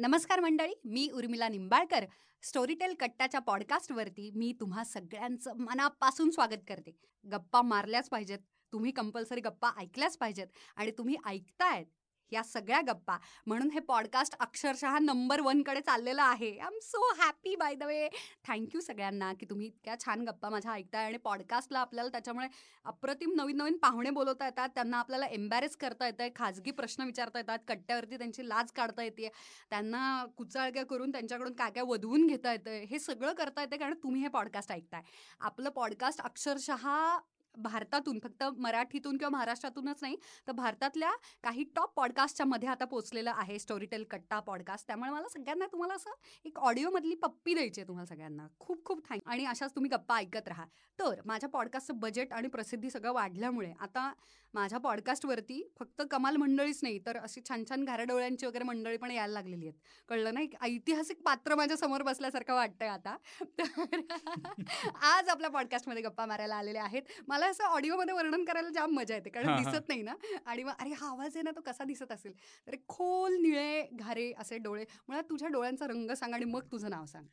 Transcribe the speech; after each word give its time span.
नमस्कार 0.00 0.40
मंडळी 0.40 0.74
मी 0.84 1.08
उर्मिला 1.14 1.48
निंबाळकर. 1.48 2.04
स्टोरीटेल 2.42 2.94
कट्टाच्या 3.00 3.40
पॉडकास्टवरती 3.40 4.30
मी 4.34 4.52
तुम्हा 4.60 4.84
सगळ्यांचं 4.84 5.56
मनापासून 5.56 6.30
स्वागत 6.30 6.62
करते. 6.68 6.90
गप्पा 7.32 7.62
मारल्याच 7.62 8.08
पाहिजेत 8.08 8.38
तुम्ही 8.72 8.92
कंपल्सरी 8.92 9.40
गप्पा 9.40 9.70
ऐकल्याच 9.78 10.18
पाहिजेत 10.18 10.46
आणि 10.76 10.90
तुम्ही 10.90 11.16
ऐकतायत. 11.26 11.86
या 12.32 12.42
सगळ्या 12.42 12.80
गप्पा. 12.88 13.16
म्हणून 13.46 13.70
हे 13.70 13.80
पॉडकास्ट 13.80 14.34
अक्षरशः 14.40 14.98
नंबर 14.98 15.40
वनकडे 15.40 15.80
चाललेलं 15.80 16.22
आहे. 16.22 16.50
I 16.50 16.66
am 16.66 16.78
so 16.82 17.00
happy 17.18 17.54
by 17.56 17.74
the 17.74 17.82
way 17.82 18.08
thank you 18.48 18.80
सगळ्यांना 18.80 19.32
की 19.32 19.46
तुम्ही 19.50 19.66
इतक्या 19.66 19.94
छान 20.00 20.24
गप्पा 20.28 20.48
माझ्या 20.48 20.72
ऐकताय 20.72 21.04
आणि 21.04 21.18
पॉडकास्टला 21.18 21.78
आपल्याला 21.78 22.10
त्याच्यामुळे 22.10 22.46
अप्रतिम 22.84 23.32
नवीन 23.36 23.56
नवीन 23.56 23.76
पाहुणे 23.76 24.10
बोलवता 24.10 24.44
येतात. 24.44 24.68
त्यांना 24.74 24.98
आपल्याला 24.98 25.26
एम्बॅरेस 25.26 25.76
करता 25.76 26.06
येतं 26.06 26.22
आहे 26.22 26.30
खाजगी 26.36 26.70
प्रश्न 26.70 27.04
विचारता 27.04 27.38
येतात 27.38 27.58
कट्ट्यावरती 27.68 28.18
त्यांची 28.18 28.48
लाज 28.48 28.72
काढता 28.72 29.02
येते 29.02 29.28
त्यांना 29.70 30.24
कुचाळक्या 30.36 30.84
करून 30.86 31.12
त्यांच्याकडून 31.12 31.52
काय 31.52 31.70
काय 31.70 31.84
वधवून 31.86 32.26
घेता 32.26 32.52
येतं 32.52 32.84
हे 32.90 32.98
सगळं 32.98 33.32
करता 33.32 33.62
येतं 33.62 33.76
कारण 33.76 33.94
तुम्ही 34.02 34.20
हे 34.22 34.28
पॉडकास्ट 34.28 34.72
ऐकताय. 34.72 35.02
आपलं 35.40 35.70
पॉडकास्ट 35.70 36.20
अक्षरशः 36.20 36.86
भारतातून 37.56 38.18
फक्त 38.22 38.44
मराठीतून 38.58 39.16
किंवा 39.16 39.30
महाराष्ट्रातूनच 39.30 39.98
नाही 40.02 40.16
तर 40.46 40.52
भारतातल्या 40.52 41.12
काही 41.42 41.64
टॉप 41.76 41.92
पॉडकास्टच्या 41.96 42.46
मध्ये 42.46 42.68
आता 42.68 42.84
पोचलेलं 42.84 43.32
आहे 43.34 43.58
स्टोरीटेल 43.58 44.04
कट्टा 44.10 44.40
पॉडकास्ट 44.40 44.86
त्यामुळे 44.86 45.10
मला 45.10 45.28
सगळ्यांना 45.28 45.66
तुम्हाला 45.66 45.94
असं 45.94 46.10
एक 46.44 46.58
ऑडिओमधली 46.58 47.14
पप्पी 47.14 47.54
द्यायची 47.54 47.80
आहे 47.80 47.88
तुम्हाला 47.88 48.06
सगळ्यांना. 48.06 48.46
खूप 48.58 48.84
खूप 48.84 49.08
थँक 49.08 49.20
आणि 49.26 49.44
अशाच 49.44 49.74
तुम्ही 49.74 49.90
गप्पा 49.90 50.16
ऐकत 50.16 50.48
राहा. 50.48 50.64
तर 50.98 51.20
माझ्या 51.24 51.48
पॉडकास्टचं 51.48 51.98
बजेट 51.98 52.32
आणि 52.32 52.48
प्रसिद्धी 52.48 52.90
सगळं 52.90 53.12
वाढल्यामुळे 53.12 53.72
आता 53.80 54.12
माझ्या 54.54 54.78
पॉडकास्टवरती 54.78 55.62
फक्त 55.78 56.02
कमाल 56.10 56.36
मंडळीच 56.36 56.78
नाही 56.82 56.98
तर 57.06 57.16
अशी 57.16 57.40
छान 57.48 57.64
छान 57.68 57.84
घाऱ्या 57.84 58.14
वगैरे 58.14 58.64
मंडळी 58.64 58.96
पण 58.96 59.10
यायला 59.10 59.32
लागलेली 59.32 59.66
आहेत. 59.66 59.78
कळलं 60.08 60.34
नाही? 60.34 60.48
ऐतिहासिक 60.60 61.20
पात्र 61.22 61.54
माझ्यासमोर 61.54 62.02
बसल्यासारखं 62.02 62.54
वाटतंय 62.54 62.88
आता. 62.88 63.16
तर 63.58 63.62
आज 65.02 65.28
आपल्या 65.28 65.50
पॉडकास्टमध्ये 65.50 66.02
गप्पा 66.02 66.26
मारायला 66.26 66.54
आलेले 66.54 66.78
आहेत. 66.78 67.02
मला 67.28 67.46
असं 67.46 67.64
ऑडिओमध्ये 67.64 68.14
वर्णन 68.14 68.44
करायला 68.44 68.68
जाम 68.68 68.94
मजा 68.94 69.14
येते 69.14 69.30
कारण 69.30 69.56
दिसत 69.64 69.88
नाही 69.88 70.02
ना? 70.02 70.14
आणि 70.46 70.62
मग 70.62 70.72
अरे 70.78 70.90
हा 70.90 71.08
आवाज 71.08 71.36
आहे 71.36 71.42
ना 71.42 71.50
तो 71.50 71.60
कसा 71.60 71.84
दिसत 71.84 72.12
असेल? 72.12 72.32
तर 72.66 72.76
खोल 72.88 73.36
निळे 73.40 73.82
घारे 73.92 74.32
असे 74.38 74.58
डोळे. 74.58 74.84
मुळात 75.08 75.24
तुझ्या 75.30 75.48
डोळ्यांचा 75.48 75.86
रंग 75.86 76.10
सांग 76.10 76.34
आणि 76.34 76.44
मग 76.44 76.72
तुझं 76.72 76.90
नाव 76.90 77.04
सांग. 77.06 77.26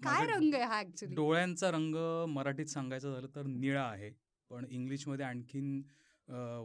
काय 0.00 0.26
रंग 0.26 0.54
आहे 0.54 0.64
हा 0.64 0.80
ऍक्च्युली 0.80 1.14
डोळ्यांचा 1.14 1.70
रंग 1.70 1.94
मराठीत 2.28 2.66
सांगायचं 2.66 3.12
झालं 3.14 3.26
तर 3.34 3.46
निळा 3.46 3.82
आहे. 3.82 4.10
पण 4.50 4.64
इंग्लिशमध्ये 4.70 5.24
आणखीन 5.26 5.82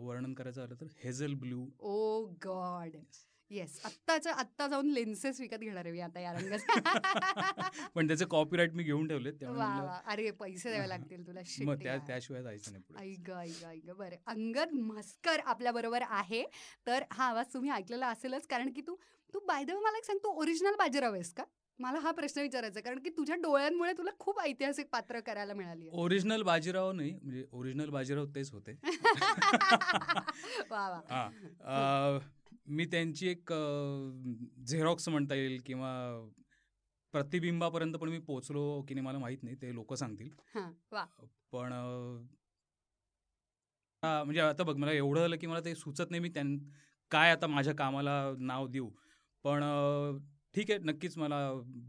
वर्णन 0.01 0.33
करायचं 0.33 0.61
झालं 0.61 0.75
तर 0.81 0.85
hazel 1.03 1.33
blue 1.33 1.65
oh 1.79 2.25
God. 2.25 2.95
Yes. 3.49 3.79
आत्ताच 3.85 4.27
आत्ता 4.27 4.67
जाऊन 4.67 4.89
लेन्सेस 4.89 5.41
विकत 5.41 5.57
घेणार 5.57 5.85
आहे 5.85 5.91
मी 5.91 5.99
आता 5.99 6.19
या 6.19 6.33
रंगाचे. 6.33 6.65
पण 7.95 8.07
त्याचे 8.07 8.25
कॉपीराईट 8.25 8.73
मी 8.73 8.83
घेऊन 8.83 9.07
ठेवले 9.07 9.31
अरे 10.05 10.31
पैसे 10.31 10.69
द्यावे 10.69 10.89
लागतील 10.89 11.27
तुला. 11.27 11.39
मग 11.65 11.83
त्याशिवाय 12.07 12.43
जायचं 12.43 12.71
नाही 12.71 13.13
ऐक 13.13 13.29
ऐक 13.29 13.63
ऐक 13.63 13.91
बरं. 13.91 14.15
अंगद 14.25 14.73
मस्कर 14.73 15.39
आपल्या 15.39 15.71
बरोबर 15.71 16.01
आहे. 16.01 16.43
तर 16.87 17.03
हा 17.11 17.25
आवाज 17.25 17.53
तुम्ही 17.53 17.71
ऐकलेला 17.71 18.07
असेलच 18.07 18.47
कारण 18.47 18.71
की 18.71 18.81
तू 18.81 18.95
तू 19.33 19.39
बायदेव 19.39 19.79
मला 19.79 19.97
एक 19.97 20.05
सांग 20.05 20.17
तू 20.17 20.29
ओरिजिनल 20.29 20.75
बाजीराव 20.75 21.13
आहेस 21.13 21.33
का? 21.33 21.43
मला 21.79 21.99
हा 21.99 22.11
प्रश्न 22.11 22.41
विचारायचा 22.41 22.79
कारण 22.81 22.99
की 22.99 23.09
तुझ्या 23.09 23.35
डोळ्यांमुळे 23.35 23.91
तुला 23.93 24.11
खूप 24.19 24.39
ऐतिहासिक 24.39 24.87
पात्र 24.91 25.19
करायला 25.19 25.53
मिळाली 25.53 25.89
ओरिजिनल 25.93 26.41
बाजीराव 26.41 26.91
नाही 26.91 27.11
म्हणजे 27.13 27.43
ओरिजिनल 27.51 27.89
बाजीराव 27.89 28.25
तेच 28.35 28.51
होते. 28.51 28.75
वा 30.71 30.87
वा. 30.89 32.19
मी 32.67 32.85
त्यांची 32.85 33.27
एक 33.27 33.51
झेरॉक्स 34.65 35.09
म्हणता 35.09 35.35
येईल 35.35 35.61
किंवा 35.65 35.91
प्रतिबिंबापर्यंत 37.13 37.93
पण 37.93 38.09
मी 38.09 38.19
पोचलो 38.19 38.81
की 38.81 38.93
नाही 38.93 39.05
मला 39.05 39.17
माहीत 39.17 39.43
नाही 39.43 39.55
ते 39.55 39.73
लोक 39.75 39.93
सांगतील. 39.93 40.29
पण 41.51 41.73
म्हणजे 44.03 44.39
आता 44.41 44.63
बघ 44.63 44.75
मला 44.77 44.91
एवढं 44.91 45.19
झालं 45.19 45.35
की 45.37 45.47
मला 45.47 45.59
ते 45.59 45.75
सुचत 45.75 46.09
नाही 46.09 46.21
मी 46.21 46.29
त्यां 46.29 46.55
काय 47.11 47.31
आता 47.31 47.47
माझ्या 47.47 47.73
कामाला 47.75 48.15
नाव 48.39 48.67
देऊ. 48.67 48.89
पण 49.45 49.63
ठीक 50.55 50.71
आहे 50.71 50.79
नक्कीच 50.79 51.17
मला 51.17 51.37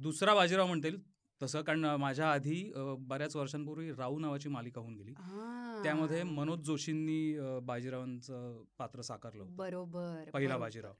दुसरा 0.02 0.34
बाजीराव 0.34 0.66
म्हणता 0.66 0.88
येईल 0.88 1.00
तसं 1.40 1.62
कारण 1.62 1.84
माझ्या 2.00 2.30
आधी 2.32 2.72
बऱ्याच 2.98 3.36
वर्षांपूर्वी 3.36 3.90
राऊ 3.92 4.18
नावाची 4.18 4.48
मालिका 4.48 4.80
होऊन 4.80 4.94
गेली. 4.96 5.12
त्यामध्ये 5.82 6.22
मनोज 6.22 6.60
जोशींनी 6.60 7.38
बाजीरावांचं 7.62 8.62
पात्र 8.78 9.00
साकारलं 9.00 9.56
बरोबर 9.56 10.30
पहिला 10.32 10.56
बाजीराव. 10.56 10.92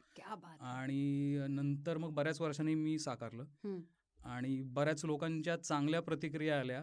आणि 0.61 1.39
नंतर 1.49 1.99
मग 1.99 2.11
बऱ्याच 2.11 2.41
वर्षांनी 2.41 2.75
मी 2.75 2.99
साकारलं. 2.99 3.79
आणि 4.21 4.61
बऱ्याच 4.63 5.05
लोकांच्या 5.05 5.57
चांगल्या 5.57 6.01
प्रतिक्रिया 6.03 6.61
आल्या. 6.61 6.83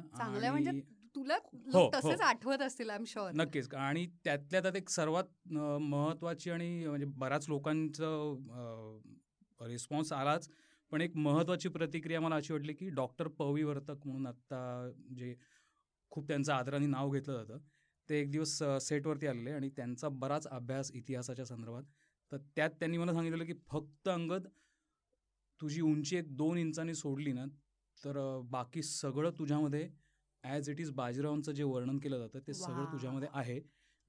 म्हणजे 0.52 0.80
तुला 1.16 1.38
हो, 1.74 1.86
हो. 2.04 2.12
आठवत 2.24 2.62
असतील 2.62 2.90
आय 2.90 2.98
शुअर 3.08 3.32
नक्कीच. 3.34 3.74
आणि 3.74 4.06
त्यातल्या 4.24 4.62
त्यात 4.62 4.76
एक 4.76 4.90
सर्वात 4.90 5.54
महत्वाची 5.82 6.50
आणि 6.50 6.88
म्हणजे 6.88 7.06
बऱ्याच 7.06 7.50
लोकांचं 7.50 9.00
रिस्पॉन्स 9.62 10.14
आलाच. 10.14 10.50
पण 10.92 11.02
एक 11.02 11.16
महत्त्वाची 11.18 11.70
प्रतिक्रिया 11.70 12.20
मला 12.22 12.36
अशी 12.36 12.54
वाटली 12.54 12.74
की 12.74 12.90
डॉक्टर 12.92 13.28
पवी 13.28 13.64
वर्तक 13.64 14.06
म्हणून 14.06 14.28
आत्ता 14.28 14.90
जे 15.18 15.36
खूप 16.12 16.28
त्यांचं 16.28 16.52
आदराने 16.54 16.86
नाव 16.86 17.10
घेतलं 17.10 17.38
जातं 17.38 17.60
ते 18.10 18.20
एक 18.20 18.32
दिवस 18.32 18.58
सेटवरती 18.82 19.28
आलेले 19.28 19.52
आणि 19.52 19.70
त्यांचा 19.70 20.10
बराच 20.10 20.48
अभ्यास 20.48 20.92
इतिहासाच्या 20.92 21.46
संदर्भात. 21.46 21.84
तर 22.32 22.38
त्यात 22.56 22.70
त्यांनी 22.80 22.98
मला 22.98 23.14
सांगितलं 23.14 23.46
की 23.46 23.54
फक्त 23.68 24.10
अंगद 24.10 24.48
तुझी 25.62 25.82
उंची 25.82 26.18
एक 26.18 26.36
दोन 26.38 26.58
इंचांनी 26.58 26.96
सोडली 26.96 27.32
ना 27.34 27.46
तर 27.98 28.18
बाकी 28.52 28.82
सगळं 28.84 29.32
तुझ्यामध्ये 29.40 29.88
ॲज 30.44 30.70
इट 30.70 30.80
इज 30.80 30.92
बाजीरावांचं 30.92 31.52
जे 31.52 31.64
वर्णन 31.64 31.98
केलं 32.00 32.18
जातं 32.20 32.40
ते 32.48 32.54
सगळं 32.54 32.92
तुझ्यामध्ये 32.92 33.28
आहे. 33.34 33.60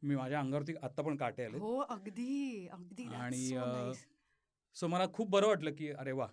मी 0.02 0.16
माझ्या 0.16 0.40
अंगावरती 0.40 0.72
आत्ता 0.82 1.02
पण 1.02 1.16
काटे 1.16 1.44
आले 1.44 1.58
हो 1.58 1.76
अगदी 1.80 2.66
अगदी. 2.68 3.04
आणि 3.06 3.92
सो 4.76 4.86
मला 4.88 5.06
खूप 5.14 5.28
बरं 5.30 5.46
वाटलं 5.46 5.74
की 5.74 5.88
अरे 5.90 6.12
वा 6.12 6.26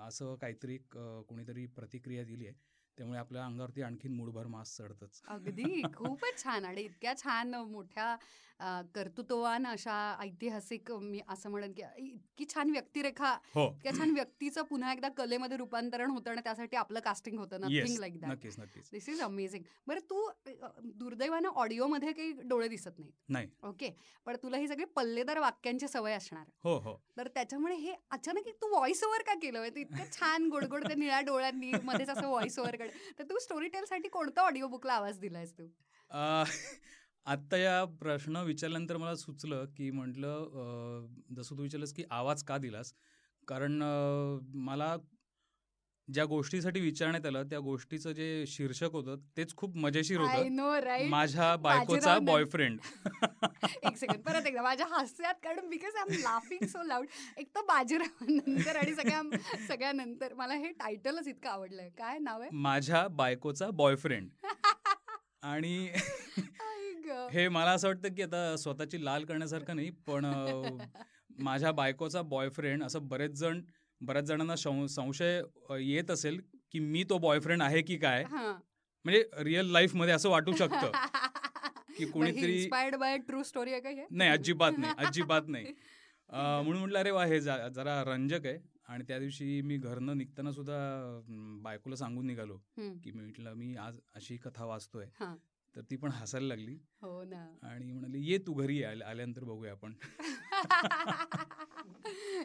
असं 0.00 0.34
काहीतरी 0.36 0.76
कोणीतरी 1.28 1.66
प्रतिक्रिया 1.68 2.24
दिली 2.24 2.46
आहे. 2.46 2.54
त्यामुळे 2.98 3.18
आपल्या 3.18 3.44
अंगावरती 3.44 3.82
आणखीन 3.82 4.14
मूडभर 4.14 4.46
मास 4.46 4.76
चढतच. 4.76 5.20
अगदी. 5.28 5.82
खूपच 5.94 6.42
छान 6.42 6.64
आणि 6.64 6.82
इतक्या 6.82 7.16
छान 7.16 7.54
मोठ्या 7.54 8.16
कर्तृत्ववान 8.94 9.66
अशा 9.66 9.94
ऐतिहासिक 10.20 10.90
मी 10.92 11.20
असं 11.28 11.50
म्हणेन 11.50 11.72
की 11.72 11.82
इतकी 11.98 12.44
छान 12.48 12.70
व्यक्तिरेखा 12.70 13.30
हो. 13.54 13.64
इतक्या 13.66 13.92
छान 13.98 14.10
व्यक्तीचं 14.14 14.62
पुन्हा 14.62 14.92
एकदा 14.92 15.08
कलेमध्ये 15.16 15.56
रूपांतरण 15.56 16.10
होतं 16.10 16.30
आणि 16.30 16.40
त्यासाठी 16.44 16.76
आपलं 16.76 17.00
कास्टिंग 17.00 17.38
होतं 17.38 17.60
nothing 17.60 17.98
like 17.98 18.18
that 18.20 18.46
this 18.92 19.08
is 19.08 19.20
amazing 19.20 19.62
बरं 19.86 20.00
तू 20.10 20.28
दुर्दैवानं 20.84 21.48
ऑडिओमध्ये 21.48 22.12
काही 22.12 22.32
डोळे 22.42 22.68
दिसत 22.68 23.00
नाही. 23.28 23.48
ओके. 23.62 23.90
पण 24.26 24.36
तुला 24.42 24.56
ही 24.56 24.68
सगळी 24.68 24.84
पल्लेदार 24.96 25.38
वाक्यांची 25.38 25.88
सवय 25.88 26.12
असणार. 26.12 26.44
हो 26.64 26.76
हो. 26.78 26.94
तर 27.16 27.28
त्याच्यामुळे 27.34 27.76
हे 27.76 27.94
अचानक 28.10 28.48
तू 28.62 28.68
व्हॉइस 28.68 29.02
ओव्हर 29.04 29.22
का 29.26 29.34
केलं? 29.42 29.64
इतकं 29.64 30.12
छान 30.12 30.48
गोडगोड 30.50 30.86
त्या 30.86 30.96
निळ्या 30.96 31.20
डोळ्यांनी 31.20 31.72
मध्येच 31.84 32.08
असं 32.08 32.28
व्हॉइस 32.28 32.58
ओव्हर 32.58 32.76
तर 32.88 33.22
तू 33.22 33.38
स्टोरी 33.38 33.68
टेल 33.68 33.84
साठी 33.84 34.08
कोणता 34.08 34.42
ऑडिओ 34.42 34.66
बुकला 34.66 34.92
आवाज 34.92 35.18
दिलायस 35.18 35.52
तू? 35.58 35.62
आत्ता 37.26 37.56
या 37.56 37.84
प्रश्न 37.84 38.36
विचारल्यानंतर 38.36 38.96
मला 38.96 39.14
सुचलं 39.14 39.64
की 39.76 39.90
म्हटलं 39.90 40.48
जसं 41.36 41.56
तू 41.56 41.62
विचारलंस 41.62 41.92
की 41.92 42.04
आवाज 42.10 42.42
का 42.42 42.58
दिलास? 42.58 42.94
कारण 43.48 43.82
मला 44.54 44.96
ज्या 46.10 46.24
गोष्टीसाठी 46.24 46.80
विचारण्यात 46.80 47.26
आलं 47.26 47.42
त्या 47.42 47.58
गोष्टीचं 47.58 48.12
जे 48.12 48.44
शीर्षक 48.48 48.92
होतं 48.92 49.16
तेच 49.36 49.54
खूप 49.56 49.76
मजेशीर 49.76 50.18
होतं. 50.20 50.32
माझ्या 51.08 51.54
बायकोचा 51.56 52.18
बॉयफ्रेंड 52.20 52.78
एक 53.84 53.96
सेकंड 53.96 54.22
परत 54.22 54.46
एकदा. 54.46 54.62
माझ्या 54.62 54.86
हास्यात 54.90 55.34
कारण 55.44 55.68
because 55.68 55.96
I 55.96 56.04
am 56.08 56.20
laughing 56.22 56.66
so 56.68 56.82
loud 56.82 57.06
एक 57.38 57.48
तर 57.54 57.62
बाजीराव 57.68 58.24
नंतर 58.28 58.76
आणि 58.76 58.94
सगळ्या 58.94 59.22
सगळ्यानंतर 59.68 60.34
मला 60.34 60.54
हे 60.54 60.70
टायटलच 60.70 61.28
इतकं 61.28 61.48
आवडलंय 61.48 61.88
काय 61.98 62.18
नाव 62.18 62.40
आहे? 62.40 62.50
माझ्या 62.52 63.06
बायकोचा 63.08 63.70
बॉयफ्रेंड 63.72 64.28
आणि 65.42 65.88
हे 67.32 67.48
मला 67.48 67.70
असं 67.70 67.88
वाटतं 67.88 68.14
की 68.14 68.22
आता 68.22 68.56
स्वतःची 68.56 69.04
लाल 69.04 69.24
करण्यासारखं 69.24 69.76
नाही 69.76 69.90
पण 70.06 70.24
माझ्या 71.38 71.70
बायकोचा 71.72 72.22
बॉयफ्रेंड 72.22 72.82
असं 72.84 73.06
बरेच 73.08 73.32
जण 73.32 73.60
बऱ्याच 74.00 74.24
जणांना 74.24 74.56
संशय 74.88 75.42
येत 75.80 76.10
असेल 76.10 76.40
की 76.72 76.78
मी 76.78 77.04
तो 77.04 77.18
बॉयफ्रेंड 77.18 77.62
आहे 77.62 77.82
की 77.82 77.96
काय? 77.96 78.24
म्हणजे 78.24 79.24
रिअल 79.38 79.66
लाईफमध्ये 79.66 80.14
असं 80.14 80.30
वाटू 80.30 80.52
शकतं. 80.52 80.90
की 81.96 82.04
कोणीतरी 82.04 82.68
बाय 82.70 83.16
ट्रू 83.18 83.42
स्टोरी 83.42 83.72
आहे 83.72 83.80
का 83.80 84.04
नाही 84.10 84.30
अजिबात 84.30 84.72
नाही 84.78 84.92
अजिबात 84.98 85.48
नाही. 85.48 85.64
म्हणून 86.30 86.76
म्हटलं 86.78 86.98
अरे 86.98 87.10
वा 87.10 87.24
हे 87.24 87.40
जरा 87.40 88.02
रंजक 88.06 88.46
आहे. 88.46 88.58
आणि 88.88 89.04
त्या 89.08 89.18
दिवशी 89.18 89.60
मी 89.62 89.76
घरनं 89.76 90.18
निघताना 90.18 90.52
सुद्धा 90.52 90.76
बायकोला 91.62 91.96
सांगून 91.96 92.26
निघालो 92.26 92.56
की 92.76 93.10
मी 93.10 93.20
म्हटलं 93.20 93.54
मी 93.54 93.74
आज 93.76 93.98
अशी 94.14 94.36
कथा 94.36 94.64
वाचतोय. 94.64 95.06
तर 95.74 95.80
ती 95.80 95.96
पण 95.96 96.10
हसायला 96.10 96.46
लागली. 96.46 96.74
हो 97.02 97.22
ना. 97.24 97.44
आणि 97.62 97.92
म्हणाली 97.92 98.22
ये 98.24 98.38
तू 98.38 98.52
घरी 98.52 98.82
आल्यानंतर 98.84 99.44
बघूया 99.44 99.72
आपण. 99.72 99.92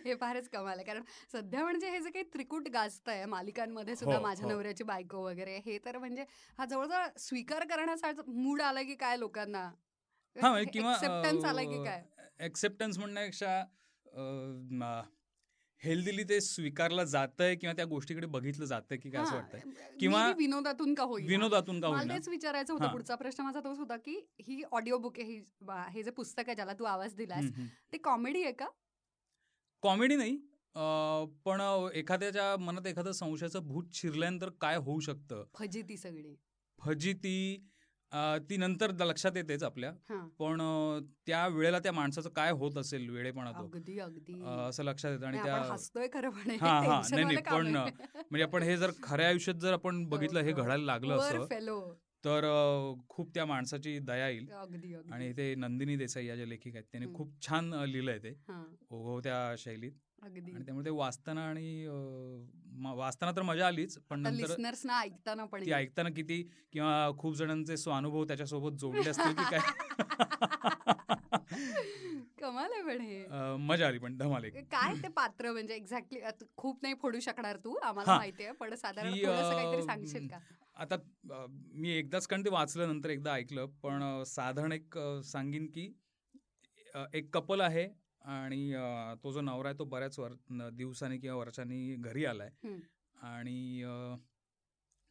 हे 0.05 0.15
फारच 0.15 0.47
कमाल 0.49 0.77
आहे. 0.77 0.85
कारण 0.85 1.03
सध्या 1.33 1.63
म्हणजे 1.63 1.89
हे 1.89 1.99
जे 1.99 2.09
काही 2.09 2.25
त्रिकूट 2.33 2.67
गाजत 2.69 3.09
आहे 3.09 3.25
मालिकांमध्ये 3.25 3.95
सुद्धा 3.95 4.15
हो, 4.17 4.21
माझ्या 4.23 4.45
हो. 4.45 4.51
नवऱ्याची 4.51 4.83
बायको 4.83 5.23
वगैरे 5.25 5.57
हे 5.65 5.77
तर 5.85 5.97
म्हणजे 5.97 6.25
हा 6.59 6.65
जवळजवळ 6.65 7.07
स्वीकार 7.19 7.65
करण्याचा 7.67 8.11
मूड 8.27 8.61
आला 8.61 8.81
की 8.83 8.95
काय 8.95 9.17
लोकांना? 9.17 9.69
हा 10.35 10.49
म्हणजे 10.51 10.71
किंवा 10.71 10.93
एक्सेप्टन्स 10.93 11.45
आलाय 11.45 11.65
की 11.65 11.83
काय? 11.83 12.03
एक्सेप्टन्स 12.39 12.97
म्हणण्यापेक्षा 12.99 13.61
हेल्दीली 15.81 16.23
ते 16.23 16.39
स्वीकारलं 16.41 17.03
जातंय 17.03 17.55
किंवा 17.55 17.73
त्या 17.73 17.85
गोष्टीकडे 17.85 18.27
बघितलं 18.27 18.65
जातंय 18.65 18.97
की 18.97 19.09
काय 19.09 19.21
असं 19.21 19.31
हा, 19.31 19.37
वाटतंय. 19.37 19.61
किंवा 19.99 20.27
विनोदातून 20.37 20.93
का 20.93 21.03
होईल? 21.03 21.27
विनोदातून 21.27 21.81
का 21.81 21.87
होईना? 21.87 22.13
तेच 22.13 22.27
विचारायचं 22.29 22.73
होतं 22.73 22.85
हा. 22.85 22.91
पुढचा 22.91 23.15
प्रश्न 23.15 23.43
माझा 23.43 23.59
तोच 23.59 23.77
होता 23.79 23.97
की 23.97 24.15
ही 24.41 24.61
ऑडिओ 24.71 24.97
बुक 24.97 25.19
आहे 25.19 25.27
ही 25.31 25.41
हे 25.93 26.03
जे 26.03 26.11
पुस्तक 26.11 26.43
आहे 26.47 26.55
ज्याला 26.55 26.73
तू 26.73 26.83
आवाज 26.83 27.15
दिलास. 27.15 27.45
ते 27.93 27.97
कॉमेडी 27.97 28.43
आहे 28.43 28.51
का? 28.53 28.67
कॉमेडी 29.85 30.15
नाही 30.15 30.37
पण 31.45 31.61
एखाद्याच्या 31.93 32.55
मनात 32.57 32.87
एखादं 32.87 33.11
संशयाचं 33.11 33.67
भूत 33.67 33.93
शिरल्यानंतर 33.93 34.49
काय 34.61 34.75
होऊ 34.77 34.99
शकतं 34.99 35.43
फजिती 35.53 35.97
सगळी 35.97 36.35
फजिती 36.79 37.37
ती 38.49 38.57
नंतर 38.57 38.91
लक्षात 38.99 39.31
येतेच 39.35 39.63
आपल्या 39.63 39.91
हा 40.09 40.17
पण 40.39 40.61
त्या 41.27 41.47
वेळेला 41.47 41.79
त्या 41.79 41.91
माणसाचं 41.91 42.29
काय 42.29 42.51
होत 42.51 42.77
असेल 42.77 43.09
वेळेपणा 43.09 43.51
तो 43.51 43.63
अगदी 43.63 43.97
अगदी 43.99 44.33
अं, 44.33 44.69
असं 44.69 44.83
लक्षात 44.83 45.11
येतं 45.11 45.25
आणि 45.25 45.37
त्या 45.37 45.55
आपण 45.55 45.71
हसतोय 45.71 46.07
खरं 46.13 46.29
पण 46.29 46.49
हे 46.49 46.55
हा, 46.57 46.67
हा. 46.79 47.01
tension 47.01 47.23
नाही, 47.23 47.37
पण. 47.37 47.67
म्हणजे 47.75 48.43
आपण 48.43 48.63
हे 48.63 48.77
जर 48.77 48.91
खऱ्या 49.03 49.27
आयुष्यात 49.27 49.55
जर 49.55 49.73
आपण 49.73 50.03
बघितलं 50.05 50.39
हे 50.39 50.51
हो. 50.51 50.61
घडायला 50.63 50.83
लागलं 50.85 51.17
असं. 51.17 51.45
तर 52.25 52.43
खूप 53.09 53.33
त्या 53.33 53.45
माणसाची 53.45 53.99
दया 53.99 54.29
येईल. 54.29 54.51
अगदी 54.51 54.95
आणि 55.11 55.37
ते 55.37 55.55
नंदिनी 55.55 55.95
देसाई 55.95 56.25
या 56.25 56.35
ज्या 56.35 56.45
लेखिका 56.45 56.77
आहेत 56.77 56.87
त्यांनी. 56.91 57.13
खूप 57.13 57.47
छान 57.47 57.73
लिहिलंय 57.73 58.17
ते. 58.17 58.29
हा, 58.29 58.65
ओघवत्या 58.89 59.55
शैलीत. 59.57 59.91
अगदी. 60.21 60.51
आणि 60.51 60.65
त्यामुळे 60.65 60.85
ते 60.85 60.89
वाचताना 60.89 61.49
आणि 61.49 61.87
म- 62.71 62.93
वाचताना 62.95 63.31
तर 63.31 63.41
मजा 63.41 63.67
आलीच 63.67 63.97
पण 64.09 64.19
नंतर 64.19 64.35
लिस्नर्सना 64.35 64.99
ऐकताना 64.99 65.45
पण 65.45 65.59
ती 65.59 65.65
येईल. 65.65 65.79
ऐकताना 65.79 66.09
किती 66.09 66.49
किंवा 66.73 67.11
खूप 67.17 67.35
जणांचे 67.35 67.77
स्वानुभव 67.77 68.23
त्याच्यासोबत 68.23 68.79
जोडले 68.79 69.09
असतील 69.09 69.33
की 69.33 69.43
काय? 69.51 69.59
कमाल 72.41 72.71
आहे 72.71 72.81
पण 72.81 73.01
हे. 73.01 73.23
अं, 73.23 73.55
मजा 73.59 73.87
आली 73.87 73.97
पण 73.97 74.17
धमाल 74.17 74.43
एक. 74.43 74.71
काय 74.71 75.03
ते 75.03 75.07
पात्र 75.07 75.51
म्हणजे 75.51 75.75
एक्झॅक्टली 75.75 76.19
खूप 76.57 76.79
नाही 76.81 76.93
फोडू 76.93 77.19
शकणार 77.19 77.57
तू 77.57 77.75
आम्हाला 77.75 78.11
हा. 78.11 78.17
माहितीये 78.17 78.51
पण 78.51 78.75
साधारण 78.75 79.13
की, 79.13 79.25
थोडंसं 79.25 79.55
काहीतरी 79.55 79.81
अं, 79.81 79.87
सांगशील 79.87 80.27
का? 80.27 80.39
आता 80.77 80.95
मी 81.73 81.89
एकदाच 81.89 82.25
कारण 82.27 82.43
ते 82.45 82.49
वाचलं 82.49 82.87
नंतर 82.87 83.09
एकदा 83.09 83.33
ऐकलं 83.33 83.65
पण 83.83 84.23
साधारण 84.23 84.71
एक 84.71 84.97
सांगीन 85.23 85.67
की 85.67 85.91
एक 87.13 87.29
कपल 87.33 87.61
आहे 87.61 87.87
आणि 88.21 88.73
तो 89.23 89.31
जो 89.31 89.41
नवरा 89.41 89.69
आहे 89.69 89.77
तो 89.79 89.85
बऱ्याच 89.85 90.19
वर 90.19 90.33
दिवसांनी 90.73 91.17
किंवा 91.17 91.37
वर्षांनी 91.37 91.95
घरी 91.95 92.25
आलाय. 92.25 92.49
आणि 93.15 93.81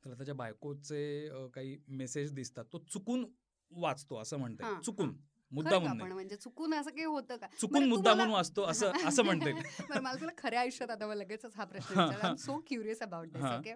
त्याला 0.02 0.14
त्याच्या 0.14 0.34
बायकोचे 0.34 1.28
काही 1.54 1.76
मेसेज 1.88 2.32
दिसतात. 2.32 2.64
तो 2.64 2.78
चुकून 2.92 3.24
वाचतो 3.70 4.16
असं 4.16 4.36
हा, 4.36 4.40
म्हणता 4.40 4.80
चुकून 4.80 5.14
मुद्दा 5.52 5.78
म्हणजे 5.78 6.36
चुकून 6.36 6.74
असं 6.74 6.90
काही 6.90 7.04
होतं 7.04 7.36
का? 7.36 7.46
चुकून 7.60 7.84
म्हणून 7.84 8.30
वाचतो 8.30 8.62
असं 8.70 8.92
असं 9.06 9.24
म्हणता 9.24 10.00
मला 10.00 10.14
तुला 10.14 10.32
खऱ्या 10.38 10.60
आयुष्यात 10.60 10.90
आता 10.90 11.06
मला 11.06 11.14
लगेचच 11.14 11.56
हा 11.56 11.64
प्रश्न. 11.64 12.34
So 12.34 12.58
curious 12.66 13.02
about 13.02 13.28
this. 13.28 13.42
Okay 13.42 13.74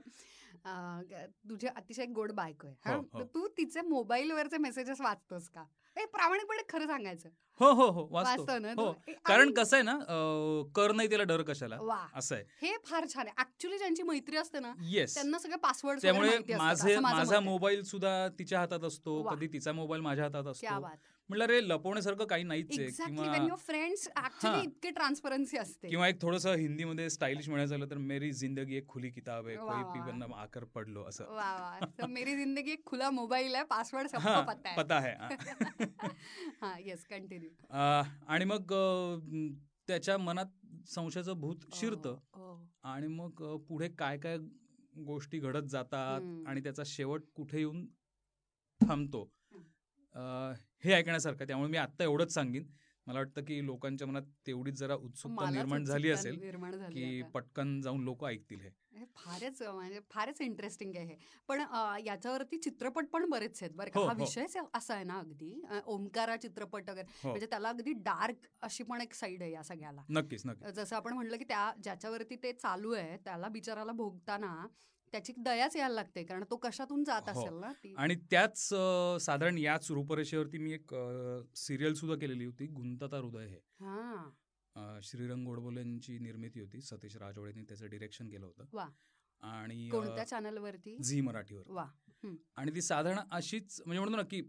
तुझे 1.51 1.69
अतिशय 1.69 2.07
गोड 2.07 2.33
बायको 2.33 2.67
आहे. 2.67 2.77
हा? 2.85 2.95
हो, 2.95 3.25
तू 3.35 3.47
तिचे 3.49 3.81
मोबाईलवरचे 3.81 4.59
मेसेजेस 4.59 5.01
वाचतोस 5.01 5.49
का? 5.49 5.65
हे 5.97 6.05
प्रामाणिकपणे 6.07 6.63
खरं 6.69 6.87
सांगायचं. 6.87 7.29
हो 7.61 7.71
हो 7.73 7.87
हो 7.91 8.07
वाचतो. 8.11 8.59
ना 8.59 8.73
हो. 8.79 8.93
कारण 9.27 9.53
कसं 9.53 9.77
आहे 9.77 9.83
ना 9.83 9.99
कर 10.75 10.93
नाही 10.93 11.09
त्याला 11.09 11.25
डर 11.25 11.43
कशाला. 11.43 11.79
असं 12.15 12.35
आहे. 12.35 12.45
हे 12.63 12.77
फार 12.87 13.07
छान 13.15 13.27
आहे. 13.27 13.35
ऍक्च्युली 13.41 13.79
ज्यांची 13.79 14.03
मैत्री 14.03 14.37
असते 14.37 14.61
ना 14.61 14.73
येस 14.83 15.15
त्यांना 15.15 15.39
सगळे 15.39 15.57
पासवर्ड 15.57 16.03
त्यामुळे 16.03 16.39
माझे 16.57 16.99
माझा 16.99 17.41
मोबाईल 17.41 17.83
सुद्धा 17.83 18.29
तिच्या 18.39 18.61
हातात 18.61 18.85
असतो. 18.85 19.23
कधी 19.23 19.47
तिचा 19.47 19.73
मोबाईल 19.73 20.03
माझ्या 20.03 20.25
हातात 20.25 20.47
असतो. 20.47 20.67
म्हटलं 21.29 21.45
रे 21.47 21.61
लपवण्यासारखं 21.69 22.27
काही 22.27 22.45
नाहीच 22.45 22.79
आहे. 22.79 22.89
फ्रेंड्स. 23.59 24.09
इतके 24.63 24.91
ट्रान्सपरन्सी 24.91 25.57
असते. 25.59 25.89
किंवा 25.89 26.09
एक 26.09 26.21
थोडंसं 26.23 26.55
हिंदीमध्ये 26.55 27.09
स्टाईलिश 27.11 27.49
म्हणायचं 27.49 27.71
झालं 27.71 27.91
तर 27.91 27.99
मेरी 27.99 28.31
जिंदगी 28.33 28.77
एक 28.77 28.87
खुली 28.89 29.11
किताब 29.11 29.47
आहे. 29.47 29.57
कोई 29.57 29.67
वा, 29.67 29.93
पी 29.93 29.99
वा. 29.99 30.07
बनना 30.07 30.27
आकर 30.43 30.65
पडलो 30.75 31.05
असं. 31.05 32.07
मेरी 32.09 32.37
जिंदगी 32.37 32.73
एक 32.73 32.85
खुला 32.87 33.11
मोबाईल 33.11 33.55
आहे. 33.55 33.65
पासवर्ड 33.65 34.09
सबको 34.09 34.43
पता 34.49 34.75
पता 34.77 34.97
आहे 34.97 35.15
येस 36.85 37.05
कंटिन्यू 37.07 37.51
आणि 38.29 38.45
मग 38.45 38.73
त्याच्या 39.89 40.17
मनात 40.19 40.47
संशयाचं 40.89 41.41
भूत 41.41 41.57
शिरतं 41.75 42.65
आणि 42.85 43.07
मग 43.07 43.57
पुढे 43.69 43.89
काय 43.89 44.19
काय 44.19 44.37
गोष्टी 45.07 45.39
घडत 45.39 45.67
जातात. 45.71 46.21
आणि 46.49 46.61
त्याचा 46.61 46.83
शेवट 46.87 47.23
कुठे 47.35 47.59
येऊन 47.59 47.87
थांबतो? 48.81 49.29
हे 50.15 50.93
ऐकण्यासारखं. 50.93 51.47
त्यामुळे 51.47 51.71
मी 51.71 51.77
आत्ता 51.77 52.05
एवढंच 52.05 52.33
सांगेन. 52.35 52.67
मला 53.07 53.19
वाटतं 53.19 53.43
की 53.45 53.65
लोकांच्या 53.67 54.07
मनात 54.07 54.23
तेवढीच 54.47 54.75
जरा 54.79 54.95
उत्सुकता 54.95 55.49
निर्माण 55.51 55.85
झाली 55.85 56.11
असेल 56.11 56.39
की. 56.93 57.23
पटकन 57.35 57.81
जाऊन 57.83 58.03
लोक 58.05 58.25
ऐकतील 58.25 58.61
हे. 58.61 58.71
फारच 59.17 59.61
म्हणजे 59.63 60.01
फारच 60.11 60.41
इंटरेस्टिंग 60.41 60.97
आहे 60.97 61.17
पण 61.49 61.61
याच्यावरती 62.05 62.59
चित्रपट 62.59 63.07
पण 63.13 63.29
बरेच 63.31 63.63
आहेत 63.63 63.75
बरं 63.77 63.91
का. 63.91 64.01
हो, 64.01 64.07
हा 64.07 64.13
हो. 64.13 64.19
विषयच 64.19 64.57
असा 64.75 64.95
आहे 64.95 65.05
ना 65.05 65.19
अगदी. 65.19 65.53
ओमकारा 65.87 66.37
चित्रपट 66.37 66.91
वगैरे. 66.91 67.07
हो. 67.23 67.29
म्हणजे 67.29 67.47
त्याला 67.47 67.69
अगदी 67.69 67.93
डार्क 68.05 68.47
अशी 68.63 68.85
पण 68.85 69.01
एक 69.01 69.15
साईड 69.15 69.43
आहे 69.43 69.53
या 69.53 69.63
सगळ्याला. 69.63 70.03
नक्कीच 70.11 70.47
नक्कीच. 70.47 70.75
जसं 70.75 70.97
आपण 70.97 71.13
म्हणलं 71.13 71.37
की 71.37 71.45
त्या 71.45 71.73
ज्याच्यावरती 71.83 72.37
ते 72.37 72.53
चालू 72.53 72.93
आहे 72.95 73.17
त्याला 73.17 73.49
बिचाराला 73.49 73.93
भोगताना 73.93 74.55
त्याची 75.13 75.33
दयाच 75.37 75.77
यायला 75.77 75.95
लागते 75.95 76.23
कारण 76.25 76.45
तो 76.51 76.57
कशातून 76.57 77.05
जात 77.05 77.29
हो. 77.29 77.41
असेल 77.41 77.55
ना 77.55 77.73
आणि 78.03 78.15
त्याच 78.31 78.59
साधारण 79.23 79.59
याच 79.59 79.91
रूपरेषेवरती 79.91 80.59
मी 80.59 80.73
एक 80.73 80.95
सिरियल 81.57 81.95
सुद्धा 81.95 82.17
केलेली 82.17 82.45
होती 82.45 82.67
गुंतता 82.67 83.17
हृदय 83.17 83.47
हे. 83.47 83.59
हा. 83.81 85.01
श्रीरंग 85.03 85.45
गोडबोलेंची 85.47 86.19
निर्मिती 86.19 86.61
होती 86.61 86.81
सतीश 86.81 87.17
राजवडेने 87.17 87.63
त्याचं 87.63 87.89
डिरेक्शन 87.91 88.29
केलं 88.29 88.47
होतं. 88.47 88.89
आणि 89.43 89.89
कोणत्या 89.89 90.25
चॅनलवरती 90.25 90.97
झी 91.03 91.21
मराठीवर 91.21 91.71
वा. 91.71 91.87
आणि 92.57 92.75
ती 92.75 92.83
साधारण 92.83 93.19
अशीच 93.33 93.81
म्हणजे 93.87 93.99
म्हणतो 94.01 94.17
ना 94.17 94.23
की 94.23 94.41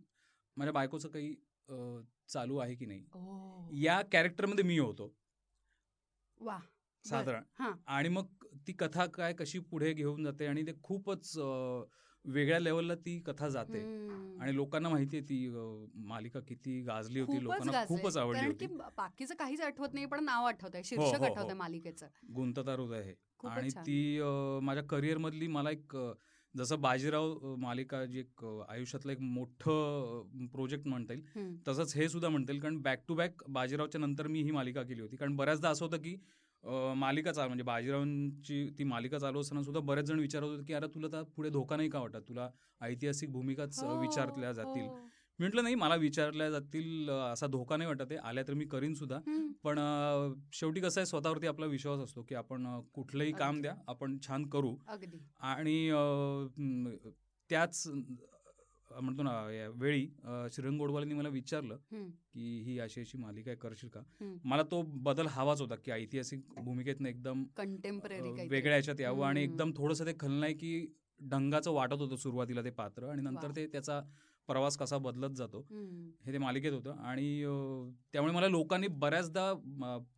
माझ्या 0.57 0.73
बायकोचं 0.73 1.09
काही 1.09 1.33
चालू 2.29 2.57
आहे 2.57 2.75
की 2.75 2.85
नाही 2.85 3.83
या 3.83 4.01
कॅरेक्टरमध्ये 4.11 4.63
मी 4.63 4.77
होतो. 4.79 5.13
वा. 6.39 6.57
साधारण. 7.05 7.73
आणि 7.87 8.09
मग 8.09 8.38
ती 8.67 8.73
कथा 8.73 9.05
काय 9.13 9.33
कशी 9.33 9.59
पुढे 9.71 9.93
घेऊन 9.93 10.23
जाते 10.23 10.45
आणि 10.45 10.65
ते 10.67 10.71
खूपच 10.83 11.37
वेगळ्या 12.25 12.59
लेवलला 12.59 12.95
ती 12.95 13.17
कथा 13.19 13.47
जाते. 13.49 13.79
आणि 14.39 14.55
लोकांना 14.55 14.89
माहितीये 14.89 15.21
ती 15.23 15.47
मालिका 16.07 16.39
किती 16.39 16.79
गाजली 16.81 17.19
होती 17.19 17.43
लोकांना. 17.43 17.83
खूपच 17.87 18.17
आवडली 18.17 18.45
होती 18.47 18.67
बाकीचं 18.97 19.35
काहीच 19.39 19.61
आठवत 19.61 19.93
नाही 19.93 20.05
पण 20.05 20.23
नाव 20.23 20.45
आठवत 20.45 20.75
आहे 20.75 20.83
शीर्षक 20.83 21.03
हो, 21.03 21.17
हो. 21.17 21.25
आठवत 21.25 21.45
आहे 21.45 21.53
मालिकेचं 21.53 22.07
गुंतता 22.35 22.73
हृदय 22.73 22.97
आहे 22.99 23.13
आणि. 23.43 23.69
ती 23.69 24.19
माझ्या 24.63 24.83
करिअर 24.83 25.17
मधली 25.17 25.47
मला 25.47 25.71
एक 25.71 25.95
जसं 26.55 26.79
बाजीराव 26.81 27.55
मालिका 27.57 28.03
जी 28.05 28.19
एक 28.19 28.43
आयुष्यातलं 28.69 29.11
एक 29.11 29.19
मोठं 29.21 30.47
प्रोजेक्ट 30.53 30.87
म्हणता 30.87 31.13
येईल. 31.13 31.55
तसंच 31.67 31.95
हे 31.95 32.07
सुद्धा 32.09 32.29
म्हणता 32.29 32.51
येईल 32.51 32.61
कारण 32.61 32.81
बॅक 32.81 33.03
टू 33.07 33.15
बॅक 33.15 33.43
बाजीरावच्या 33.49 34.01
नंतर 34.01 34.27
मी 34.27 34.41
ही 34.43 34.51
मालिका 34.51 34.83
केली 34.83 35.01
होती 35.01 35.15
कारण 35.15 35.35
बऱ्याचदा 35.35 35.69
असं 35.69 35.85
होतं 35.85 35.97
की 35.97 36.15
मालिका 36.63 37.31
चालू 37.31 37.47
म्हणजे 37.47 37.63
बाजीरावांची 37.63 38.67
ती 38.79 38.83
मालिका 38.83 39.19
चालू 39.19 39.41
असताना 39.41 39.63
सुद्धा 39.63 39.79
बरेच 39.81 40.05
जण 40.05 40.19
विचारत 40.19 40.43
होते 40.43 40.63
की 40.63 40.73
अरे 40.73 40.87
तुला 40.95 41.07
तर 41.07 41.23
पुढे 41.35 41.49
धोका 41.49 41.75
नाही 41.75 41.89
का 41.89 41.99
वाटत 41.99 42.27
तुला 42.29 42.49
ऐतिहासिक 42.81 43.31
भूमिकाच 43.31 43.79
हो, 43.83 43.99
विचारल्या 44.01 44.51
जातील 44.53 44.81
हो. 44.81 44.95
मी 45.39 45.45
म्हटलं 45.45 45.63
नाही 45.63 45.75
मला 45.75 45.95
विचारल्या 45.95 46.49
जातील 46.49 47.09
असा 47.09 47.47
धोका 47.47 47.77
नाही 47.77 47.87
वाटत 47.87 48.11
आहे 48.11 48.17
आल्या 48.19 48.43
तर 48.47 48.53
मी 48.53 48.65
करीन 48.65 48.93
सुद्धा. 48.93 49.19
पण 49.63 49.79
शेवटी 50.53 50.81
कसं 50.81 50.99
आहे 51.01 51.05
स्वतःवरती 51.05 51.47
आपला 51.47 51.65
विश्वास 51.65 51.99
असतो 51.99 52.21
की 52.23 52.35
आपण 52.35 52.67
कुठलंही 52.93 53.31
काम. 53.31 53.61
द्या 53.61 53.73
आपण 53.87 54.17
छान 54.27 54.45
करू 54.49 54.75
आणि 55.41 55.89
त्याच 57.49 57.87
म्हणतो 58.91 59.23
ना 59.23 59.31
वेळी 59.75 60.05
श्रीरंग 60.53 60.77
गोडवालेंनी 60.77 61.15
मला 61.15 61.29
विचारलं. 61.29 61.77
की 62.33 62.61
ही 62.65 62.77
अशी 62.79 63.01
अशी 63.01 63.17
मालिका 63.17 63.49
आहे, 63.51 63.57
करशील 63.57 63.89
का. 63.89 64.01
मला 64.43 64.63
तो 64.71 64.81
बदल 65.03 65.27
हवाच 65.31 65.61
होता 65.61 65.75
की 65.75 65.91
ऐतिहासिक 65.91 66.41
भूमिकेतनं 66.57 67.09
एकदम 67.09 67.43
कंटेम्पररी 67.57 68.47
वेगळ्या 68.47 68.73
ह्याच्यात 68.73 68.99
यावं 69.01 69.25
आणि. 69.27 69.43
एकदम 69.43 69.71
थोडंसं 69.77 70.05
ते 70.05 70.13
खलनायकी 70.19 70.85
ढंगाचं 71.21 71.71
वाटत 71.71 71.99
होतं 71.99 72.15
सुरुवातीला 72.15 72.63
ते 72.63 72.69
पात्र 72.71 73.07
आणि 73.09 73.21
नंतर. 73.21 73.51
ते 73.55 73.65
त्याचा 73.67 74.01
प्रवास 74.49 74.77
कसा 74.77 74.97
बदलत 74.97 75.35
जातो 75.35 75.59
हे 76.25 76.31
ते 76.33 76.37
मालिकेत 76.37 76.71
होतं 76.73 76.95
आणि 76.99 77.43
त्यामुळे 78.13 78.33
मला 78.33 78.47
लोकांनी 78.47 78.87
बऱ्याचदा 79.01 79.51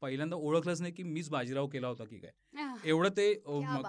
पहिल्यांदा 0.02 0.36
ओळखलंच 0.36 0.82
नाही 0.82 0.94
की 0.94 1.04
मीच 1.04 1.30
बाजीराव 1.30 1.68
केला 1.68 1.88
होता 1.88 2.04
की 2.06 2.18
काय 2.18 2.90
एवढं 2.90 3.10
ते. 3.10 3.34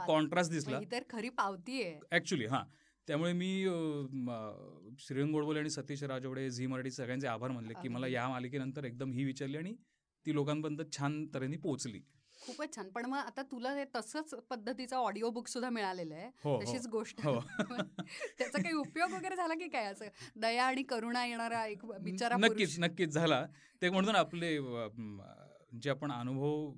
कॉन्ट्रास्ट 0.06 0.52
दिसला 0.52 0.80
तर 0.92 1.02
खरी 1.10 1.28
पावती 1.28 1.82
आहे 1.82 1.98
ऍक्च्युली 2.12 2.46
हां 2.46 2.62
त्यामुळे 3.06 3.32
मी 3.32 3.62
श्रीरंग 4.98 5.32
गोडबोले 5.32 5.58
आणि 5.58 5.70
सतीश 5.70 6.02
राजवडे 6.02 6.50
झी 6.50 6.66
मराठी 6.66 6.90
सगळ्यांचे 6.90 7.26
आभार 7.26 7.50
मानले 7.50 7.74
की 7.74 7.88
मला. 7.88 8.06
या 8.06 8.28
मालिकेनंतर 8.28 8.84
एकदम 8.84 9.12
ही 9.12 9.24
विचारली 9.24 9.56
आणि 9.56 9.74
ती 10.26 10.34
लोकांपर्यंत 10.34 10.80
छान 10.92 11.26
तऱ्हेने 11.34 11.56
पोहोचली. 11.56 12.00
खूपच 12.40 12.76
छान. 12.76 12.88
पण 12.88 13.04
मग 13.06 13.16
आता 13.16 13.42
तुला 13.42 13.72
हे 13.72 13.84
तसंच 13.96 14.34
पद्धतीचं 14.50 14.96
ऑडिओ 14.96 15.30
बुक 15.30 15.48
सुद्धा 15.48 15.70
मिळालेलं 15.70 16.14
आहे. 16.14 16.30
हो 16.44 16.56
हो. 16.56 16.62
तशीच 16.62 16.86
गोष्ट. 16.86 17.20
हो. 17.26 17.40
त्याचा 18.38 18.62
काही 18.62 18.74
उपयोग 18.74 19.12
वगैरे 19.12 19.36
झाला 19.36 19.54
की 19.54 19.68
काय? 19.68 19.84
असं 19.84 20.04
दया 20.36 20.64
आणि 20.64 20.82
करुणा 20.82 21.26
येणारा 21.26 21.66
एक 21.66 21.84
बिचारा 21.86 22.36
नक्कीच. 22.36 22.78
नक्कीच 22.78 23.08
झाला. 23.08 23.46
ते 23.82 23.90
म्हणतो 23.90 24.12
ना 24.12 24.18
आपले 24.18 24.56
जे 25.82 25.90
आपण 25.90 26.12
अनुभव 26.12 26.72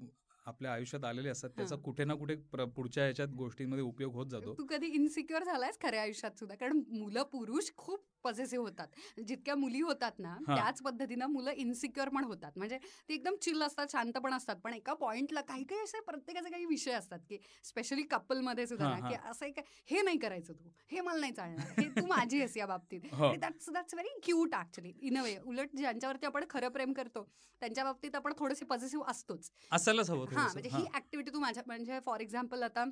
आपल्या 0.46 0.72
आयुष्यात 0.72 1.04
आलेले 1.04 1.28
असतात 1.28 1.50
त्याचा. 1.50 1.76
कुठे 1.76 2.04
ना 2.04 2.14
कुठे 2.14 2.34
पुढच्या 2.66 3.04
ह्याच्यात 3.04 3.28
गोष्टींमध्ये 3.28 3.84
उपयोग 3.84 4.14
होत 4.14 4.26
जातो 4.26 4.54
तू 4.58 4.66
कधी 4.66 4.86
इन्सिक्युअर 4.86 5.44
झालायस 5.44 5.78
खऱ्या 5.82 6.02
आयुष्यात 6.02 6.38
सुद्धा 6.38 6.56
कारण 6.56 6.80
मुलं 6.88 7.22
पुरुष 7.22 7.70
खूप 7.76 8.04
पॉझिटिव्ह 8.24 8.64
होतात. 8.64 8.88
जितक्या 9.26 9.54
मुली 9.54 9.80
होतात 9.80 10.18
ना. 10.18 10.34
त्याच 10.46 10.80
पद्धतीनं 10.82 11.26
मुलं 11.26 11.50
इन्सिक्युअर 11.50 12.08
पण 12.08 12.24
होतात. 12.24 12.52
म्हणजे 12.56 12.78
ते 13.08 13.14
एकदम 13.14 13.34
चिल 13.42 13.62
असतात 13.62 13.86
शांत 13.92 14.18
पण 14.18 14.34
असतात. 14.34 14.56
पण 14.56 14.74
एका 14.74 14.94
पॉइंटला 14.94 15.40
काही 15.40 15.64
काही 15.64 15.80
असे 15.80 16.00
प्रत्येकाचे 16.00 16.50
काही 16.50 16.64
विषय 16.64 16.92
असतात 16.92 17.18
की 17.28 17.38
स्पेशली 17.64 18.02
कपलमध्ये 18.02 18.66
सुद्धा 18.66 18.88
ना 18.88 19.08
की 19.08 19.14
असं 19.30 19.46
एक 19.46 19.58
हे 19.86 20.02
नाही 20.02 20.18
करायचं 20.18 20.52
तू. 20.52 20.68
हे 20.90 21.00
मला 21.00 21.20
नाही 21.20 21.32
चालणार. 21.32 21.80
हे 21.80 21.88
तू 21.90 22.06
माझी 22.06 22.38
आहेस 22.38 22.56
या 22.56 22.66
बाबतीत. 22.66 23.00
That's 23.40 23.70
that's 23.70 23.94
very 23.94 24.18
cute 24.22 24.54
actually 24.54 24.92
in 25.00 25.18
a 25.18 25.22
way 25.22 25.36
उलट 25.44 25.76
ज्यांच्यावरती 25.76 26.26
आपण 26.26 26.44
खरं 26.50 26.68
प्रेम 26.68 26.92
करतो 26.92 27.28
त्यांच्या 27.60 27.84
बाबतीत 27.84 28.14
आपण 28.14 28.32
थोडेसे 28.38 28.64
पॉझिटिव्ह 28.64 29.10
असतोच. 29.10 29.50
असायलाच 29.72 30.10
हवं 30.10 30.26
हा. 30.34 30.48
म्हणजे 30.52 30.68
हां. 30.68 30.84
ऍक्टिव्हिटी 30.94 31.32
तू 31.32 31.40
माझ्या 31.40 31.62
म्हणजे 31.66 32.00
फॉर 32.00 32.20
एक्झाम्पल 32.20 32.62
आता 32.62 32.84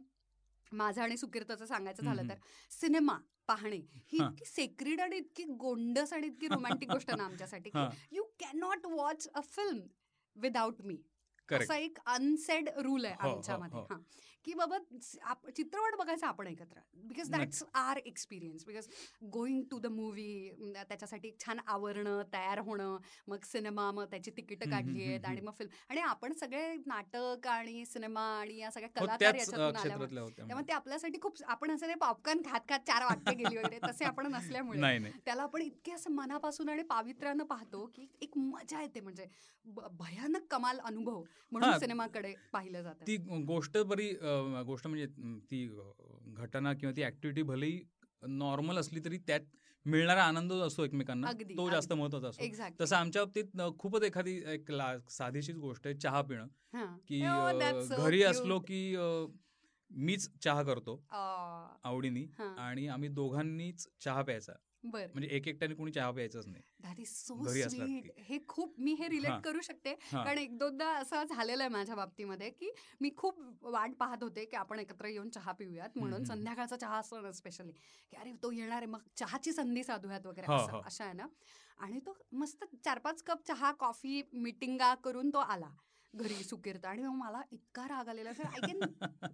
माझं 0.73 1.03
आणि 1.03 1.17
सुकीर्तचं 1.17 1.67
सांगायचं 1.67 2.03
झालं 2.03 2.29
तर 2.29 2.35
सिनेमा. 2.71 3.19
पाहणे 3.49 3.77
ही. 3.77 4.19
इतकी 4.19 4.45
सेक्रेड 4.45 5.01
आणि 5.01 5.17
इतकी 5.17 5.45
गोंडस 5.45 6.13
आणि 6.13 6.27
इतकी 6.27 6.49
रोमॅन्टिक 6.49 6.91
गोष्ट 6.91 7.11
ना 7.11 7.25
आमच्यासाठी. 7.25 7.71
You 8.13 8.23
cannot 8.41 8.87
watch 8.87 9.29
a 9.35 9.41
film 9.41 9.81
without 10.37 10.83
me. 10.83 10.97
असा 11.49 11.77
एक 11.77 11.99
अनसेड 12.07 12.69
रूल 12.77 13.05
आहे 13.05 13.15
हो, 13.15 13.29
आमच्यामध्ये 13.29 13.79
हो. 13.79 13.87
हा 13.91 13.99
की 14.45 14.55
बाबा 14.55 14.79
चित्रपट 15.51 15.97
बघायचा 15.99 16.27
आपण 16.29 16.47
एकत्र. 16.47 16.81
Because 17.05 17.31
that's 17.31 17.63
our 17.75 17.97
experience 17.97 18.65
because 18.67 18.89
going 19.33 19.63
to 19.71 19.79
the 19.79 19.87
movie 19.87 20.51
त्याच्यासाठी 20.75 21.29
एक 21.29 21.39
छान 21.41 21.59
आवरणं 21.67 22.23
तयार 22.33 22.59
होणं 22.59 22.97
मग 23.29 23.45
सिनेमा 23.45 23.91
मग 23.91 24.05
त्याची 24.05 24.31
तिकीटं 24.31 24.71
काढली 24.71 25.05
आहेत 25.05 25.25
आणि 25.25 25.41
मग 25.41 25.53
फिल्म 25.53 25.77
आणि 25.89 26.01
आपण 26.01 26.33
सगळे 26.33 26.75
नाटक 26.87 27.47
आणि 27.47 27.85
सिनेमा 27.87 28.23
आणि 28.41 28.57
या 28.57 28.71
सगळ्या 28.71 28.89
हो 28.93 29.07
कलाकार 29.07 29.35
याच्यातून 29.35 30.19
होत्या 30.19 30.47
त्यामुळे 30.47 30.69
ते 30.69 30.73
आपल्यासाठी 30.73 31.19
खूप 31.23 31.43
आपण 31.47 31.71
असं 31.71 31.89
ते 31.89 31.95
पॉपकॉर्न 31.95 32.43
खात 32.45 32.61
खात 32.69 32.81
चार 32.87 33.05
वाक्य 33.05 33.35
गेली 33.35 33.57
वगैरे 33.57 33.79
तसे 33.89 34.05
आपण 34.05 34.27
नसल्यामुळे. 34.33 35.11
त्याला 35.27 35.43
आपण 35.43 35.63
इतके 35.63 35.93
असं 35.93 36.11
मनापासून 36.11 36.69
आणि 36.69 36.83
पावित्र्यानं 36.83 37.45
पाहतो 37.45 37.85
की 37.95 38.07
एक 38.23 38.37
मजा 38.39 38.81
येते 38.83 39.01
म्हणजे 39.01 39.27
भयानक 39.65 40.47
कमाल 40.51 40.79
अनुभव 40.79 41.23
म्हणून. 41.53 41.79
सिनेमाकडे 41.79 42.35
पाहिलं 42.53 42.83
जातं. 42.83 43.05
ती 43.07 43.17
गोष्ट 43.47 43.79
बरी 43.79 44.09
गोष्ट 44.67 44.87
म्हणजे 44.87 45.07
ती 45.51 45.67
घटना 46.27 46.73
किंवा 46.73 46.93
ती 46.97 47.03
ऍक्टिव्हिटी 47.03 47.43
भलेही 47.43 47.81
नॉर्मल 48.23 48.79
असली 48.79 49.01
तरी 49.05 49.19
त्यात 49.19 49.41
मिळणारा 49.87 50.25
आनंद 50.25 50.53
असतो 50.53 50.85
एकमेकांना 50.85 51.33
तो 51.33 51.69
जास्त. 51.71 51.93
महत्त्वाचा 51.93 52.29
असतो 52.29 52.45
तसं 52.81 52.97
आमच्या 52.97 53.25
बाबतीत 53.25 53.61
खूपच 53.79 54.03
एखादी 54.03 54.43
एक 54.47 54.71
साधीशीच 55.11 55.57
गोष्ट 55.57 55.87
आहे 55.87 55.97
चहा 55.97 56.23
पिणं 56.23 56.47
की 57.09 57.21
so 57.23 57.97
घरी. 57.97 58.23
असलो 58.23 58.59
की 58.61 58.97
मीच 59.91 60.29
चहा 60.41 60.63
करतो 60.63 61.03
आवडीनी 61.85 62.25
हां. 62.39 62.55
आणि 62.59 62.87
आम्ही 62.87 63.09
दोघांनीच 63.09 63.87
चहा 64.01 64.23
प्यायचा 64.23 64.53
बर 64.85 65.07
म्हणजे 65.07 65.29
एक 65.29 65.47
एकट्याने 65.49 65.75
कोणी 65.75 65.93
चहा 65.93 66.11
प्यायचाच 66.11 66.47
नाही 66.47 66.63
दॅट 66.83 67.01
इज 67.01 67.09
सो 67.09 67.35
स्वीट. 67.45 68.11
हे 68.19 68.39
खूप 68.49 68.75
मी 68.81 68.93
हे 68.93 69.09
रिलेट. 69.09 69.41
करू 69.45 69.61
शकते. 69.61 69.95
कारण 70.13 70.39
एक 70.39 70.57
दोनदा 70.59 70.89
असं 70.93 71.23
झालेलं 71.25 71.63
आहे 71.63 71.69
माझ्या 71.69 71.95
बाबतीमध्ये 71.95 72.51
की 72.51 72.71
मी 73.01 73.11
खूप 73.17 73.39
वाट 73.65 73.95
पाहत 73.95 74.23
होते 74.23 74.45
की 74.45 74.57
आपण 74.57 74.79
एकत्र 74.79 75.07
येऊन 75.07 75.31
चहा 75.31 75.53
पिऊयात 75.53 75.99
म्हणून. 75.99 76.25
संध्याकाळचा 76.25 76.77
चहा 76.77 76.99
असतो 76.99 77.21
ना 77.21 77.33
स्पेशली 77.33 77.73
की 77.73 78.17
अरे 78.17 78.33
तो 78.43 78.51
येणार 78.53 78.77
आहे 78.77 78.87
मग 78.87 79.01
चहाची 79.17 79.53
संधी 79.53 79.85
साधूयात 79.85 80.27
वगैरे 80.27 80.47
हो, 80.47 80.55
असं 80.55 80.73
हो. 80.73 80.81
अशा 80.87 81.05
आहे 81.05 81.13
ना 81.13 81.27
आणि 81.79 82.01
तो 82.01 82.17
मस्त 82.33 82.65
चार 82.85 82.99
पाच 82.99 83.23
कप 83.23 83.47
चहा 83.47 83.73
कॉफी 83.73 84.23
मिटिंगा 84.33 84.95
करून 84.95 85.31
तो 85.31 85.39
आला 85.39 85.71
घरी 86.15 86.35
सुकीर्त 86.35 86.85
आणि 86.85 87.03
मग 87.03 87.15
मला 87.15 87.43
इतका 87.53 87.89
राग 87.89 88.09
आलेला 88.09 88.31
I 88.31 88.61
can 88.61 88.81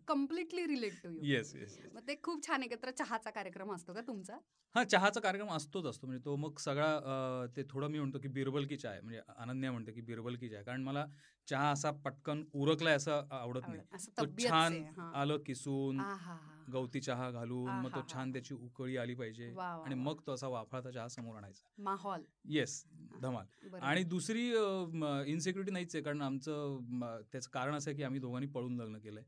completely 0.06 0.66
relate 0.66 0.92
to 1.02 1.10
you 1.10 1.20
yes 1.22 1.54
yes 1.56 1.78
मग 1.94 2.00
ते 2.08 2.14
खूप 2.22 2.46
छान 2.46 2.62
एकत्र 2.62 2.90
चहाचा 2.90 3.30
कार्यक्रम 3.30 3.72
असतो 3.72 3.94
का 3.94 4.00
तुमचा? 4.00 4.36
हा 4.74 4.84
चहाचा 4.84 5.20
कार्यक्रम 5.20 5.50
असतोच 5.50 5.84
असतो. 5.84 6.06
म्हणजे 6.06 6.24
तो 6.24 6.36
मग 6.36 6.58
सगळा 6.58 7.46
ते 7.56 7.62
थोडं 7.70 7.88
मी 7.88 7.98
म्हणतो 7.98 8.18
की 8.18 8.28
बिरबल 8.28 8.66
की 8.66 8.76
चाय 8.76 9.00
म्हणजे 9.00 9.20
अनन्या 9.36 9.72
म्हणते 9.72 9.92
की 9.92 10.00
बिरबल 10.00 10.36
की 10.36 10.48
चाय. 10.48 10.62
कारण 10.62 10.82
मला 10.82 11.06
चहा 11.48 11.70
असा 11.70 11.90
पटकन 11.90 12.42
उरकलाय 12.54 12.94
असं 12.94 13.22
आवडत 13.30 13.68
नाही. 13.68 13.80
असं 13.94 14.10
तो 14.10 14.24
तब्येत 14.24 14.48
छान 14.50 14.72
से, 14.72 14.80
हां. 15.00 15.12
आलं 15.14 15.38
किसून 15.38 16.00
आहा. 16.00 16.36
गवती 16.72 17.00
चहा 17.00 17.30
घालून 17.30 17.68
मग 17.82 17.90
तो. 17.94 18.00
छान 18.12 18.32
त्याची 18.32 18.54
उकळी 18.54 18.96
आली 18.96 19.14
पाहिजे 19.14 19.52
वा, 19.54 19.76
वा, 19.76 19.84
आणि 19.84 19.94
वा. 19.94 20.00
मग 20.02 20.20
तो 20.26 20.32
असा 20.32 20.48
वाफळाचा 20.48 20.90
चहा 20.90 21.08
समोर 21.08 21.36
आणायचा. 21.36 21.82
माहोल. 21.82 22.20
येस 22.44 22.84
धमाल. 23.22 23.44
बरोबर. 23.62 23.78
आणि 23.78 24.02
दुसरी 24.04 24.46
इन्सिक्युरिटी 25.26 25.72
नाहीच 25.72 25.94
आहे 25.94 26.04
कारण 26.04 26.22
आमचं 26.22 26.78
म, 26.90 27.04
त्याचं 27.32 27.50
कारण 27.52 27.74
असं 27.74 27.90
आहे 27.90 27.96
की 27.96 28.02
आम्ही 28.02 28.20
दोघांनी 28.20 28.46
पळून 28.46 28.76
लग्न 28.76 28.98
केलंय. 28.98 29.22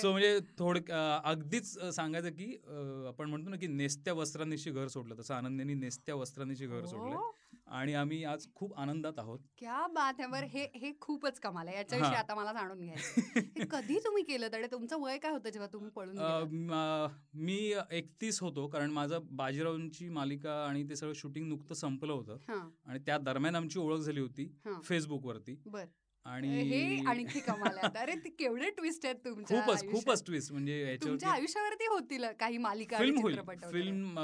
सो 0.00 0.10
म्हणजे 0.10 0.38
थोड 0.58 0.78
अगदीच 1.24 1.78
अ, 1.78 1.90
सांगायचं 1.90 2.30
की 2.30 2.52
अ, 2.56 3.08
आपण 3.08 3.28
म्हणतो 3.30 3.50
ना 3.50 3.56
की 3.56 3.66
नेसत्या 3.66 4.14
वस्त्रांनीशी 4.14 4.70
घर 4.70 4.88
सोडलं. 4.88 5.14
तसं 5.18 5.34
आनंदीने 5.34 5.74
नेसत्या 5.74 6.14
वस्त्रांनीशी 6.14 6.66
घर 6.66 6.84
हो, 6.84 7.32
आणि 7.66 7.94
आम्ही 7.94 8.24
आज 8.24 8.45
खूप 8.54 8.74
आनंदात 8.78 9.18
आहोत 9.18 9.38
क्या 9.58 9.86
बात 9.86 10.14
आहे 10.18 10.28
बरं 10.28 10.46
हे 10.46 10.64
हे 10.74 10.92
खूपच 11.00 11.38
कमाल 11.40 11.68
आहे 11.68 11.76
याच्याविषयी 11.76 12.12
हां. 12.12 12.22
आता 12.22 12.34
मला 12.34 12.52
जाणून 12.52 12.80
घ्यायचं 12.80 13.14
हे 13.56 13.60
कधी 13.70 13.98
तुम्ही 13.98 14.22
केलं 14.22 14.48
तडे 14.52 14.66
तुमचं 14.72 15.00
वय 15.00 15.18
काय 15.18 15.32
होतं 15.32 15.50
जेव्हा 15.50 15.68
तुम्ही 15.72 15.90
पळून 15.90 16.18
अ, 16.18 16.18
गेलात? 16.18 16.46
म, 16.46 17.06
मी 17.36 17.58
एकतीस 17.90 18.40
होतो 18.40 18.66
कारण 18.68 18.90
माझं 18.90 19.26
बाजीरावांची 19.32 20.08
मालिका 20.08 20.54
आणि 20.66 20.82
ते 20.90 20.96
सगळं 20.96 21.12
शूटिंग 21.12 21.48
नुकतं 21.48 21.74
संपलं 21.74 22.12
होतं 22.12 22.38
हां, 22.48 22.68
आणि 22.86 22.98
त्या 23.06 23.18
दरम्यान 23.18 23.56
आमची 23.56 23.78
ओळख 23.78 24.00
झाली 24.00 24.20
होती 24.20 24.52
हां. 24.64 24.80
फेसबुकवरती 24.82 25.56
बर 25.66 25.84
आणि 26.26 26.48
हे 26.62 26.96
आणखी 27.06 27.40
कमाल 27.40 27.76
आहे 27.78 27.86
आता. 27.86 28.00
अरे 28.00 28.14
ते 28.14 28.28
केवढे 28.38 28.70
ट्विस्ट 28.70 29.04
आहेत 29.06 29.16
तुमच्या 29.24 29.60
खूपच 29.60 29.78
आयुष्यात. 29.78 30.04
खूपच 30.04 30.24
ट्विस्ट 30.26 30.52
म्हणजे 30.52 30.74
तुमच्या 30.74 30.90
याच्यावरती 30.90 31.26
आयुष्यावरती 31.30 31.86
होतील 31.86 32.24
काही 32.40 32.58
मालिका 32.58 32.96
आणि 32.98 33.06
फिल्म 33.06 33.20
होईल 33.20 33.34
चित्रपट 33.34 33.64
वगैरे. 33.64 33.82
फिल्म 33.82 34.18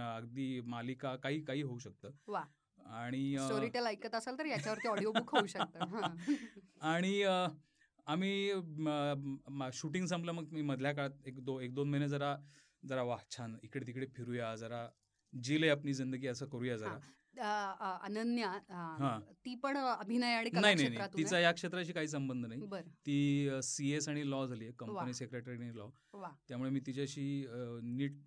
अगदी 0.00 0.60
मालिका 0.66 1.14
काही 1.16 1.40
काही 1.40 1.62
होऊ 1.62 1.78
शकतं 1.78 2.10
वा. 2.28 2.44
आणि 2.88 3.36
अ, 3.36 3.46
स्टोरी 3.46 3.68
टेल 3.68 3.86
ऐकत 3.86 4.14
असाल 4.14 4.38
तर 4.38 4.46
याच्यावरती 4.46 4.88
ऑडिओ 4.88 5.12
बुक 5.12 5.34
होऊ 5.36 5.46
शकतं. 5.46 5.80
हां. 6.04 6.16
आणि 6.80 7.22
आम्ही 8.06 8.52
शूटिंग 9.72 10.06
संपलं 10.06 10.32
मग 10.32 10.52
मी 10.52 10.62
मधल्या 10.62 10.92
काळात 10.92 11.26
एक 11.26 11.44
दो 11.44 11.60
एक 11.60 11.74
दोन 11.74 11.88
महिने 11.90 12.08
जरा 12.08 12.36
जरा 12.84 13.02
वाह 13.02 13.18
छान 13.30 13.56
इकडे 13.62 13.86
तिकडे 13.86 14.06
फिरूया 14.06 14.54
जरा 14.56 14.88
जिले 15.32 15.68
आपली 15.68 15.94
जिंदगी 15.94 16.26
असं 16.26 16.46
करूया 16.46 16.76
जरा. 16.76 16.98
अनन्या 18.02 18.48
हां. 18.70 19.20
ती 19.20 19.54
पण 19.54 19.76
अभिनय 19.76 20.34
आणि 20.34 20.50
नाही 20.52 20.74
नाही 20.74 21.08
तिचा 21.16 21.38
या 21.38 21.52
क्षेत्राशी 21.52 21.92
काही 21.92 22.08
संबंध 22.08 22.46
नाही. 22.46 22.60
ती 23.06 23.50
सी 23.62 23.90
एस 23.92 24.08
आणि 24.08 24.30
लॉ 24.30 24.46
झाली 24.46 24.70
कंपनी 24.72 25.14
सेक्रेटरी 25.14 25.76
लॉ. 25.76 25.88
त्यामुळे 26.48 26.70
मी 26.70 26.80
तिच्याशी 26.80 27.44
नीट 27.82 28.18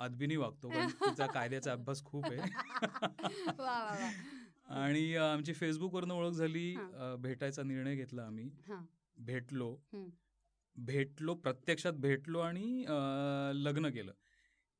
अदबिनी 0.00 0.36
वागतो 0.36 0.68
कारण 0.68 0.88
तिचा 0.88 1.26
कायद्याचा 1.26 1.72
अभ्यास 1.72 2.04
खूप 2.04 2.26
आहे. 2.26 2.36
आणि 4.70 5.16
आमची 5.16 5.52
फेसबुकवरनं 5.52 6.14
ओळख 6.14 6.30
झाली. 6.30 6.76
भेटायचा 7.18 7.62
निर्णय 7.62 7.96
घेतला 7.96 8.22
आम्ही. 8.22 8.50
हां. 8.68 8.84
भेटलो. 9.16 9.76
भेटलो 10.76 11.34
प्रत्यक्षात 11.34 11.92
भेटलो 11.92 12.38
आणि 12.38 12.84
लग्न 13.54 13.90
केलं. 13.90 14.12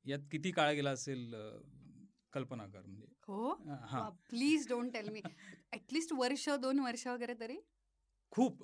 यात 0.05 0.19
किती 0.31 0.51
काळ 0.51 0.73
गेला 0.73 0.91
असेल 0.91 1.35
कल्पना 2.33 2.67
कर 2.67 2.81
म्हणजे? 2.81 3.07
हो? 3.27 3.63
हा. 3.85 4.09
Please 4.29 4.67
don't 4.67 4.93
tell 4.93 5.09
me 5.09 5.21
at least 5.73 6.13
वर्ष 6.13 6.49
दोन 6.49 6.79
वर्ष 6.79 7.07
वगैरे 7.07 7.33
तरी? 7.39 7.57
खूप. 8.31 8.63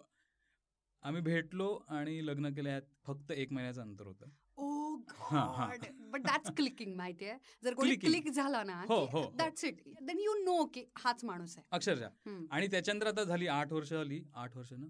आम्ही 1.03 1.21
भेटलो 1.21 1.85
आणि 1.87 2.27
लग्न 2.27 2.53
केलं. 2.53 2.69
यात 2.69 2.81
फक्त 3.05 3.31
एक 3.31 3.51
महिन्याचं 3.51 3.81
अंतर 3.81 4.07
होतं. 4.07 4.29
गॉड. 5.31 5.85
बट 5.99 6.21
दॅट्स 6.21 6.51
क्लिकिंग 6.51 6.95
माहितीये? 6.95 7.33
जर 7.63 7.73
कोणी. 7.73 7.95
क्लिक 7.95 8.29
झाला 8.29 8.63
ना 8.63 8.81
हो, 8.89 8.95
हो, 8.95 9.05
हो. 9.05 9.31
That's 9.35 9.65
it 9.65 9.81
then 10.01 10.19
you 10.19 10.33
know 10.33 10.65
की 10.65 10.85
हाच 10.97 11.25
माणूस 11.25 11.57
आहे. 11.57 11.67
अक्षरशः. 11.71 12.07
आणि 12.51 12.67
त्याच्यानंतर 12.67 13.07
आता 13.07 13.23
झाली 13.23 13.47
आठ 13.47 13.73
वर्ष 13.73 13.89
झाली 13.89 14.23
आठ 14.35 14.57
वर्ष 14.57 14.73
ना? 14.73 14.85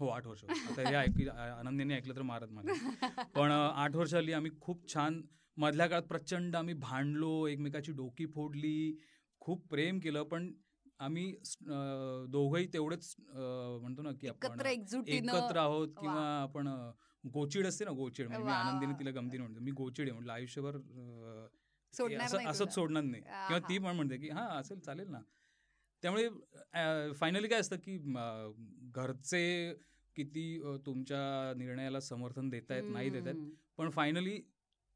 हो 0.00 0.06
आठ 0.06 0.26
वर्ष. 0.26 0.44
आता 0.44 0.88
हे 0.88 0.94
ऐक 0.94 1.28
आनंदीने 1.28 1.94
ऐकलं 1.94 2.16
तर 2.16 2.22
मारत 2.22 2.48
मला. 2.50 2.72
पण 3.34 3.50
आठ 3.50 3.96
वर्ष 3.96 4.14
आली 4.14 4.32
आम्ही 4.32 4.50
खूप 4.60 4.94
छान 4.94 5.22
मधल्या 5.56 5.86
काळात 5.86 6.02
प्रचंड 6.02 6.56
आम्ही 6.56 6.74
भांडलो 6.74 7.46
एकमेकाची 7.46 7.92
डोकी 7.92 8.26
फोडली 8.26 8.98
खूप 9.40 9.66
प्रेम 9.68 9.98
केलं 9.98 10.22
पण 10.22 10.52
आम्ही 10.98 11.36
दोघंही 12.28 12.66
तेवढेच 12.66 13.14
म्हणतो 13.18 14.02
ना 14.02 14.10
की 14.20 14.28
आपण 14.28 14.60
एकत्र 15.06 15.56
आहोत. 15.56 15.88
किंवा 15.88 16.42
आपण 16.42 16.68
गोचिड 17.24 17.66
असते 17.66 17.84
ना 17.84 17.90
गोचिड 17.90 18.26
म्हणजे 18.28 18.44
मी 18.44 18.50
आनंदीने. 18.50 18.92
तिला 18.98 19.10
गमतीने 19.10 19.42
म्हणतो 19.42 19.60
मी 19.60 19.70
गोचिड 19.70 20.08
आहे 20.08 20.12
म्हटलं 20.14 20.32
आयुष्यभर 20.32 20.76
असंच. 22.46 22.74
सोडणार 22.74 23.02
नाही 23.02 23.22
किंवा 23.22 23.58
ती. 23.68 23.78
पण 23.78 23.94
म्हणते 23.96 24.16
की 24.16 24.28
हा 24.28 24.46
असेल 24.58 24.78
चालेल 24.80 25.08
ना 25.08 25.20
त्यामुळे 26.02 26.28
फायनली 27.14 27.48
काय 27.48 27.60
असतं 27.60 27.76
की 27.76 27.96
घरचे 28.94 29.74
किती 30.16 30.44
तुमच्या 30.86 31.52
निर्णयाला 31.56 32.00
समर्थन 32.00 32.48
देत 32.48 32.70
आहेत 32.70 32.84
नाही 32.84 33.10
देत 33.10 33.26
आहेत 33.26 33.36
हम्म. 33.36 33.50
पण 33.78 33.90
फायनली 33.90 34.40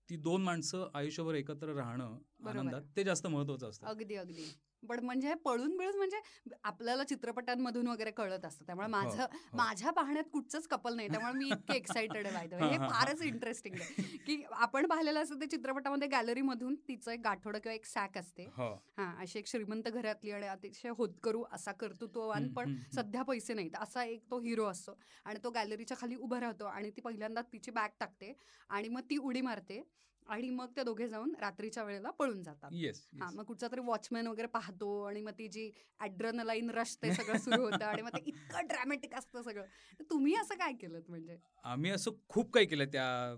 ती 0.08 0.16
दोन 0.16 0.42
माणसं 0.42 0.88
आयुष्यभर 0.94 1.34
एकत्र 1.34 1.74
राहणं. 1.74 2.16
आनंदात 2.46 2.82
ते 2.96 3.04
जास्त 3.04 3.26
महत्वाचं 3.26 3.68
असतं 3.68 3.86
अगदी 3.86 4.14
अगदी 4.14 4.44
पण 4.84 5.04
म्हणजे 5.04 5.34
पळून 5.34 5.76
बिळून 5.76 5.96
म्हणजे 5.96 6.20
आपल्याला 6.64 7.04
चित्रपटांमधून 7.04 7.86
वगैरे 7.86 8.10
कळत 8.10 8.44
असतं. 8.44 8.66
त्यामुळे 8.66 8.86
हो, 8.86 8.90
माझं 8.90 9.22
हो. 9.22 9.56
माझ्या 9.56 9.90
पाहण्यात 9.90 10.24
कुठचंच 10.32 10.66
कपल 10.66 10.94
नाही. 10.94 11.08
त्यामुळे 11.08 11.32
मी 11.32 11.48
इतके 11.48 11.76
एक्साइटेड 11.76 12.26
आहे 12.26 12.46
बाय 12.46 12.70
हे 12.70 12.78
फारच 12.90 13.22
इंटरेस्टिंग 13.22 13.74
आहे. 13.80 14.18
की 14.26 14.44
आपण 14.50 14.86
पाहिलेलं 14.86 15.22
असतं 15.22 15.40
ते 15.40 15.46
चित्रपटामध्ये 15.46 16.08
गॅलरीमधून 16.08 16.74
तिचं 16.74 17.12
एक 17.12 17.20
गाठोडं 17.20 17.58
किंवा 17.58 17.74
एक 17.74 17.86
सॅक 17.86 18.18
असते. 18.18 18.44
हो. 18.44 18.72
हा 18.98 19.14
अशी 19.20 19.38
एक 19.38 19.46
श्रीमंत 19.46 19.88
घरातली 19.88 20.30
आणि 20.30 20.46
अतिशय 20.46 20.88
होतकरू 20.88 21.44
असा 21.52 21.72
कर्तृत्ववान 21.72 22.52
पण. 22.52 22.76
सध्या 22.94 23.22
पैसे 23.22 23.54
नाहीत. 23.54 23.70
असा 23.80 24.04
एक 24.04 24.30
तो 24.30 24.40
हिरो 24.40 24.64
असतो 24.64 24.98
आणि 25.24 25.38
तो 25.44 25.50
गॅलरीच्या 25.50 25.96
खाली 26.00 26.16
उभा 26.16 26.40
राहतो 26.40 26.64
आणि 26.64 26.90
ती 26.90 27.00
पहिल्यांदा 27.00 27.40
तिची 27.42 27.70
बॅग 27.70 27.88
टाकते 28.00 28.38
आणि 28.68 28.88
मग 28.88 29.00
ती 29.00 29.16
उडी 29.16 29.40
मारते. 29.40 29.82
आणि 30.26 30.50
मग 30.50 30.70
ते 30.76 30.82
दोघे 30.82 31.08
जाऊन 31.08 31.34
रात्रीच्या 31.40 31.84
वेळेला 31.84 32.10
पळून 32.10 32.42
जातात 32.42 32.70
येस 32.72 33.06
हा 33.20 33.30
मग 33.34 33.44
कुठचा 33.44 33.68
तरी 33.68 33.80
वॉचमॅन 33.80 34.26
वगैरे 34.26 34.48
पाहतो 34.48 35.00
आणि 35.02 35.20
मग 35.20 35.32
ती 35.38 35.48
जी 35.48 35.70
ॲड्रनलाईन 36.00 36.70
रश 36.70 36.96
ते 37.02 37.12
सगळं 37.14 37.38
सुरू 37.38 37.60
होतं 37.62 37.84
आणि 37.84 38.02
मग 38.02 38.16
ते 38.16 38.22
इतकं 38.26 38.66
ड्रॅमॅटिक 38.66 39.14
असतं 39.14 39.42
सगळं 39.42 40.02
तुम्ही 40.10 40.34
असं 40.34 40.54
काय 40.54 40.72
केलं 40.72 41.00
म्हणजे 41.08 41.36
आम्ही 41.64 41.90
असं 41.90 42.10
खूप 42.28 42.52
काही 42.52 42.66
केलं 42.66 42.84
त्या 42.84 43.34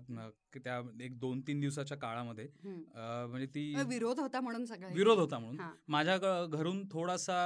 त्या 0.63 0.79
एक 1.01 1.17
दोन 1.19 1.41
तीन 1.41 1.59
दिवसाच्या 1.59 1.97
काळामध्ये 1.97 2.47
म्हणजे 2.95 3.45
ती 3.45 3.73
विरोध 3.87 4.19
होता 4.19 4.39
म्हणून 4.41 4.65
सगळं 4.65 4.93
विरोध. 4.93 5.19
होता 5.19 5.39
म्हणून. 5.39 5.61
माझ्या 5.87 6.17
घरून 6.45 6.83
थोडासा 6.87 7.37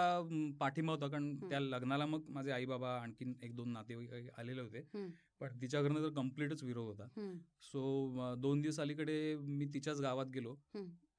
पाठिंबा 0.60 0.94
होता 0.94 1.08
कारण. 1.08 1.36
त्या 1.40 1.60
लग्नाला 1.60 2.06
मग 2.06 2.30
माझे 2.30 2.52
आई 2.52 2.66
बाबा 2.66 2.96
आणखीन 2.98 3.34
एक 3.42 3.56
दोन 3.56 3.72
नातेवाईक 3.74 4.30
आलेले 4.38 4.62
होते. 4.62 4.86
पण 5.42 5.62
तिच्या 5.62 5.82
घरनं 5.82 6.04
तर 6.04 6.10
कम्प्लीटच 6.16 6.64
विरोध 6.64 6.88
होता. 6.88 7.08
सो 7.64 8.36
दोन 8.40 8.62
दिवस 8.62 8.80
अलीकडे 8.80 9.36
मी 9.38 9.66
तिच्याच 9.74 10.02
गावात 10.02 10.26
गेलो. 10.34 10.56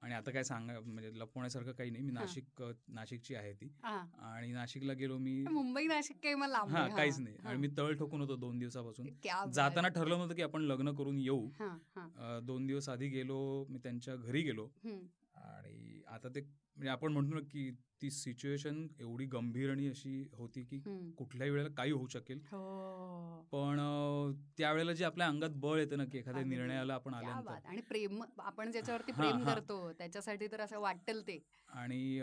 आणि 0.02 0.14
आता 0.14 0.30
काय 0.30 0.42
सांगा 0.44 0.78
म्हणजे 0.80 1.10
लपवण्यासारखं 1.14 1.72
काही 1.72 1.90
नाही 1.90 2.04
मी. 2.04 2.12
नाशिक 2.12 2.62
नाशिकची 2.88 3.34
आहे 3.34 3.52
ती. 3.52 3.68
आणि 3.82 4.52
नाशिकला 4.52 4.92
गेलो 4.92 5.18
मी 5.18 5.34
मुंबई 5.50 5.86
नाशिक 5.86 6.16
काही 6.22 6.34
मला 6.34 6.58
हा. 6.68 6.86
काहीच 6.88 7.18
नाही. 7.18 7.36
आणि 7.44 7.58
मी 7.58 7.68
तळ 7.78 7.92
ठोकून 7.92 8.20
होतो 8.20 8.36
दोन 8.36 8.58
दिवसापासून. 8.58 9.08
जाताना 9.52 9.88
ठरलं 9.88 10.16
नव्हतं 10.16 10.34
की 10.34 10.42
आपण 10.42 10.62
लग्न 10.62 10.94
करून 10.94 11.18
येऊ 11.18 11.48
दोन 12.46 12.66
दिवस 12.66 12.88
आधी 12.88 13.08
गेलो 13.08 13.40
मी 13.68 13.78
त्यांच्या 13.78 14.16
घरी 14.16 14.42
गेलो. 14.42 14.68
आणि 15.42 16.02
आता 16.06 16.28
ते 16.28 16.40
म्हणजे 16.40 16.88
आपण 16.88 17.12
म्हणतो 17.12 17.34
ना 17.34 17.40
की 17.50 17.70
ती 18.02 18.10
सिच्युएशन 18.10 18.86
एवढी 19.00 19.24
गंभीर 19.26 19.70
आणि 19.70 19.88
अशी 19.88 20.22
होती 20.32 20.62
की. 20.64 20.78
कुठल्याही 21.18 21.50
वेळेला 21.50 21.68
काही 21.76 21.92
होऊ 21.92 22.06
शकेल 22.06 22.40
हो 22.52 23.42
पण 23.52 23.78
त्यावेळेला 24.58 24.92
जे 24.92 25.04
आपल्या 25.04 25.26
अंगात 25.26 25.50
बळ 25.56 25.78
येतं 25.78 25.98
ना 25.98 26.04
की 26.04 26.18
एखाद्या. 26.18 26.42
निर्णयाला 26.44 26.94
आपण 26.94 27.14
आल्यानंतर. 27.14 27.68
आणि 27.68 27.80
प्रेम 27.80 28.22
आपण 28.38 28.70
ज्याच्यावरती 28.72 29.12
प्रेम. 29.12 29.44
करतो 29.44 29.92
त्याच्यासाठी 29.92 30.46
तर 30.52 30.60
असं 30.60 30.80
वाटेल 30.80 31.26
ते 31.26 31.38
आणि 31.72 32.20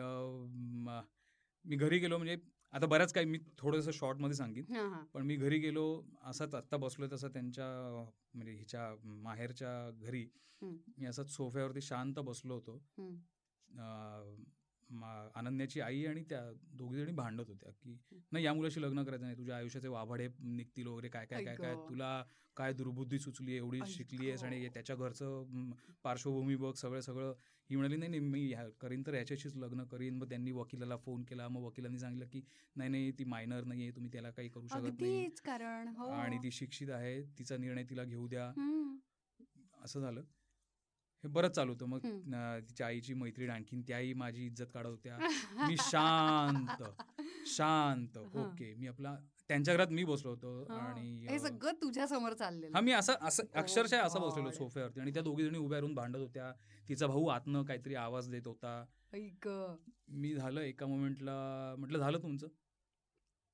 मी 1.65 1.75
घरी 1.75 1.99
गेलो 1.99 2.17
म्हणजे 2.17 2.35
आता 2.73 2.85
बऱ्याच 2.85 3.13
काही 3.13 3.25
मी 3.25 3.37
थोडंसं 3.57 3.91
शॉर्टमध्ये 3.91 4.35
सांगेन. 4.37 4.65
पण 5.13 5.23
मी 5.23 5.35
घरी 5.35 5.57
गेलो 5.59 5.85
असाच 6.23 6.55
आत्ता 6.55 6.77
बसलोय 6.77 7.07
तसं 7.11 7.27
त्यांच्या 7.33 7.67
म्हणजे 8.33 8.51
हिच्या 8.51 8.93
माहेरच्या 9.03 9.89
घरी. 10.01 10.25
मी 10.61 11.05
असंच 11.05 11.29
सोफ्यावरती 11.31 11.81
शांत 11.81 12.19
बसलो 12.19 12.53
होतो 12.53 12.81
अनन्याची 15.35 15.79
आई 15.81 16.05
आणि 16.05 16.23
त्या 16.29 16.41
दोघी 16.73 16.97
जणी 16.97 17.11
भांडत 17.11 17.49
होत्या 17.49 17.71
की 17.73 17.95
नाही 18.31 18.45
या 18.45 18.53
मुलाशी 18.53 18.81
लग्न 18.81 19.03
करायचं 19.03 19.25
नाही 19.25 19.37
तुझ्या 19.37 19.55
आयुष्याचे 19.57 19.87
वाभाडे 19.87 20.27
निघतील 20.39 20.87
वगैरे 20.87 21.09
काय 21.09 21.25
काय 21.25 21.43
काय 21.45 21.55
काय. 21.55 21.75
तुला 21.89 22.23
काय 22.57 22.73
दुर्बुद्धी 22.73 23.19
सुचली 23.19 23.55
एवढी. 23.57 23.79
शिकली 23.87 24.27
आहेस 24.27 24.43
आणि 24.43 24.67
त्याच्या 24.73 24.95
घरचं 24.95 25.69
पार्श्वभूमी 26.03 26.55
बघ 26.55 26.73
सगळं 26.75 27.01
सगळं 27.01 27.33
ही 27.69 27.75
म्हणाली 27.75 27.95
नाही 27.97 28.09
नाही 28.09 28.19
मी 28.19 28.45
ह्या 28.47 28.67
करीन 28.81 29.03
तर 29.07 29.13
ह्याच्याशीच 29.13 29.55
लग्न 29.55 29.83
करीन. 29.83 30.15
मग 30.17 30.29
त्यांनी 30.29 30.51
वकिलाला 30.51 30.97
फोन 30.97 31.23
केला. 31.23 31.47
मग 31.47 31.61
वकिलांनी 31.61 31.99
सांगितलं 31.99 32.25
की 32.31 32.41
नाही 32.75 32.89
नाही 32.89 33.11
ती 33.11 33.23
मायनर 33.23 33.63
नाही 33.63 33.81
आहे 33.83 33.91
तुम्ही 33.91 34.11
त्याला 34.11 34.29
काही 34.31 34.49
करू 34.49 34.67
शकत 34.67 35.01
नाही. 35.01 35.25
हो. 35.87 36.09
आणि 36.11 36.37
ती 36.43 36.51
शिक्षित 36.51 36.89
आहे 36.89 37.21
तिचा 37.39 37.57
निर्णय 37.57 37.83
तिला 37.83 38.03
घेऊ 38.03 38.27
द्या. 38.27 38.51
असं 39.83 40.01
झालं. 40.01 40.21
हे 41.23 41.27
बरंच 41.27 41.51
चालू 41.51 41.71
होतं. 41.73 41.85
मग 41.85 41.99
तिच्या 42.69 42.87
आईची 42.87 43.13
मैत्रीण 43.13 43.49
आणखीन 43.49 43.81
त्याही 43.81 44.13
माझी 44.13 44.45
इज्जत 44.45 44.65
काढत 44.73 44.87
होत्या. 44.87 45.17
मी 45.67 45.75
शांत. 45.79 46.83
शांत. 47.49 48.17
ओके. 48.17 48.73
मी 48.73 48.87
आपला 48.87 49.15
त्यांच्या 49.47 49.73
घरात 49.73 49.87
मी 49.87 50.03
बसलो 50.03 50.31
होतो. 50.31 50.73
आणि 50.73 51.27
हे 51.27 51.39
सगळं 51.39 51.71
तुझ्या 51.71 52.07
समोर 52.07 52.33
चाललेलं. 52.33 52.75
हा 52.75 52.81
मी 52.81 52.91
असं 52.91 53.13
असं 53.21 53.43
अक्षरशः 53.53 54.01
असं 54.01 54.21
बसलेलो. 54.21 54.51
सोफ्यावरती 54.51 54.99
आणि 54.99 55.13
त्या 55.13 55.23
दोघी 55.23 55.45
जणी 55.45 55.57
उभ्या 55.57 55.79
राहून 55.79 55.95
भांडत 55.95 56.19
होत्या. 56.19 56.51
तिचा 56.89 57.07
भाऊ 57.07 57.25
आतनं 57.27 57.63
काहीतरी 57.63 57.95
आवाज 57.95 58.29
देत 58.29 58.47
होता. 58.47 58.85
ऐक 59.13 59.47
मी 60.07 60.33
झालं 60.35 60.61
एका 60.61 60.85
मोमेंटला 60.85 61.75
म्हटलं 61.77 61.99
झालं 61.99 62.21
तुमचं? 62.21 62.47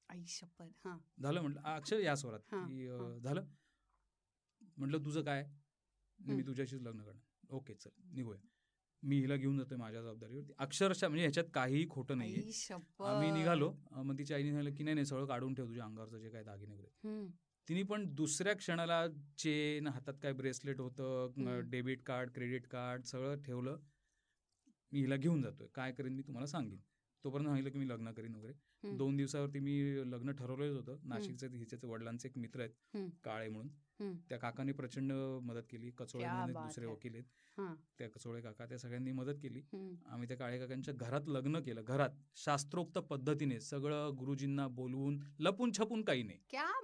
आई 0.10 0.24
शपथ. 0.28 0.88
झालं 1.22 1.42
म्हटलं 1.42 1.62
अक्षर 1.62 2.00
या 2.00 2.16
स्वरात. 2.16 2.40
की. 2.40 2.88
झालं? 3.20 3.46
म्हटलं 4.78 5.06
तुझं 5.06 5.22
काय? 5.22 5.50
मी. 6.20 6.42
तुझ्याशीच 6.42 6.82
लग्न 6.82 7.00
करणार. 7.00 7.54
ओके 7.56 7.74
चल 7.74 7.90
निघूया. 8.14 8.40
मी 9.08 9.20
हिला 9.20 9.36
घेऊन 9.36 9.58
जातोय 9.58 9.78
माझ्या 9.78 10.02
जबाबदारीवर 10.02 10.52
अक्षरशः 10.58 11.08
म्हणजे 11.08 11.24
ह्याच्यात 11.24 11.46
काहीही 11.54 11.88
खोटं 11.90 12.18
नाहीये. 12.18 12.42
आम्ही 13.06 13.32
निघालो 13.32 13.72
मग 13.92 14.18
तिच्या 14.18 14.38
आईने 14.38 14.52
सांगितलं 14.52 14.76
की 14.78 14.84
नाही 14.84 14.94
नाही 14.96 15.06
सगळं 15.06 15.26
काढून 15.26 15.54
ठेव 15.54 15.68
तुझ्या 15.68 15.84
अंगावरचं 15.86 16.20
जे 16.20 16.30
काय 16.30 16.44
दागिने 16.44 16.74
वगैरे. 16.74 17.28
तिने 17.68 17.84
पण 17.84 18.06
दुसऱ्या 18.16 18.54
क्षणाला 18.56 19.06
चेन 19.38 19.88
हातात 19.88 20.14
काय 20.24 20.34
ब्रेसलेट 20.34 20.80
होतं. 20.80 21.62
डेबिट 21.70 22.02
कार्ड 22.06 22.32
क्रेडिट 22.36 22.68
कार्ड 22.68 23.04
सगळं 23.06 23.42
ठेवलं. 23.44 23.78
मी 24.92 25.00
हिला 25.00 25.16
घेऊन 25.16 25.42
जातोय. 25.42 25.68
काय 25.76 25.92
करेन 25.92 26.14
मी 26.16 26.24
तुम्हाला 26.24 26.48
सांगेन. 26.48 26.80
तोपर्यंत 27.24 27.48
सांगितलं 27.48 27.72
की 27.72 27.80
मी 27.80 27.88
लग्न 27.90 28.12
करीन 28.12 28.36
वगैरे. 28.36 28.54
दोन 28.84 29.16
दिवसावरती 29.18 29.60
मी 29.60 30.12
लग्न 30.12 30.32
ठरवलंच 30.32 30.76
होतं 30.78 31.08
नाशिकचे 31.10 31.48
हिचे 31.48 31.88
वडिलांचे 31.88 32.28
एक 32.28 32.38
मित्र 32.38 32.60
आहेत. 32.62 33.10
काळे 33.24 33.48
म्हणून. 33.50 34.18
त्या 34.30 34.38
काकांनी 34.38 34.72
प्रचंड 34.72 35.12
मदत 35.44 35.64
केली 35.70 35.90
कचोळे 35.98 36.26
दुसरे. 36.54 36.86
वकील 36.86 37.14
आहेत. 37.14 37.24
त्या 38.00 38.08
कचोळे 38.10 38.42
काका 38.42 38.66
त्या 38.66 38.78
सगळ्यांनी 38.78 39.12
मदत 39.12 39.36
केली. 39.44 39.62
आम्ही 40.06 40.28
त्या 40.28 40.38
काळे 40.38 40.58
काकांच्या 40.60 40.94
घरात 40.94 41.28
लग्न 41.28 41.60
केलं 41.60 41.84
घरात 41.84 42.10
शास्त्रोक्त 42.36 42.98
पद्धतीने 43.10 43.60
सगळं 43.60 44.16
गुरुजींना 44.20 44.68
बोलवून 44.70 45.20
लपून 45.40 45.72
छपून 45.72 46.02
काही 46.02 46.24
नाही 46.24 46.40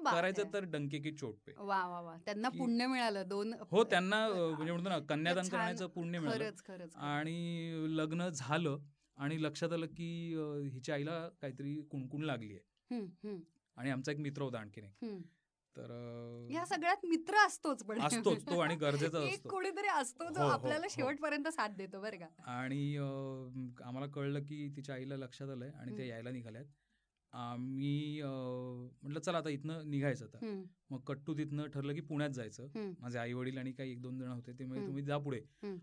करायचं. 0.05 0.53
तर 0.53 0.63
डंके 0.65 0.99
की 0.99 1.11
चोट 1.11 1.35
पे 1.47 1.53
वा 1.57 1.85
वा 1.87 1.99
वा 2.01 2.15
त्यांना 2.25 2.49
पुण्य 2.49 2.87
मिळालं 2.87 3.27
दोन 3.27 3.53
हो 3.71 3.83
त्यांना 3.83 4.27
म्हणजे 4.29 4.71
म्हणतो 4.71 4.89
ना 4.89 4.99
कन्यादान. 4.99 5.47
करण्याचं 5.47 5.87
पुण्य 5.87 6.19
मिळालं. 6.19 6.49
आणि 6.95 7.95
लग्न 7.97 8.29
झालं 8.29 8.77
आणि 9.17 9.41
लक्षात 9.43 9.73
आलं 9.73 9.85
की 9.85 10.35
हिच्या 10.73 10.95
आईला 10.95 11.27
काहीतरी 11.41 11.81
कुणकुण 11.81 12.23
लागली 12.23 12.53
आहे 12.53 13.05
आणि 13.77 13.89
आमचा 13.89 14.11
एक 14.11 14.19
मित्र 14.19 14.41
होता 14.41 14.59
आणखीन 14.59 14.83
एक. 14.83 15.21
तर 15.75 15.91
या 16.51 16.65
सगळ्यात 16.65 17.05
मित्र 17.05 17.35
असतोच 17.37 17.83
पण. 17.83 17.99
असतोच 18.01 18.45
तो 18.45 18.59
आणि 18.59 18.75
गरजेचा 18.75 19.19
एक 19.19 19.33
असतो. 19.33 19.49
कोणीतरी 19.49 19.87
असतो 19.87 20.27
जो 20.29 20.39
हो, 20.39 20.45
हो, 20.45 20.51
आपल्याला 20.51 20.85
हो. 20.85 20.89
शेवटपर्यंत 20.89 21.47
साथ 21.47 21.69
देतो 21.69 22.01
बरं 22.01 22.17
का. 22.17 22.27
आणि 22.51 22.95
आम्हाला 22.97 24.07
कळलं 24.07 24.39
की 24.39 24.67
तिच्या 24.75 24.95
आईला 24.95 25.17
लक्षात 25.17 25.49
आलंय 25.49 25.69
आणि 25.69 25.91
हम्म. 25.91 26.03
यायला 26.03 26.31
निघाल्यात. 26.31 26.65
आम्ही 27.33 28.21
म्हटलं 28.23 29.19
चला 29.19 29.37
आता 29.37 29.49
इथनं 29.49 29.89
निघायचं 29.89 30.25
आता 30.25 30.45
मग 30.89 30.99
कट्टू 31.07 31.33
तिथनं 31.37 31.67
ठरलं 31.73 31.93
की 31.93 32.01
पुण्यात 32.01 32.29
जायचं. 32.29 32.67
माझे 33.01 33.17
आई 33.19 33.33
वडील 33.33 33.57
आणि 33.57 33.71
काही 33.71 33.91
एक 33.91 34.01
दोन 34.01 34.17
जण 34.19 34.27
होते 34.27 34.53
ते 34.59 34.65
म्हणजे. 34.65 34.87
तुम्ही 34.87 35.03
जा 35.03 35.17
पुढे. 35.17 35.39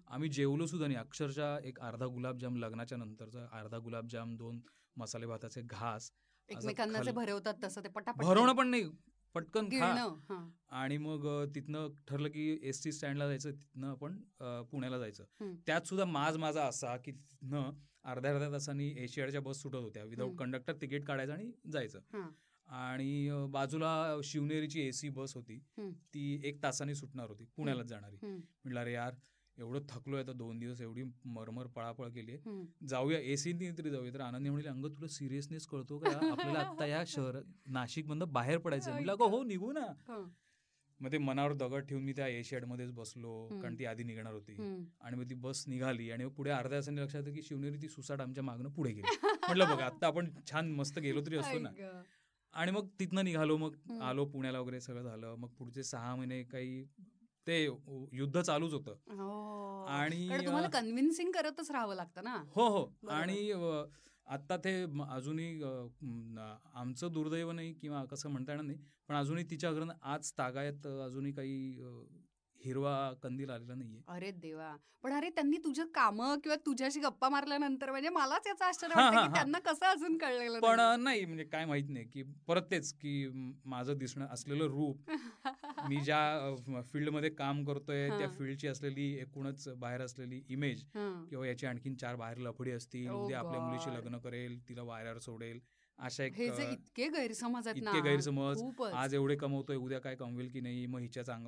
आम्ही 0.06 0.28
जेवलो 0.28 0.66
सुद्धा 0.66 0.86
नाही 0.86 0.98
अक्षरशः 0.98 1.58
एक 1.64 1.80
अर्धा 1.80 2.06
गुलाबजाम 2.06 2.56
लग्नाच्या 2.56 2.98
नंतरचा 2.98 3.46
अर्धा 3.58 3.78
गुलाबजाम 3.78 4.36
दोन 4.36 4.60
मसाले 4.96 5.26
भाताचे 5.26 5.62
घास 5.62 6.10
एकमेकांना 6.48 7.10
भरवतात 7.12 7.54
तसं 7.64 7.84
ते 7.84 7.88
पटापट 7.88 8.24
भरवणं 8.24 8.52
पण 8.52 8.68
नाही 8.68 8.88
पटकन 9.34 9.68
खा. 9.70 10.44
आणि 10.70 10.96
मग 10.98 11.26
तिथनं 11.54 11.88
ठरलं 12.08 12.28
की 12.28 12.58
एस 12.62 12.82
टी 12.84 12.92
स्टँडला 12.92 13.26
जायचं 13.28 13.50
तिथनं 13.50 13.90
आपण 13.90 14.16
पुण्याला 14.70 14.98
जायचं. 14.98 15.24
त्यात 15.66 15.86
सुद्धा 15.86 16.04
माज 16.04 16.36
माझा 16.36 16.64
असा 16.64 16.96
की 16.96 17.12
तिथनं 17.12 17.70
अर्ध्या 18.10 18.30
अर्ध्या 18.32 18.52
तासांनी 18.52 18.94
एशियाडच्या 18.96 19.40
बस 19.40 19.62
सुटत 19.62 19.74
होत्या. 19.74 20.04
विदाऊट. 20.04 20.36
कंडक्टर 20.36 20.72
तिकीट 20.72 21.04
काढायचं 21.04 21.32
आणि 21.32 21.50
जायचं. 21.72 22.00
आणि 22.66 23.30
बाजूला 23.50 24.16
शिवनेरीची 24.24 24.80
एसी 24.80 25.08
बस 25.08 25.34
होती. 25.34 25.58
ती 26.14 26.40
एक 26.44 26.62
तासाने 26.62 26.94
सुटणार 26.94 27.28
होती. 27.28 27.44
पुण्याला 27.56 27.82
जाणारी. 27.82 28.16
म्हटलं 28.22 28.80
अरे 28.80 28.92
यार 28.92 29.14
एवढं 29.58 29.80
थकलोय 29.88 30.22
आता 30.22 30.32
दोन 30.32 30.58
दिवस 30.58 30.80
एवढी 30.80 31.02
मरमर 31.24 31.66
पळापळ 31.66 32.08
केली. 32.08 32.36
जाऊया 32.86 33.18
एसी 33.18 33.52
तरी 33.78 33.90
जाऊया. 33.90 34.12
तर 34.14 34.20
आनंदी 34.20 34.50
म्हणले 34.50 34.68
अंग 34.68 34.84
तुला 34.84 35.06
सिरियसनेस 35.06 35.66
कळतो 35.66 35.98
का? 35.98 36.08
आपल्याला 36.32 36.58
आता 36.58 36.86
या 36.86 37.04
शहर 37.06 37.38
नाशिक 37.66 38.06
मधनं 38.06 38.32
बाहेर 38.32 38.58
पडायचं 38.58 38.90
म्हटलं 39.06 39.12
अगं 39.12 39.24
हो 39.24 39.42
निघू 39.42 39.72
ना. 39.72 39.80
हा. 39.80 40.24
मग 41.00 41.12
ते 41.12 41.18
मनावर 41.18 41.52
दगड 41.52 41.84
ठेवून 41.84 42.04
मी 42.04 42.12
त्या 42.12 42.26
ए 42.28 42.42
मध्येच 42.66 42.92
बसलो. 42.92 43.48
कारण 43.62 43.78
ती 43.78 43.84
आधी 43.84 44.04
निघणार 44.04 44.32
होती. 44.32 44.54
आणि 45.00 45.16
मग 45.16 45.30
ती 45.30 45.34
बस 45.34 45.64
निघाली 45.68 46.10
आणि 46.10 46.26
पुढे 46.26 46.50
अर्ध्या 46.50 46.78
तासाने 46.78 47.02
लक्षात 47.02 47.22
आलं 47.22 47.34
की 47.34 47.42
शिवनेरी 47.42 47.82
ती 47.82 47.88
सुसाट 47.88 48.20
आमच्या 48.20 48.44
मागणं 48.44 48.68
पुढे 48.68 48.92
गेली 48.92 49.16
म्हटलं 49.24 49.68
बघा 49.68 49.84
आता 49.84 50.06
आपण 50.06 50.30
छान 50.50 50.72
मस्त 50.72 50.98
गेलो 50.98 51.20
तरी 51.26 51.36
असतो 51.36 51.58
ना. 51.58 51.70
आणि 52.54 52.72
मग 52.72 52.86
तिथनं 53.00 53.24
निघालो 53.24 53.56
मग. 53.56 53.74
आलो 54.02 54.24
पुण्याला 54.24 54.60
वगैरे 54.60 54.80
सगळं 54.80 55.02
झालं 55.02 55.34
मग 55.38 55.48
पुढचे 55.48 55.82
सहा 55.82 56.14
महिने 56.16 56.42
काही 56.42 56.84
ते 57.46 57.64
युद्ध 58.12 58.40
चालूच 58.40 58.72
होतं 58.72 58.94
हो. 59.18 59.84
आणि 59.84 60.28
तुम्हाला 60.46 60.68
कन्व्हिन्सिंग 60.68 61.30
करतच 61.32 61.70
राहावं 61.70 61.94
लागतं 61.94 62.24
ना 62.24 62.34
हो 62.54 62.68
हो. 62.68 63.08
आणि 63.08 63.52
आत्ता 64.28 64.54
आता 64.54 64.64
ते 64.64 64.82
अजूनही 65.10 65.62
आमचं 66.74 67.12
दुर्दैव 67.12 67.52
नाही 67.52 67.72
किंवा 67.72 68.04
कसं 68.04 68.30
म्हणता 68.30 68.52
येणार 68.52 68.66
नाही 68.66 68.78
पण 69.08 69.14
अजूनही 69.14 69.44
तिच्या 69.50 69.72
घरानं 69.72 69.92
आज 70.02 70.32
तागायत 70.38 70.86
अजूनही 70.86 71.32
काही 71.32 71.82
हिरवा 72.60 72.94
कंदील 73.22 73.50
आलेला 73.50 73.74
नाहीये 73.74 74.00
अरे 74.08 74.30
देवा 74.32 74.74
पण 75.02 75.12
अरे 75.12 75.28
त्यांनी 75.30 75.56
तुझं 75.56 75.86
काम 75.94 76.20
किंवा 76.34 76.56
तुझ्याशी 76.66 77.00
गप्पा 77.00 77.28
मारल्यानंतर 77.28 77.90
म्हणजे 77.90 78.08
मलाच 78.08 78.46
याचं 78.46 78.64
आश्चर्य 78.64 78.94
वाटतं 78.96 79.26
की. 79.26 79.32
त्यांना 79.34 79.58
कसं 79.58 79.86
अजून 79.86 80.16
कळलेलं 80.18 80.58
पण 80.60 80.80
नाही 81.00 81.24
म्हणजे 81.24 81.44
काय 81.44 81.64
माहीत 81.64 81.88
नाही 81.88 82.04
की 82.04 82.22
परत 82.48 82.62
तेच 82.70 82.92
की 82.92 83.28
माझं 83.64 83.98
दिसणं 83.98 84.26
असलेलं 84.30 84.66
रूप 84.66 85.10
मी 85.88 85.96
ज्या 85.96 86.82
फील्डमध्ये 86.92 87.30
काम 87.30 87.64
करतोय 87.64 88.08
त्या. 88.10 88.28
फील्डची 88.28 88.68
असलेली 88.68 89.10
एकूणच 89.18 89.68
बाहेर 89.76 90.00
असलेली 90.00 90.42
इमेज. 90.48 90.84
किंवा 90.94 91.46
याची 91.46 91.66
आणखीन 91.66 91.94
चार 91.94 92.16
बाहेर 92.16 92.38
लफडी 92.38 92.70
असतील 92.70 93.10
उद्या 93.10 93.38
आपल्या 93.38 93.60
मुलीशी. 93.60 93.90
लग्न 93.90 94.18
करेल 94.18 94.58
तिला 94.68 94.82
वायरावर 94.82 95.18
सोडेल 95.18 95.60
अशा 95.98 96.24
एक 96.24 96.34
हे 96.36 96.48
जे 96.56 96.70
इतके 96.72 97.08
गैरसमज 97.10 97.66
आहेत 97.68 97.82
ना 97.82 97.90
इतके 97.90 98.00
गैरसमज. 98.08 98.62
आज 98.94 99.14
एवढे 99.14 99.36
कमवतोय 99.36 99.76
उद्या 99.76 99.98
काय 100.00 100.14
कमवेल 100.16 100.48
की 100.50 100.60
नाही? 100.60 100.86
मग 100.86 101.00
हिच्या 101.00 101.22
चांग 101.24 101.46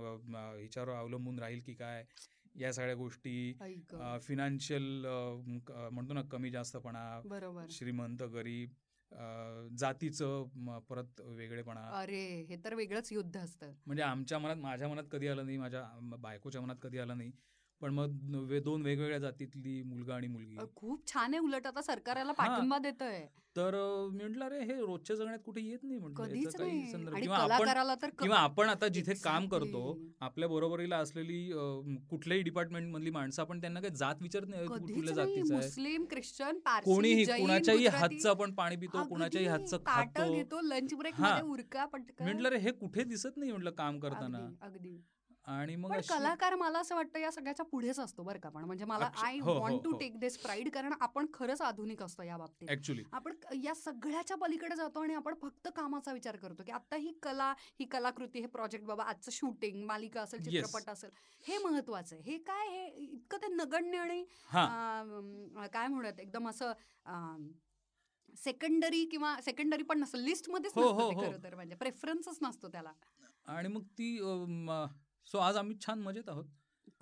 हिच्यावर 0.61 0.91
अवलंबून 0.91 1.39
राहील 1.39 1.61
की 1.67 1.75
काय? 1.75 2.05
या 2.61 2.73
सगळ्या 2.73 2.95
गोष्टी. 2.97 3.53
फिनान्शियल 4.23 5.05
म्हणतो 5.07 6.15
ना 6.15 6.23
कमी 6.33 6.51
जास्तपणा 6.51 7.67
श्रीमंत 7.71 8.23
गरीब 8.33 8.71
जातीचं 9.79 10.81
परत 10.89 11.21
वेगळेपणा. 11.21 11.81
अरे 12.01 12.21
हे 12.49 12.57
तर 12.65 12.75
वेगळंच 12.75 13.13
युद्ध 13.13 13.37
असतं. 13.37 13.73
म्हणजे 13.87 14.03
आमच्या 14.03 14.39
मनात 14.39 14.57
माझ्या 14.57 14.89
मनात 14.89 15.05
कधी 15.13 15.29
आलं 15.29 15.47
नाही 15.47 15.59
माझ्या 15.59 15.83
बायकोच्या 16.19 16.61
मनात 16.63 16.77
कधी 16.83 16.99
आलं 16.99 17.19
नाही. 17.19 17.31
पण 17.81 17.91
मग 17.91 18.35
वे- 18.35 18.63
दोन 18.63 18.83
वेगवेगळ्या 18.83 19.19
जातीतली 19.19 19.83
मुलगा 19.83 20.15
आणि 20.15 20.27
मुलगी. 20.27 20.57
खूप 20.77 21.15
छान 21.15 21.35
आहे 21.35 21.39
उलट 21.39 21.67
आता 21.67 21.83
सरकार 21.83 22.17
याला 22.17 22.33
हा. 22.39 22.47
पाठिंबा 22.47 22.79
देतोय. 22.79 23.27
तर 23.57 23.75
अ, 23.75 24.09
मी 24.13 24.25
म्हटलं 24.25 24.45
अरे 24.45 24.65
हे 24.65 24.81
रोजच्या 24.81 25.17
जगण्यात 25.17 25.39
कुठे 25.45 25.61
येत 25.61 25.79
नाही? 25.83 25.99
म्हटलं. 25.99 26.25
किंवा 28.19 28.39
आपण 28.39 28.67
तर 28.67 28.71
आता 28.71 28.89
जिथे 28.89 29.15
काम 29.15 29.49
करतो. 29.49 29.99
आपल्या 30.21 30.49
बरोबरीला 30.49 30.97
असलेली 30.97 31.53
कुठल्याही 32.11 32.43
डिपार्टमेंट 32.43 32.93
मधली 32.93 33.11
माणसं 33.11 33.43
आपण 33.43 33.61
त्यांना 33.61 33.81
काही 33.81 33.95
जात 33.97 34.15
विचारत 34.21 34.47
नाही. 34.49 34.67
कुठल्या 34.67 35.15
जातीचा 35.15 35.55
आहे? 35.55 35.65
मुस्लिम 35.67 36.05
ख्रिश्चन 36.11 36.59
कोणीही 36.85 37.25
कुणाच्याही 37.25 37.87
हातचं 37.87 38.31
आपण 38.31 38.53
पाणी 38.53 38.77
पितो 38.77 39.09
कुणाच्याही 39.09 39.47
हातचं 39.47 39.79
खातो. 39.87 40.61
लंच 40.61 40.95
ब्रेक 40.95 41.15
हा. 41.15 41.41
उरका 41.41 41.87
म्हटलं 42.21 42.49
रे 42.49 42.59
हे 42.59 42.71
कुठे 42.71 43.05
दिसत 43.05 43.37
नाही? 43.37 43.51
म्हटलं 43.53 43.71
काम 43.71 43.99
करताना. 43.99 44.49
अगदी. 44.61 45.05
आणि 45.51 45.75
मग 45.77 45.93
कलाकार 46.09 46.55
मला 46.55 46.79
असं 46.79 46.95
वाटतं 46.95 47.19
या 47.19 47.31
सगळ्याच्या 47.33 47.65
पुढेच 47.67 47.99
असतो 47.99 48.23
बरं 48.23 48.39
का. 48.41 48.49
पण 48.49 48.65
म्हणजे 48.65 48.85
मला 48.85 49.11
I 49.19 49.39
want 49.41 49.83
to. 49.85 49.93
Take 49.99 50.19
this 50.21 50.37
pride 50.39 50.71
कारण 50.73 50.93
आपण 51.01 51.27
खरंच 51.35 51.61
आधुनिक 51.63 52.03
असतो 52.03 52.23
या 52.23 52.37
बाबतीत. 52.37 52.69
ऍक्च्युली 52.71 53.03
आपण 53.13 53.35
या 53.63 53.75
सगळ्याच्या 53.75 54.37
पलीकडे 54.37 54.77
जातो 54.77 55.01
आणि 55.03 55.15
आपण 55.15 55.35
फक्त 55.43 55.69
कामाचा 55.77 56.13
विचार 56.13 56.37
करतो 56.37 56.63
की 56.67 56.73
आता 56.73 56.97
ही 56.97 57.13
कला 57.23 57.53
ही 57.81 57.85
कलाकृती 57.87 58.41
हे 58.41 58.47
प्रोजेक्ट 58.49 58.87
बाबा 58.87 59.05
आजचं 59.05 59.31
शूटिंग 59.33 59.85
मालिका 59.87 60.23
असेल. 60.23 60.43
चित्रपट 60.45 60.91
असेल 60.91 61.11
हे 61.45 61.59
महत्वाचं 61.65 62.17
आहे. 62.17 62.31
हे 62.31 62.39
काय 62.43 62.69
हे 62.69 62.87
इतकं 63.05 63.43
ते 63.43 63.53
नगण्य 63.55 63.99
आणि 63.99 64.25
काय 65.69 65.87
म्हणूयात 65.87 66.21
एकदम 66.21 66.49
असं 66.49 66.73
सेकंडरी 68.35 69.05
किंवा 69.05 69.35
सेकंडरी 69.45 69.83
पण 69.83 69.99
नसतं 69.99 70.19
लिस्टमध्येच 70.19 70.73
हो, 70.77 70.83
नसतं 70.83 70.95
हो, 70.95 71.11
हो. 71.11 71.21
खरं 71.23 71.43
तर. 71.45 71.55
म्हणजे 71.55 71.75
प्रेफरन्सच 71.75 72.39
नसतो 72.43 72.69
त्याला. 72.69 72.93
आणि 73.47 73.69
मग 73.69 73.83
ती 73.99 74.17
सो 75.27 75.39
आज 75.39 75.57
आम्ही 75.57 75.77
छान 75.81 76.03
मजेत 76.03 76.29
आहोत. 76.29 76.51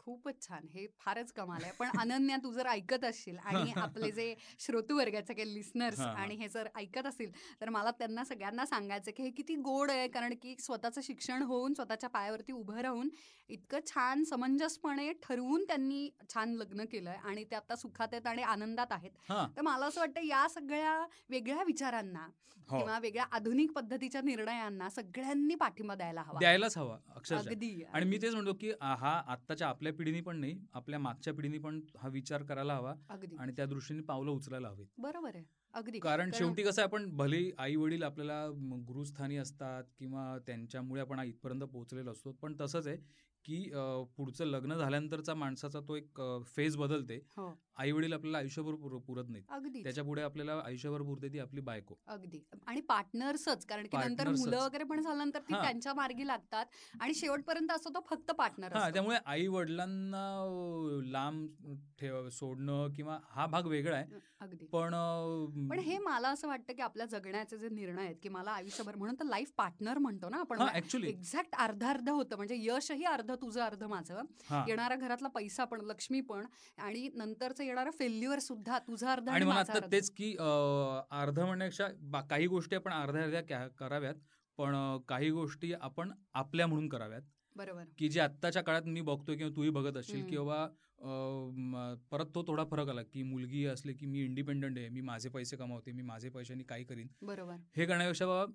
खूपच 0.08 0.42
छान. 0.42 0.66
हे 0.74 0.86
फारच 0.98 1.32
कमाल 1.32 1.62
आहे. 1.62 1.72
पण 1.78 1.88
अनन्या 2.00 2.36
तू 2.36 2.52
जर 2.52 2.66
ऐकत 2.68 3.04
असशील 3.04 3.38
आणि 3.38 3.72
आपले 3.78 4.10
जे 4.10 4.34
श्रोतू 4.58 4.96
वर्गाचे 4.98 5.34
काही 5.34 5.54
लिस्नर्स. 5.54 6.00
आणि 6.00 6.34
हे 6.34 6.48
जर 6.48 6.68
ऐकत 6.76 7.06
असतील 7.06 7.32
तर 7.60 7.68
मला 7.68 7.90
त्यांना 7.98 8.24
सगळ्यांना 8.24 8.66
सांगायचं 8.66 9.10
की 9.16 9.22
हे 9.22 9.30
किती 9.30 9.54
गोड 9.62 9.90
आहे. 9.90 10.06
कारण 10.08 10.34
की 10.42 10.54
स्वतःचं 10.60 11.00
शिक्षण 11.00 11.42
होऊन 11.42 11.74
स्वतःच्या 11.74 12.10
पायावरती 12.10 12.52
उभं 12.52 12.80
राहून 12.80 13.08
इतकं 13.50 13.78
छान 13.86 14.24
समंजसपणे 14.24 15.12
ठरवून 15.22 15.64
त्यांनी 15.64 16.08
छान 16.30 16.54
लग्न 16.54 16.84
केलंय 16.84 17.16
आणि 17.24 17.44
ते 17.44 17.56
आता 17.56 17.76
सुखात 17.76 18.08
आहेत 18.12 18.26
आणि 18.26 18.42
आनंदात 18.44 18.92
आहेत. 18.92 19.10
तर 19.56 19.62
मला 19.62 19.86
असं 19.86 20.00
वाटतं 20.00 20.26
या 20.26 20.46
सगळ्या 20.48 21.00
वेगळ्या 21.30 21.62
विचारांना 21.62 22.26
हो. 22.68 22.78
किंवा 22.78 22.98
वेगळ्या 22.98 23.24
आधुनिक 23.32 23.70
पद्धतीच्या 23.72 24.20
निर्णयांना 24.20 24.88
सगळ्यांनी 24.90 25.54
पाठिंबा 25.54 25.94
द्यायला 25.94 26.22
हवा. 26.22 26.38
द्यायलाच 26.38 26.76
हवा 26.78 26.96
अक्षरशः. 27.16 27.40
अगदी 27.40 27.82
आणि 27.92 28.04
मी 28.04 28.18
तेच 28.22 28.34
म्हणतो 28.34 28.52
की 28.60 28.70
हा 28.80 29.12
आत्ताच्या 29.26 29.68
आपल्या 29.68 29.92
पिढीने 29.98 30.20
पण 30.20 30.36
नाही 30.36 30.58
आपल्या 30.72 30.98
मागच्या 30.98 31.34
पिढीने 31.34 31.58
पण 31.58 31.80
हा 31.98 32.08
विचार 32.08 32.42
करायला 32.42 32.74
हवा 32.74 32.94
आणि 33.38 33.52
त्या 33.56 33.66
दृष्टीने 33.66 34.02
पावलं 34.02 34.30
उचलायला 34.30 34.68
हवीत. 34.68 34.86
बरोबर 34.98 35.36
आहे. 35.36 35.44
अगदी 35.74 35.98
कारण 35.98 36.30
शेवटी 36.34 36.62
कसं 36.62 36.82
आहे 36.82 36.88
आपण 36.88 37.08
भले 37.16 37.50
आई 37.58 37.76
वडील 37.76 38.02
आपल्याला 38.02 38.46
गुरुस्थानी 38.86 39.36
असतात 39.36 39.84
किंवा 39.98 40.36
त्यांच्यामुळे 40.46 41.00
आपण 41.00 41.20
इथपर्यंत 41.20 41.62
पोहोचलेलो 41.62 42.10
असतो 42.10 42.32
पण 42.32 42.54
तसंच 42.60 42.86
आहे 42.86 42.96
की 43.44 43.62
पुढचं 44.16 44.44
लग्न 44.44 44.74
झाल्यानंतरचा 44.74 45.34
माणसाचा 45.34 45.80
तो 45.80 45.96
एक 45.96 46.20
फेज 46.46 46.76
बदलते. 46.76 47.20
हो. 47.36 47.48
आई 47.78 47.90
वडील 47.92 48.12
आपल्याला 48.12 48.38
आयुष्यभर 48.38 48.74
पुर- 48.74 48.98
पुरत 48.98 49.24
नाहीत. 49.28 49.44
अगदी 49.48 49.82
त्याच्या 49.82 50.04
पुढे 50.04 50.22
आपल्याला 50.22 50.52
आयुष्यभर 50.64 51.02
पुरते 51.02 51.28
ती 51.28 51.38
आपली 51.38 51.60
बायको. 51.60 51.94
अगदी. 52.06 52.38
आणि 52.66 52.80
पार्टनर्सच 52.80 53.64
कारण 53.66 53.86
की 53.86 53.96
नंतर. 53.96 54.28
मुलं 54.28 54.56
वगैरे 54.58 54.84
पण 54.84 55.00
झाल्यानंतर 55.00 55.40
ती 55.40 55.54
हा. 55.54 55.62
त्यांच्या 55.62 55.94
मार्गी 55.94 56.26
लागतात 56.26 56.66
आणि 57.00 57.14
शेवटपर्यंत 57.14 57.70
असतो 57.70 57.90
तो 57.90 58.00
फक्त 58.00 58.30
पार्टनर 58.30 58.76
हा 58.76 58.88
त्यामुळे 58.90 59.18
आई 59.26 59.46
वडिलांना 59.46 60.24
अ, 60.38 61.00
लांब 61.04 61.74
ठेव 62.00 62.28
सोडणं 62.28 62.92
किंवा 62.96 63.18
हा 63.30 63.46
भाग 63.46 63.66
वेगळा 63.66 63.96
आहे. 63.96 64.06
अगदी. 64.40 64.66
पण 64.66 64.94
अ, 64.94 65.68
पण 65.70 65.78
हे 65.78 65.98
मला 65.98 66.28
असं 66.28 66.48
वाटतं 66.48 66.72
की 66.72 66.82
आपल्या 66.82 67.06
जगण्याचे 67.06 67.58
जे 67.58 67.68
निर्णय 67.68 68.02
आहेत 68.04 68.16
की 68.22 68.28
मला 68.28 68.50
आयुष्यभर 68.50 68.96
म्हणून 68.96 69.14
तर 69.20 69.24
लाईफ 69.24 69.52
पार्टनर 69.56 69.98
म्हणतो 69.98 70.28
ना 70.28 70.40
आपण. 70.40 70.60
हा 70.60 70.68
ऍक्च्युली 70.74 71.08
एक्झॅक्ट 71.08 71.54
अर्ध 71.58 71.84
अर्ध 71.84 72.08
होतं. 72.10 72.36
म्हणजे 72.36 72.56
यशही 72.60 73.04
अर्ध 73.04 73.32
तुझं 73.32 73.60
अर्ध 73.62 73.84
माझं. 73.84 74.22
हा. 74.50 74.64
येणारा 74.68 74.94
घरातला 74.96 75.28
पैसा 75.28 75.64
पण 75.64 75.80
लक्ष्मी 75.80 76.20
पण 76.20 76.44
आणि 76.78 77.08
नंतरचं 77.14 77.64
येणारं 77.68 77.90
फेल्युअर 77.90 78.38
सुद्धा 78.38 78.78
तुझं 78.78 79.06
अर्ध 79.06 79.28
आणि 79.28 79.44
मला 79.44 79.60
आता. 79.60 79.86
तेच 79.92 80.10
की 80.10 80.32
अर्ध 81.10 81.38
म्हणण्यापेक्षा 81.40 82.20
काही 82.20 82.46
गोष्टी 82.46 82.76
आपण 82.76 82.92
अर्ध्या 82.92 83.22
अर्ध्या 83.22 83.42
क्या- 83.42 83.68
कराव्यात 83.78 84.14
पण 84.58 84.74
काही 85.08 85.30
गोष्टी 85.30 85.72
आपण 85.72 86.10
आपल्या 86.34 86.66
म्हणून 86.66 86.88
कराव्यात 86.88 87.22
बरोबर 87.56 87.84
की 87.98 88.08
जे 88.08 88.20
आत्ताच्या 88.20 88.62
काळात 88.62 88.82
मी 88.86 89.00
बघतोय 89.00 89.36
किंवा 89.36 89.56
तूही 89.56 89.70
बघत 89.70 89.96
असशील. 89.96 90.24
की 90.26 90.36
बाबा 90.36 90.66
परत 92.10 92.26
तो 92.34 92.42
थोडा 92.46 92.64
फरक 92.64 92.88
आला 92.88 93.02
की 93.02 93.22
मुलगी 93.22 93.64
असले 93.66 93.92
की 93.92 94.06
मी 94.06 94.20
इंडिपेंडंट 94.20 94.78
आहे 94.78 94.88
मी 94.88 95.00
माझे 95.00 95.28
पैसे 95.28 95.56
कमावते 95.56 95.92
मी 95.92 96.02
माझे 96.02 96.28
पैशांनी 96.28 96.64
काही 96.64 96.84
करीन 96.84 97.08
बरोबर 97.22 97.56
हे 97.76 97.86
करण्यापेक्षा 97.86 98.26
बाबा 98.26 98.52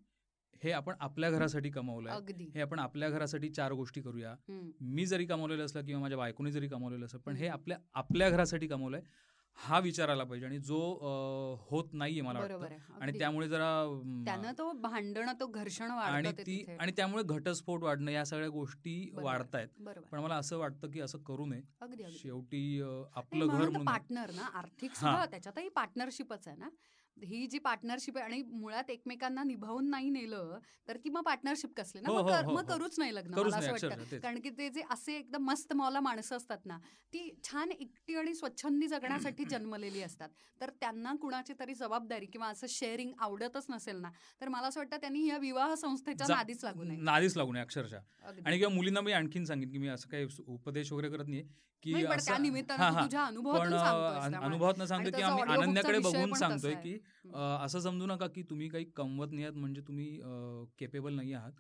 हे 0.63 0.71
आपण 0.71 0.93
आपल्या 0.99 1.29
घरासाठी 1.31 1.69
कमावलंय. 1.69 2.33
हे 2.55 2.61
आपण 2.61 2.79
आपल्या 2.79 3.09
घरासाठी 3.09 3.49
चार 3.49 3.71
गोष्टी 3.73 4.01
करूया. 4.01 4.35
मी 4.81 5.05
जरी 5.05 5.25
कमवलेलं 5.25 5.65
असलं 5.65 5.85
किंवा 5.85 6.01
माझ्या 6.01 6.17
बायकोने 6.17 6.51
जरी 6.51 6.67
कमवलेलं 6.67 7.05
असलं 7.05 7.19
पण 7.19 7.35
हे. 7.35 7.47
आपल्या 7.47 7.77
आपल्या 7.93 8.29
घरासाठी 8.29 8.67
कमवलंय 8.67 9.01
हा 9.57 9.79
विचार 9.79 10.09
आला 10.09 10.23
पाहिजे. 10.23 10.45
आणि 10.45 10.59
जो 10.59 10.77
होत 11.69 11.93
नाहीये 11.93 12.21
मला 12.21 12.39
वाटतं. 12.39 12.93
आणि. 13.01 13.17
त्यामुळे 13.19 13.47
जरा 13.47 13.71
त्यानं 14.25 14.51
तो 14.57 14.71
भांडण 14.71 15.29
तो 15.39 15.47
घर्षण 15.47 15.91
आणि 15.91 16.31
ते. 16.31 16.77
आणि 16.79 16.91
त्यामुळे 16.91 17.23
घटस्फोट 17.23 17.83
वाढणं 17.83 18.11
या 18.11 18.23
सगळ्या 18.25 18.49
गोष्टी. 18.49 19.09
वाढतायत. 19.13 19.67
पण 20.11 20.19
मला 20.19 20.35
असं 20.35 20.57
वाटतं 20.57 20.91
की 20.91 20.99
असं 21.01 21.17
करू 21.17 21.45
नये. 21.45 21.61
शेवटी 22.11 22.81
आपलं 23.15 23.47
घर 23.47 23.69
पार्टनर 23.85 24.31
ना 24.31 24.47
आर्थिक 24.57 24.91
त्याच्यातही 25.31 25.69
पार्टनरशिपच 25.69 26.47
आहे 26.47 26.57
ना. 26.57 26.69
ही 27.17 27.45
जी 27.47 27.59
पार्टनरशिप 27.59 28.17
आहे 28.17 28.25
आणि 28.25 28.41
मुळात 28.43 28.89
एकमेकांना 28.89 29.43
निभावून 29.43 29.89
नाही 29.89 30.09
नेलं 30.09 30.57
तर 30.87 30.97
ती 30.97 31.09
मग 31.09 31.21
पार्टनरशिप 31.21 31.73
कसली 31.77 32.01
ना 32.01 32.09
हो, 32.09 32.15
मग 32.15 32.21
हो, 32.21 32.29
कर- 32.29 32.45
हो, 32.45 32.53
मग. 32.53 32.63
करूच 32.63 32.95
नाही 32.99 33.13
लग्न 33.15 33.33
मला 33.33 33.49
नाही 33.49 33.71
असं 33.71 33.87
वाटतं. 33.87 34.17
कारण 34.19 34.39
की 34.39 34.49
ते 34.49 34.69
जे 34.69 34.81
असे 34.89 35.15
एकदम 35.17 35.43
मस्त 35.43 35.73
मौला 35.73 35.99
माणसं 35.99 36.37
असतात 36.37 36.65
ना 36.65 36.77
ती 37.13 37.29
छान 37.43 37.71
एकटी 37.71 38.15
आणि 38.15 38.33
स्वच्छंदी 38.35 38.87
जगण्यासाठी 38.87 39.45
जन्मलेली 39.45 40.01
असतात 40.01 40.29
तर 40.61 40.69
त्यांना 40.79 41.13
कुणाची 41.21 41.53
तरी 41.59 41.73
जबाबदारी 41.73 42.25
किंवा 42.25 42.47
असं 42.47 42.67
शेअरिंग 42.69 43.11
आवडतच 43.19 43.65
नसेल 43.69 43.97
ना 43.97 44.09
तर 44.41 44.47
मला 44.47 44.67
असं 44.67 44.79
वाटतं 44.79 44.97
त्यांनी 44.97 45.25
या 45.27 45.37
विवाह 45.37 45.73
संस्थेच्या 45.75 46.27
नादीच 46.27 46.63
लागू 46.63 46.83
नये 46.83 46.97
नादीच 47.01 47.37
लागू 47.37 47.51
नये 47.51 47.61
अक्षरशः. 47.61 47.99
आणि 48.45 48.57
किंवा 48.57 48.73
मुलींना 48.73 49.01
मी 49.01 49.11
आणखीन 49.11 49.45
सांगेन 49.45 49.69
की 49.71 49.77
मी 49.77 49.87
असं 49.87 50.09
काही 50.09 50.25
उपदेश 50.47 50.91
वगैरे 50.91 51.09
करत 51.09 51.27
नाहीये 51.27 51.47
की 51.83 51.93
असं- 51.93 52.33
पण 53.19 53.27
अनुभवातून 53.27 53.73
अ, 53.73 53.77
सांगतोयस 53.77 54.29
त्यामुळे. 54.29 54.45
अनुभवातनं 54.45 54.85
सांगतो 54.85 55.09
की 55.17 55.21
आम्ही 55.21 55.43
विषय 55.97 56.17
बघून 56.17 56.33
सांगतोय 56.33 56.73
की 56.83 56.93
असं 57.65 57.79
समजू 57.79 58.05
नका 58.05 58.27
की 58.27 58.43
तुम्ही 58.43 58.69
काही 58.69 58.85
कमवत 58.85 59.27
नाही 59.31 59.43
आहात 59.43 59.57
म्हणजे 59.57 59.81
तुम्ही 59.81 60.19
केपेबल 60.79 61.13
नाही 61.13 61.33
आहात. 61.33 61.51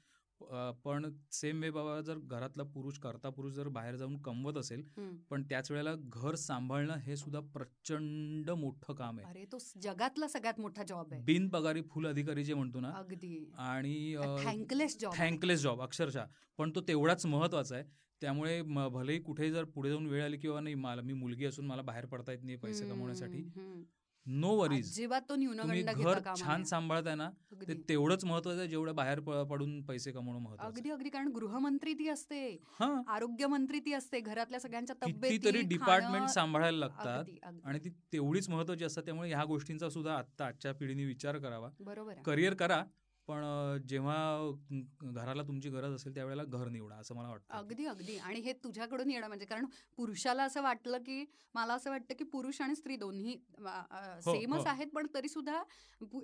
पण 0.85 1.13
सेम 1.31 1.61
वे 1.61 1.69
बाबा 1.69 2.01
जर 2.01 2.17
घरातला 2.17 2.63
पुरुष 2.63 2.97
करता 2.97 3.29
पुरुष 3.29 3.53
जर 3.53 3.67
बाहेर 3.67 3.95
जाऊन 3.95 4.21
कमवत 4.21 4.57
असेल. 4.57 4.83
पण 5.29 5.43
त्याच 5.43 5.71
वेळेला 5.71 5.93
घर 5.95 6.35
सांभाळणं 6.35 6.93
हे 6.93 7.15
सुद्धा 7.15 7.39
प्रचंड 7.39 8.49
मोठं 8.49 8.93
काम 8.93 9.19
आहे. 9.19 9.27
अरे 9.29 9.45
तो 9.51 9.57
जगातला 9.81 10.27
सगळ्यात 10.27 10.59
मोठा 10.59 10.83
जॉब 10.83 11.07
आहे. 11.11 11.21
बिनपगारी 11.21 11.81
फुल 11.81 12.07
अधिकारी 12.07 12.43
जे 12.43 12.53
म्हणतो 12.53 12.79
ना 12.79 12.91
अगदी. 12.91 13.51
आणि 13.57 14.15
थँकलेस 14.45 14.99
जॉब 14.99 15.13
थँकलेस 15.17 15.61
जॉब 15.61 15.81
अक्षरशः. 15.81 16.25
पण 16.57 16.71
तो 16.75 16.81
तेवढाच 16.81 17.25
महत्त्वाचा 17.25 17.75
आहे. 17.75 17.83
त्यामुळे 18.23 18.61
म- 18.61 18.87
भलेही 18.87 19.19
कुठेही 19.19 19.51
जर 19.51 19.63
पुढे 19.63 19.89
जाऊन 19.89 20.05
वेळ 20.05 20.23
आली 20.23 20.37
किंवा 20.37 20.59
नाही 20.59 20.75
मला 20.75 21.01
मी 21.01 21.13
मुलगी 21.13 21.45
असून 21.45 21.65
मला 21.65 21.81
बाहेर 21.81 22.05
पडता 22.05 22.31
येत 22.31 22.43
नाही 22.43 22.57
पैसे 22.57 22.89
कमवण्यासाठी. 22.89 23.49
नो 24.25 24.49
वरीज 24.55 24.89
अजिबात 24.89 25.21
तो 25.21 25.29
तुम्ही 25.29 25.47
न्यूनगंड 25.47 25.73
घेता 25.73 25.93
घर 25.93 26.19
कामा 26.19 26.45
छान 26.45 26.55
नये. 26.55 26.65
सांभाळताय 26.65 27.15
ना 27.15 27.29
ते 27.29 27.55
अगदी. 27.55 27.81
तेवढंच 27.89 28.25
महत्वाचं 28.25 28.59
आहे 28.59 28.67
जेवढं 28.67 28.95
बाहेर 28.95 29.19
प- 29.19 29.43
पडून 29.49 29.81
पैसे 29.81 30.11
कमवणं 30.11 30.39
महत्वाचं 30.39 30.63
अगदी 30.63 30.89
अगदी 30.89 31.09
कारण 31.09 31.27
गृहमंत्री 31.27 31.93
ती 31.93 32.07
असते. 32.07 32.63
हा. 32.79 33.01
आरोग्यमंत्री 33.07 33.79
ती 33.79 33.93
असते. 33.93 34.19
घरातल्या 34.19 34.59
सगळ्यांच्या 34.59 34.95
कितीतरी 34.95 35.37
तब्येती 35.37 35.67
डिपार्टमेंट 35.67 36.15
खाणं, 36.15 36.27
सांभाळायला 36.27 36.77
लागतात 36.77 37.07
अगदी 37.07 37.37
अगदी. 37.43 37.61
आणि 37.65 37.79
ती 37.79 37.89
तेवढीच 37.89 38.49
महत्वाची 38.49 38.83
असतात. 38.85 39.03
त्यामुळे 39.03 39.29
ह्या 39.29 39.43
गोष्टींचा 39.43 39.89
सुद्धा 39.89 40.15
आत्ता 40.15 40.45
आजच्या 40.45 40.73
पिढीने 40.73 41.05
विचार 41.05 41.37
करावा. 41.37 41.69
बरोबर 41.79 42.11
आहे. 42.11 42.23
करिअर 42.23 42.53
करा. 42.53 42.83
पण 43.27 43.43
जेव्हा 43.87 44.15
घराला 45.13 45.43
तुमची 45.43 45.69
गरज 45.69 45.93
असेल 45.93 46.13
त्यावेळेला 46.15 46.43
घर 46.43 46.67
निवडा 46.69 46.95
असं 46.95 47.15
मला 47.15 47.29
वाटतं. 47.29 47.53
अगदी 47.53 47.85
अगदी. 47.85 48.17
आणि 48.17 48.39
हे 48.39 48.53
तुझ्याकडून 48.53 49.11
येणं 49.11 49.27
म्हणजे 49.27 49.45
कारण 49.45 49.65
पुरुषाला 49.97 50.43
असं 50.43 50.61
वाटलं 50.61 50.97
की 50.97 51.23
मला 51.55 51.73
असं 51.73 51.89
वाटतं 51.89 52.15
की 52.19 52.23
पुरुष 52.23 52.61
आणि 52.61 52.75
स्त्री 52.75 52.95
दोन्ही 52.95 53.35
हो, 53.57 54.21
सेमच 54.23 54.59
हो. 54.59 54.69
आहेत 54.69 54.87
पण 54.87 55.07
तरी 55.13 55.29
सुद्धा 55.29 55.61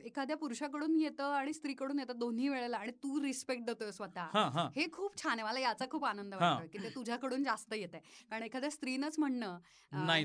एखाद्या 0.03 0.37
पुरुषाकडून 0.37 0.95
येतं 0.95 1.33
आणि 1.33 1.53
स्त्रीकडून 1.53 1.99
येतं 1.99 2.17
दोन्ही 2.19 2.47
वेळेला 2.49 2.77
आणि 2.77 2.91
तू 3.03 3.21
रिस्पेक्ट 3.21 3.63
देतोय 3.65 3.91
स्वतः. 3.91 4.27
हा 4.33 4.67
खूप 4.93 5.17
छान 5.17 5.31
आहे. 5.31 5.43
मला 5.43 5.59
याचा 5.59 5.85
खूप 5.91 6.05
आनंद. 6.05 6.33
वाटतोय 6.33 6.67
की 6.67 6.83
ते 6.83 6.89
तुझ्याकडून 6.95 7.43
जास्त 7.43 7.73
येत 7.73 7.93
आहे 7.93 8.25
कारण 8.31 8.43
एखाद्या 8.43 8.69
स्त्रीनंच 8.71 9.19
म्हणणं 9.19 9.57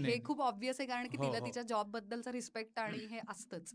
हे. 0.06 0.18
खूप 0.24 0.40
ऑब्विस 0.42 0.80
आहे 0.80 0.88
कारण 0.88 1.08
की 1.08 1.16
हो, 1.16 1.24
तिला. 1.24 1.44
तिच्या 1.46 1.62
जॉब 1.62 1.90
बद्दलचा 1.90 2.32
रिस्पेक्ट 2.32 2.78
आणि 2.78 3.06
हे 3.06 3.20
असतंच. 3.28 3.72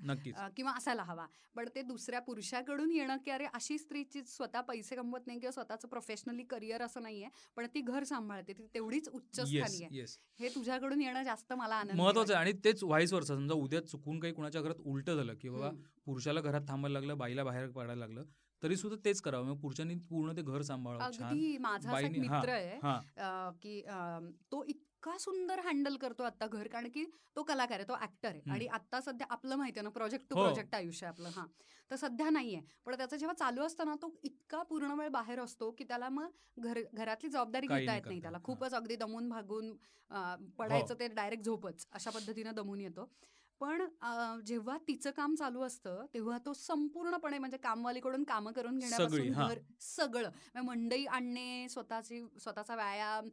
किंवा 0.57 0.71
असायला 0.77 1.03
हवा. 1.03 1.25
पण 1.55 1.67
ते 1.75 1.81
दुसऱ्या 1.81 2.19
पुरुषाकडून 2.21 2.88
येणं 2.91 3.17
की 3.25 3.32
अरे 3.32 3.45
अशी 3.54 3.78
स्त्रीची 3.78 4.21
स्वतः 4.28 4.62
पैसे 4.62 4.95
कमवत 4.95 5.28
नाही 5.28 5.39
किंवा 5.39 5.52
स्वतःचं 5.52 5.88
प्रोफेशनली 5.88 6.43
करिअर 6.43 6.82
असं 6.82 7.02
नाहीये 7.02 7.28
पण 7.56 7.65
ती 7.73 7.82
घर 7.82 8.04
सांभाळते 8.04 8.54
ती 8.54 8.67
तेवढीच 8.73 9.10
उच्च 9.10 9.36
स्थानी 9.36 9.84
आहे. 9.84 10.04
हे 10.39 10.49
तुझ्याकडून 10.49 11.02
येणं 11.02 11.23
जास्त 11.23 11.54
मला 11.54 11.75
आनंद 11.75 11.97
महत्वाचं 11.97 12.34
आहे 12.34 12.41
आणि 12.41 12.54
तेच 12.65 12.84
व्हाईस 12.84 13.13
वर्ष 13.13 13.28
समजा 13.28 13.54
उद्या 13.56 13.82
चुकून 13.88 14.19
काही 14.19 14.34
कुणाच्या 14.34 14.62
घरात 14.62 14.82
उलट 14.86 15.10
झालं 15.10 15.34
की 15.41 15.49
बाबा. 15.49 15.69
पुरुषाला 16.06 16.41
घरात 16.41 16.62
थांबायला 16.67 16.99
लागलं 16.99 17.17
बाईला 17.17 17.43
बाहेर 17.43 17.69
पडायला 17.71 17.95
लागलं 17.95 18.23
तरी 18.62 18.75
सुद्धा 18.75 18.97
तेच 19.06 19.21
करावं. 19.21 19.45
मग 19.45 19.60
पुरुषांनी 19.60 19.95
पूर्ण 20.10 20.36
ते 20.38 20.41
घर 20.41 20.62
सांभाळावं. 20.62 21.12
छान. 21.12 21.28
अगदी 21.28 21.58
माझा 21.58 21.99
मित्र 22.10 22.49
आहे 22.49 22.80
की 23.62 23.82
तो 24.52 24.63
इतका 24.99 25.17
सुंदर 25.17 25.59
हँडल 25.65 25.95
करतो 25.97 26.23
आता 26.23 26.47
घर 26.49 26.67
कारण 26.67 26.89
की 26.91 27.03
तो 27.35 27.43
कलाकार 27.43 27.79
आहे 27.79 27.88
तो 27.88 27.95
ऍक्टर 28.03 28.29
आहे. 28.29 28.41
आणि 28.51 28.65
आता 28.69 28.99
सध्या 29.01 29.27
आपलं 29.31 29.55
माहिती 29.55 29.79
आहे 29.79 29.83
ना 29.83 29.89
प्रोजेक्ट 29.89 30.25
टू. 30.29 30.35
प्रोजेक्ट 30.35 30.75
आयुष्य 30.75 31.05
आहे 31.05 31.13
आपलं 31.13 31.29
हा. 31.35 31.45
तर 31.91 31.95
सध्या 31.95 32.29
नाहीये 32.29 32.59
पण 32.85 32.95
त्याचं 32.97 33.17
जेव्हा 33.17 33.33
चालू 33.35 33.62
असतं 33.63 33.85
ना 33.85 33.95
तो 34.01 34.12
इतका 34.23 34.62
पूर्ण 34.63 34.91
वेळ 34.99 35.09
बाहेर 35.09 35.39
असतो 35.39 35.71
की 35.71 35.83
त्याला 35.83 36.09
मग 36.09 36.27
घर 36.59 36.79
घरातली 36.93 37.29
जबाबदारी 37.29 37.67
घेता 37.67 37.77
नाही 37.77 37.97
येत 37.97 38.05
नाही 38.05 38.21
त्याला. 38.21 38.38
खूपच 38.43 38.73
अगदी 38.73 38.95
दमून 38.95 39.29
भागून 39.29 39.69
हो. 40.12 40.45
पडायचं 40.57 40.93
ते 40.99 41.07
डायरेक्ट 41.15 41.45
झोपच 41.45 41.85
अशा 41.91 42.09
पद्धतीनं 42.12 42.55
दमून 42.55 42.81
येतो. 42.81 43.09
पण 43.62 43.82
जेव्हा 44.45 44.78
तिचं 44.88 45.12
काम 45.12 45.34
चालू 45.36 45.62
असतं 45.62 46.06
तेव्हा 46.13 46.38
तो 46.38 46.54
संपूर्णपणे 46.54 47.38
म्हणजे 47.38 47.58
कामवालीकडून 47.58 48.24
कामं 48.24 48.52
करून 48.52 48.78
घेण्यापासून 48.80 49.17
सगळी. 49.17 49.30
घर 49.48 49.60
सगळं. 49.82 50.62
मंडई 50.65 51.06
आणणे 51.06 51.67
स्वतःची 51.69 52.22
स्वतःचा 52.41 52.76
व्यायाम 52.76 53.28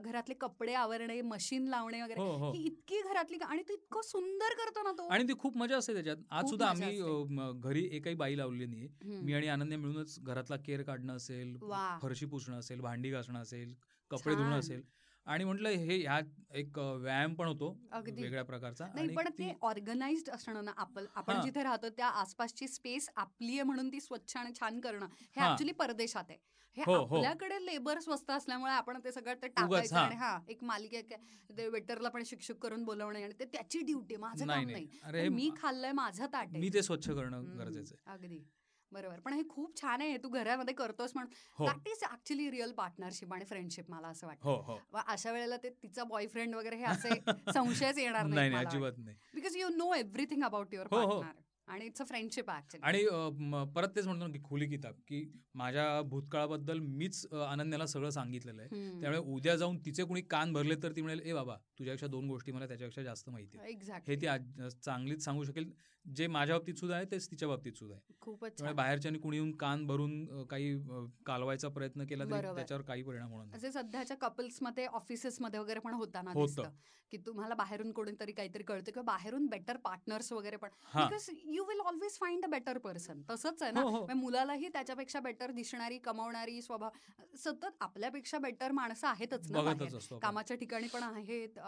घरातले 0.00 0.34
कपडे 0.34 0.74
आवरणे 0.74 1.20
मशीन 1.22 1.66
लावणे 1.68 2.02
वगैरे 2.02 2.20
हो 2.20 2.30
हो. 2.36 2.50
ही 2.52 2.62
इतकी 2.62 3.00
घरातली 3.02 3.38
आणि 3.38 3.62
तो 3.62 3.72
इतकं 3.72 4.02
सुंदर 4.02 4.54
करतो 4.54 4.82
ना 4.82 4.92
तो. 4.92 5.08
आणि 5.08 5.24
ती 5.24 5.34
खूप 5.38 5.56
मजा 5.56 5.76
असते 5.76 5.94
त्याच्यात. 5.94 6.16
आज 6.30 6.48
सुद्धा 6.50 6.66
आम्ही 6.68 7.50
घरी 7.60 7.88
एकही 7.92 8.14
बाई 8.14 8.36
लावली 8.36 8.66
नाही. 8.66 8.88
मी 9.22 9.32
आणि 9.34 9.48
अनन्या 9.48 9.78
मिळूनच 9.78 10.18
घरातला 10.20 10.56
केअर 10.56 10.82
काढणं 10.82 11.16
असेल 11.16 11.56
फरशी 12.02 12.26
पुसणं 12.26 12.58
असेल 12.58 12.80
भांडी 12.80 13.10
घासणं 13.10 13.42
असेल 13.42 13.74
कपडे 14.10 14.34
धुणं. 14.34 14.58
असेल. 14.58 14.82
आणि 15.28 15.44
म्हटलं 15.44 15.68
हे 15.70 15.96
ह्यात 15.98 16.24
एक 16.52 16.78
व्यायाम 16.78 17.34
पण 17.34 17.46
होतो 17.46 17.76
अगदी. 17.92 18.22
वेगळ्या 18.22 18.44
प्रकारचा 18.44 18.86
नाही 18.94 19.08
पण 19.16 19.28
ती- 19.38 19.52
ऑर्गनाइज्ड 19.62 20.30
असणं 20.30 20.64
ना 20.64 20.72
आपण 20.76 21.06
आपण. 21.14 21.40
जिथे 21.42 21.62
राहतो 21.62 21.88
त्या 21.88 22.06
आसपासची 22.20 22.68
स्पेस 22.68 23.08
आपली 23.16 23.52
आहे 23.52 23.62
म्हणून 23.62 23.88
ती 23.92 24.00
स्वच्छ 24.00 24.36
आणि 24.36 24.52
छान 24.60 24.80
करणं 24.80 25.06
हे. 25.06 25.40
ऍक्च्युली 25.42 25.72
परदेशात 25.74 26.24
आहे 26.28 26.38
हे 26.76 26.82
हो, 26.86 26.94
हो. 26.94 27.16
आपल्याकडे 27.16 27.64
लेबर 27.66 27.98
स्वस्त 28.00 28.30
असल्यामुळे 28.30 28.72
आपण 28.72 28.98
ते 29.04 29.12
सगळं 29.12 29.34
ते 29.42 29.48
टाकायचं. 29.48 29.96
आणि 29.96 30.16
हा 30.16 30.38
एक 30.48 30.64
मालिके 30.64 31.00
ते 31.50 31.68
वेटरला 31.68 32.08
पण 32.08 32.22
शिक्षक 32.26 32.58
करून 32.58 32.84
बोलवणे 32.84 33.22
आणि 33.22 33.32
ते 33.40 33.44
त्याची 33.44 33.80
ड्युटी 33.82 34.16
माझं 34.16 34.46
काम 34.46 34.70
नाही 34.70 35.28
मी 35.30 35.50
खाल्लंय 35.56 35.92
माझं 35.92 36.26
ताट 36.32 36.56
मी 36.56 36.68
ते 36.74 36.82
स्वच्छ 36.82 37.08
करणं 37.08 37.58
गरजेचं 37.58 37.94
आहे 37.96 38.12
अगदी 38.14 38.38
बरोबर. 38.92 39.20
पण 39.20 39.32
हे 39.32 39.42
खूप 39.48 39.80
छान 39.80 40.00
आहे 40.02 40.16
तू 40.22 40.28
घरामध्ये 40.28 40.74
करतोस 40.74 41.12
म्हणून. 41.14 41.66
That 41.66 41.88
is 41.88 42.04
actually 42.10 42.50
real 42.50 42.72
partnership 42.76 43.32
आणि 43.34 43.44
फ्रेंडशिप 43.44 43.90
मला 43.90 44.08
असं 44.08 44.26
वाटतं. 44.26 44.48
हो 44.48 44.56
हो. 44.66 44.78
अशा 45.06 45.32
वेळेला 45.32 45.56
ते 45.62 45.70
तिचा 45.82 46.04
बॉयफ्रेंड 46.04 46.54
वगैरे 46.54 46.76
हे 46.76 46.84
असे 46.84 47.20
संशयच 47.54 47.98
येणार 47.98 48.26
नाही 48.26 48.54
अजिबात 48.56 48.98
नाही. 48.98 49.16
Because 49.34 49.56
you 49.56 49.68
know 49.76 49.92
everything 49.94 50.42
about 50.44 50.74
your. 50.74 50.86
Partner 50.86 51.40
आणि 51.68 51.86
इट्स 51.86 52.00
अ 52.00 52.04
फ्रेंडशिप 52.08 52.50
आणि 52.50 53.04
परत 53.74 53.88
तेच 53.96 54.06
म्हणतो 54.06 54.26
ना 54.26 54.32
की 54.32 54.38
खुली 54.44 54.66
किताब 54.66 54.94
की 55.08 55.20
माझ्या 55.54 56.00
भूतकाळाबद्दल 56.02 56.78
मीच 56.80 57.26
अनन्याला 57.32 57.86
सगळं 57.86 58.10
सांगितलेलं 58.10 58.62
आहे. 58.62 59.00
त्यामुळे 59.00 59.18
उद्या 59.34 59.56
जाऊन 59.56 59.78
तिचे 59.86 60.04
कुणी 60.04 60.20
कान 60.30 60.52
भरले 60.52 60.74
तर 60.82 60.92
ती 60.96 61.02
म्हणेल 61.02 61.20
ए 61.20 61.32
बाबा 61.32 61.56
तुझ्यापेक्षा 61.78 62.06
दोन 62.06 62.28
गोष्टी 62.28 62.52
मला 62.52 62.66
त्याच्यापेक्षा 62.68 63.02
जास्त 63.02 63.28
माहिती 63.30 63.58
आहे 63.58 63.70
एक्झॅक्टली 63.72 64.14
हे 64.14 64.20
ती 64.20 64.70
चांगलीच 64.82 65.24
सांगू 65.24 65.44
शकेल. 65.44 65.70
जे 66.16 66.26
माझ्या 66.26 66.56
बाबतीत 66.56 66.74
सुद्धा 66.74 66.96
आहे 66.96 67.04
तेच 67.04 67.30
तिच्या 67.30 67.48
बाबतीत 67.48 67.72
सुद्धा 67.72 67.94
आहे. 67.94 68.14
खूपच 68.20 68.62
बाहेरच्यानी 68.76 69.18
कुणी 69.18 69.36
येऊन 69.36 69.50
कान 69.56 69.86
भरून 69.86 70.44
काही 70.44 70.74
कालवायचा 71.26 71.68
प्रयत्न 71.68 72.04
केला. 72.04 72.24
त्याच्यावर 72.24 72.82
काही 72.82 73.02
परिणाम 73.02 73.30
होणार 73.32 73.46
नाही. 73.46 73.56
असे 73.58 73.72
सध्याच्या 73.72 74.16
कपल्समध्ये 74.16 74.86
ऑफिसेसमध्ये 74.86 75.60
वगैरे 75.60 75.80
पण 75.80 75.94
होताना 75.94 76.30
होतं. 76.30 76.46
दिसतं 76.46 76.70
की 77.12 77.16
तुम्हाला 77.16 77.54
बाहेरून 77.54 77.92
कोणीतरी 77.92 78.32
काहीतरी 78.32 78.62
कळतं 78.62 78.92
किंवा 78.92 79.02
बाहेरून 79.02 79.46
बेटर 79.46 79.76
पार्टनर्स 79.76 80.32
वगैरे 80.32 80.56
पण. 80.56 80.68
Because 80.94 81.28
you 81.46 81.64
will 81.64 81.80
always 81.80 82.18
find 82.18 82.44
a 82.44 82.48
better 82.48 82.78
person 82.78 83.22
तसंच 83.30 83.62
आहे 83.62 83.72
ना. 83.72 83.80
हो 83.80 83.88
हो. 83.88 83.96
म्हणजे 83.98 84.20
मुलालाही 84.20 84.68
त्याच्यापेक्षा 84.68 85.20
बेटर 85.20 85.50
दिसणारी 85.50 85.98
कमवणारी 85.98 86.60
स्वभाव 86.62 86.90
सतत 87.36 87.76
आपल्यापेक्षा 87.80 88.38
बेटर 88.38 88.72
माणसं 88.72 89.06
आहेतच 89.08 89.50
ना. 89.50 89.72
कामाच्या 90.22 90.56
ठिकाणी 90.56 90.86
पण 90.88 91.02
आहेत 91.02 91.58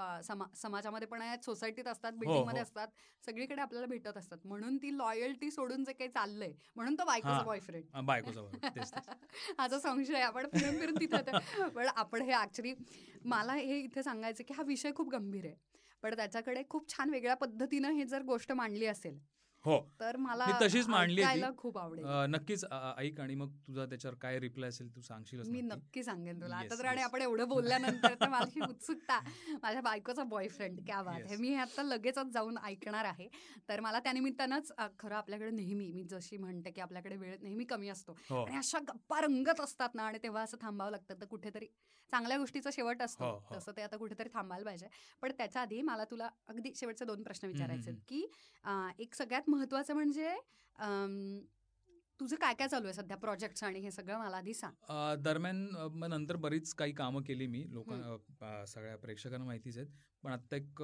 समाजामध्ये 0.56 1.08
पण 1.08 1.22
आहेत 1.22 1.44
सोसायटीत 1.44 1.88
असतात 1.88 2.12
बिल्डिंगमध्ये 2.12 2.60
हो. 2.60 2.62
असतात 2.62 2.88
सगळीकडे 3.26 3.60
आपल्याला 3.62 3.86
भेटत 3.86 4.16
असतात. 4.16 4.29
म्हणून 4.34 4.76
ती 4.76 4.98
लॉयल्टी 4.98 5.50
सोडून 5.50 5.84
जे 5.84 5.92
काही 5.92 6.10
चाललंय 6.10 6.52
म्हणून 6.76 6.94
तो 6.94 7.04
बायकोचा. 7.04 7.42
बॉयफ्रेंड 7.42 7.84
बायकोचा 8.04 8.40
माझा 9.58 9.78
संशय. 9.78 10.20
आपण 10.20 10.46
फिरून 10.46 10.78
फिरून 10.78 10.94
तिथे. 11.00 11.68
पण 11.68 11.86
आपण 11.96 12.22
हे 12.22 12.32
ऍक्च्युली 12.32 12.74
मला 13.24 13.54
हे 13.54 13.78
इथे 13.80 14.02
सांगायचं 14.02 14.44
की 14.48 14.54
हा 14.54 14.62
विषय 14.62 14.90
खूप 14.96 15.08
गंभीर 15.08 15.44
आहे 15.44 15.54
पण 16.02 16.16
त्याच्याकडे 16.16 16.62
खूप 16.68 16.88
छान 16.88 17.10
वेगळ्या 17.10 17.34
पद्धतीनं 17.34 17.90
हे 17.90 18.04
जर 18.04 18.22
गोष्ट 18.22 18.52
मांडली 18.52 18.86
असेल 18.86 19.18
हो. 19.64 19.78
तर 20.00 20.16
मला 20.16 20.46
मी 20.46 20.52
तशीच 20.60 20.86
मांडली 20.88 21.22
खूप 21.58 21.78
आवडेल. 21.78 22.04
नक्कीच 22.30 22.64
ऐक 22.98 23.20
आणि 23.20 23.34
मग 23.34 23.50
तुझा 23.66 23.84
त्याच्यावर 23.86 24.16
काय 24.16 24.38
रिप्लाय 24.38 24.68
असेल 24.68 24.94
तू 24.94 25.00
सांगशीलच 25.00 25.48
मी 25.48 25.60
नक्की. 25.60 26.02
सांगेन 26.02 26.40
तुला. 26.42 26.56
आता 26.56 26.78
तर 26.78 26.84
आणि. 26.84 27.02
आपण 27.02 27.22
एवढं 27.22 27.48
बोलल्यानंतर 27.48 28.14
तर 28.14 28.28
मला 28.28 28.46
ही 28.46 28.60
उत्सुकता 28.70 29.18
माझ्या 29.62 29.80
बायकोचा 29.80 30.24
बॉयफ्रेंड 30.24 30.80
क्या 30.86 31.02
बात 31.02 31.14
आहे 31.14 31.28
Yes. 31.30 31.40
मी 31.40 31.48
हे 31.48 31.56
आता 31.56 31.82
लगेचच 31.82 32.32
जाऊन 32.32 32.58
ऐकणार 32.58 33.04
आहे. 33.04 33.28
तर 33.68 33.80
मला 33.80 33.98
त्यानिमित्तानंच 34.00 34.72
खरं 34.98 35.14
आपल्याकडे 35.14 35.50
नेहमी 35.50 35.90
मी 35.90 36.04
जशी 36.04 36.36
म्हणते 36.36 36.70
की 36.70 36.80
आपल्याकडे 36.80 37.16
वेळ 37.16 37.36
नेहमी 37.42 37.64
कमी 37.64 37.88
असतो. 37.88 38.16
हो. 38.30 38.44
आणि 38.44 38.56
अशा 38.56 38.78
गप्पा 38.78 39.20
रंगत 39.20 39.60
असतात 39.60 39.94
ना 39.94 40.02
आणि 40.02 40.18
तेव्हा 40.22 40.42
असं 40.42 40.56
थांबावं 40.60 40.90
लागतं. 40.90 41.20
तर 41.20 41.26
कुठेतरी 41.26 41.66
चांगल्या 42.12 42.36
गोष्टीचा 42.38 42.70
शेवट 42.72 43.02
असतो. 43.02 43.24
हो, 43.24 43.36
हो. 43.40 43.56
तसं 43.56 43.72
ते 43.76 43.82
आता 43.82 43.96
कुठेतरी 43.96 44.28
थांबायला 44.34 44.64
पाहिजे. 44.64 44.86
पण 45.22 45.32
त्याच्या 45.38 45.62
आधी 45.62 45.80
मला 45.82 46.04
तुला 46.04 46.28
अगदी 46.48 46.72
शेवटचे 46.76 47.04
दोन 47.04 47.22
प्रश्न 47.22 47.48
विचारायचे. 47.48 47.92
की 48.08 48.26
एक 48.98 49.14
सगळ्यात 49.14 49.49
महत्वाचं 49.50 49.94
म्हणजे 49.94 50.28
अं, 50.76 51.40
तुझं 52.20 52.36
काय 52.36 52.54
काय 52.54 52.68
चालू 52.68 52.84
आहे 52.84 52.94
सध्या 52.94 53.16
प्रोजेक्ट 53.16 53.64
आणि 53.64 53.80
हे 53.80 53.90
सगळं 53.90 54.18
मला 54.18 54.36
आधी 54.36 54.54
सांग. 54.54 54.72
दरम्यान 55.22 55.66
मग 55.92 56.06
नंतर 56.08 56.36
बरीच 56.36 56.74
काही 56.74 56.92
कामं 56.92 57.22
केली 57.22 57.46
मी. 57.46 57.64
लोकांना 57.70 58.64
सगळ्या 58.66 58.96
प्रेक्षकांना 58.96 59.44
माहितीच 59.46 59.78
आहेत. 59.78 59.88
पण 60.22 60.32
आता 60.32 60.56
एक 60.56 60.82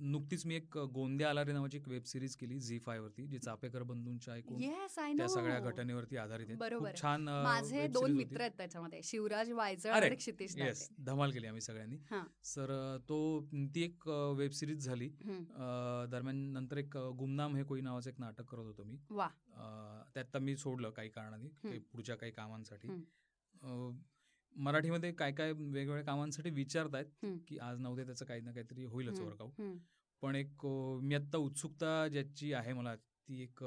नुकतीच 0.00 0.46
मी 0.46 0.54
एक 0.54 0.78
गोंदिया 0.78 1.30
आला 1.30 1.44
रे 1.44 1.52
नावाची 1.52 1.76
एक 1.76 1.88
वेब 1.88 2.02
सिरीज 2.02 2.36
केली 2.36 2.58
झी 2.58 2.78
फाय 2.78 2.98
वरती 2.98 3.26
जी 3.26 3.38
चापेकर 3.38 3.82
बंधूंच्या 3.82 4.34
ऐकून 4.34 4.62
येस 4.62 4.98
आय 4.98 5.12
त्या 5.16 5.28
सगळ्या 5.28 5.58
घटनेवरती 5.60 6.16
आधारित 6.16 6.46
आहे. 6.48 6.56
बरोबर. 6.56 6.92
छान 7.00 7.28
माझे 7.28 7.86
दोन 7.86 8.12
मित्र 8.12 8.32
होती. 8.32 8.42
आहेत 8.42 8.52
त्याच्यामध्ये 8.56 9.00
शिवराज 9.04 9.50
वायचळ 9.50 10.14
क्षितिश 10.14 10.56
येस. 10.58 10.88
धमाल 11.00 11.30
केली 11.30 11.46
आम्ही 11.46 11.60
सगळ्यांनी. 11.60 11.96
सर 12.44 12.98
तो 13.08 13.40
ती 13.74 13.82
एक 13.82 14.08
वेब 14.08 14.50
सिरीज 14.50 14.84
झाली. 14.84 15.08
दरम्यान 16.10 16.36
नंतर 16.36 16.76
एक 16.76 16.96
गुमनाम 16.96 17.56
हे 17.56 17.62
कोई 17.62 17.80
नावाचं 17.80 18.10
एक 18.10 18.20
नाटक 18.20 18.44
करत 18.44 18.64
होतो 18.64 18.84
मी. 18.84 18.96
वा. 19.10 19.26
अ, 19.26 19.60
अं, 19.60 20.02
ते 20.14 20.20
आता 20.20 20.38
मी 20.38 20.56
सोडलं 20.56 20.90
काही 20.90 21.08
कारणाने 21.08 21.48
पुढच्या 21.78 22.16
काही 22.16 22.32
कामांसाठी. 22.32 22.88
मराठीमध्ये 24.56 25.12
काय 25.12 25.32
काय 25.32 25.52
वेगवेगळ्या 25.52 26.04
कामांसाठी 26.04 26.50
विचारतायत. 26.50 27.24
की 27.48 27.58
आज 27.58 27.78
नव्हते 27.80 28.04
त्याचं 28.06 28.24
काही 28.24 28.40
ना 28.40 28.52
काहीतरी 28.52 28.84
होईलच. 28.84 29.20
वर्कआउट. 29.20 29.60
पण 30.22 30.34
एक 30.36 30.66
मी 31.02 31.14
आत्ता 31.14 31.38
उत्सुकता 31.38 32.06
ज्याची 32.08 32.52
आहे 32.52 32.72
मला 32.72 32.94
ती 32.96 33.42
एक 33.42 33.62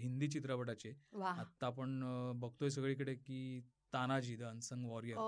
हिंदी 0.00 0.28
चित्रपटाची 0.28 0.88
आहे. 0.88 1.22
आत्ता 1.22 1.66
आपण 1.66 2.00
बघतोय 2.40 2.70
सगळीकडे 2.70 3.14
की 3.14 3.60
Tanaji 3.92 4.36
the 4.36 4.42
unsung 4.42 4.84
warrior 4.84 5.18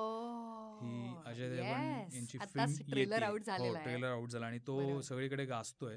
he 0.83 1.14
Ajay 1.27 1.49
Devgan 1.49 1.87
Yes. 1.99 2.14
यांची 2.14 2.38
फिल्म 2.38 2.90
ट्रेलर 2.90 3.23
आउट 3.23 3.42
झालेला 3.42 3.79
आहे 3.79 3.85
ट्रेलर 3.85 4.11
आउट 4.11 4.29
झाला 4.31 4.47
आणि 4.47 4.59
तो. 4.59 5.01
सगळीकडे 5.01 5.44
गाजतोय. 5.44 5.97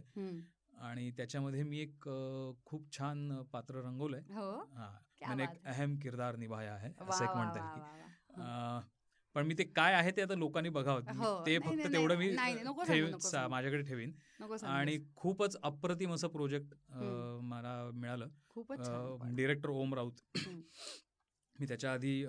आणि 0.82 1.10
त्याच्यामध्ये 1.12 1.64
मी 1.64 1.80
एक 1.80 2.04
खूप 2.66 2.92
छान 2.92 3.42
पात्र 3.44 3.82
रंगवलंय 3.82 4.22
हो 4.34 4.52
हा 4.74 5.42
एक 5.44 5.66
अहम 5.66 5.96
किरदार 5.96 6.36
निभाया 6.36 6.76
है 6.78 6.90
वा, 7.00 7.08
असं 7.10 7.24
एक 7.24 7.36
म्हणता 7.36 7.60
येईल 7.60 7.82
की 8.36 9.01
पण 9.36 9.46
मी 9.48 9.54
ते 9.58 9.64
काय 9.64 9.94
आहे 9.94 10.12
ते 10.12 10.22
आता 10.22 10.36
लोकांनी 10.36 10.70
बघावं. 10.70 11.02
हो. 11.18 11.46
ते 11.46 11.58
फक्त 11.60 11.88
तेवढं 11.94 12.18
मी. 12.18 12.30
माझ्याकडे 13.50 13.82
ठेवीन. 13.82 14.12
आणि. 14.64 14.98
खूपच 15.16 15.58
अप्रतिम 15.64 16.14
असं 16.14 16.28
प्रोजेक्ट. 16.28 16.74
मला 17.44 17.90
मिळालं. 17.94 18.28
पण. 18.56 19.36
डिरेक्टर 19.36 19.70
ओम 19.70 19.94
राऊत. 19.94 20.38
मी 21.56 21.68
त्याच्या 21.68 21.92
आधी 21.94 22.24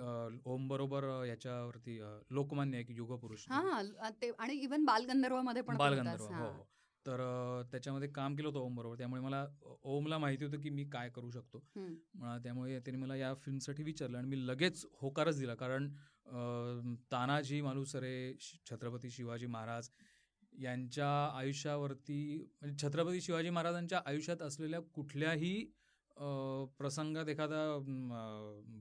ओम 0.45 0.67
बरोबर 0.67 1.03
याच्यावरती 1.27 1.99
लोकमान्य 2.31 2.79
एक 2.79 2.89
युगपुरुष 2.89 3.45
आणि 3.49 4.53
इव्हन 4.53 4.85
बालगंधर्वामध्ये 4.85 5.61
पण 5.61 5.73
तू 5.73 5.77
बालगंधर्व 5.79 6.23
हो. 6.25 6.31
हा. 6.33 6.51
तर 7.05 7.21
त्याच्यामध्ये 7.71 8.07
काम 8.09 8.35
केलं 8.35 8.47
होतं 8.47 8.59
ओम 8.59 8.75
बरोबर. 8.75 8.97
त्यामुळे 8.97 9.21
मला 9.21 9.45
ओमला 9.83 10.17
माहिती 10.17 10.45
होतं 10.45 10.61
की 10.61 10.69
मी 10.69 10.83
काय 10.89 11.09
करू 11.09 11.29
शकतो. 11.31 11.59
त्यामुळे 12.43 12.79
त्याने 12.79 12.97
मला 12.99 13.15
या 13.15 13.33
फिल्मसाठी 13.35 13.83
विचारलं 13.83 14.17
आणि 14.17 14.27
मी 14.27 14.45
लगेच 14.47 14.85
होकारच 15.01 15.39
दिला. 15.39 15.55
कारण 15.55 15.89
तानाजी 17.11 17.61
मालुसरे 17.61 18.33
छत्रपती 18.65 19.09
शिवाजी 19.09 19.45
महाराज 19.45 19.89
यांच्या 20.53 21.09
आयुष्यावरती 21.37 22.37
म्हणजे 22.61 22.87
छत्रपती 22.87 23.21
शिवाजी 23.21 23.49
महाराजांच्या 23.49 24.01
आयुष्यात 24.05 24.41
असलेल्या 24.41 24.79
कुठल्याही 24.93 25.63
प्रसंगात 26.77 27.29
एखादा 27.29 27.77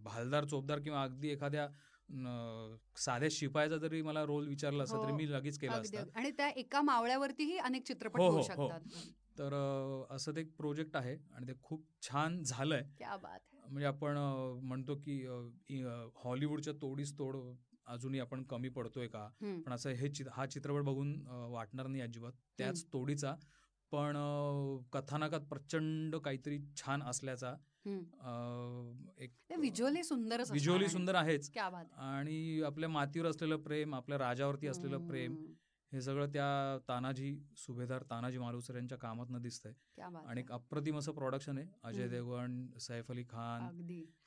भालदार 0.05 0.45
चोपदार 0.45 0.79
किंवा 0.79 1.03
अगदी 1.03 1.29
एखाद्या 1.29 1.69
साध्या 2.97 3.29
शिपायाचा 3.33 3.77
जरी 3.77 4.03
मला 4.03 4.25
रोल 4.25 4.49
विचारला 4.49 4.83
असता 4.83 5.03
तरी 5.03 5.11
हो. 5.11 5.17
मी 5.17 5.31
लगेच 5.33 5.59
केला 5.59 5.73
असता. 5.73 6.03
आणि 6.15 6.31
त्या 6.31 6.49
एका 6.49 6.81
मावळ्यावरतीही 6.81 7.57
अनेक 7.59 7.87
चित्रपट 7.87 8.21
हो, 8.21 8.29
होऊ 8.29 8.41
हो, 8.41 8.55
हो. 8.57 8.69
शकतात 8.69 9.39
तर 9.39 9.55
असं 10.15 10.35
ते 10.37 10.41
एक 10.41 10.55
प्रोजेक्ट 10.57 10.97
आहे 10.97 11.17
आणि 11.35 11.49
ते 11.49 11.53
खूप 11.63 11.85
छान 12.03 12.43
झालंय 12.43 12.83
है. 13.01 13.39
म्हणजे 13.73 13.87
आपण 13.87 14.17
म्हणतो 14.63 14.95
की 14.95 15.23
हॉलिवूडच्या 16.25 16.73
तोडीस 16.73 17.19
तोड 17.19 17.37
अजूनही 17.87 18.21
आपण 18.21 18.43
कमी 18.43 18.69
पडतोय 18.69 19.07
का. 19.07 19.29
पण 19.63 19.73
असं 19.73 19.91
हे 19.91 20.09
हा 20.33 20.47
चित्रपट 20.47 20.83
बघून 20.83 21.27
वाटणार 21.51 21.87
नाही 21.87 22.03
अजिबात 22.03 22.33
त्याच 22.59 22.85
तोडीचा 22.93 23.35
पण 23.93 24.17
कथानकात 24.93 25.41
प्रचंड 25.41 26.17
काहीतरी 26.17 26.59
छान 26.77 27.03
असल्याचा 27.03 27.55
एक 29.19 29.31
असणार 30.41 30.53
व्हिज्युअली 30.53 30.85
आणि- 30.85 30.93
सुंदर 30.93 31.15
आहेच. 31.15 31.51
आणि 31.97 32.63
आपल्या 32.63 32.89
मातीवर 32.89 33.27
असलेलं 33.27 33.57
प्रेम 33.57 33.95
आपल्या 33.95 34.19
राजावरती 34.19 34.67
असलेलं 34.67 35.07
प्रेम. 35.09 35.35
हे 35.93 36.01
सगळं 36.01 36.27
त्या 36.27 36.79
तानाजी 36.89 37.39
सुभेदार 37.57 38.03
तानाजी 38.03 38.39
मालुसरे 38.39 38.79
यांच्या 38.79 38.99
कामातनं 38.99 39.43
दिसतंय 39.43 39.73
आणि. 40.27 40.41
एक 40.41 40.53
अप्रतिम 40.53 40.99
असं 40.99 41.13
प्रोडक्शन 41.13 41.59
आहे 41.59 41.67
अजय. 41.83 42.09
देवगण 42.09 42.67
सैफ 42.81 43.11
अली 43.11 43.25
खान 43.25 43.63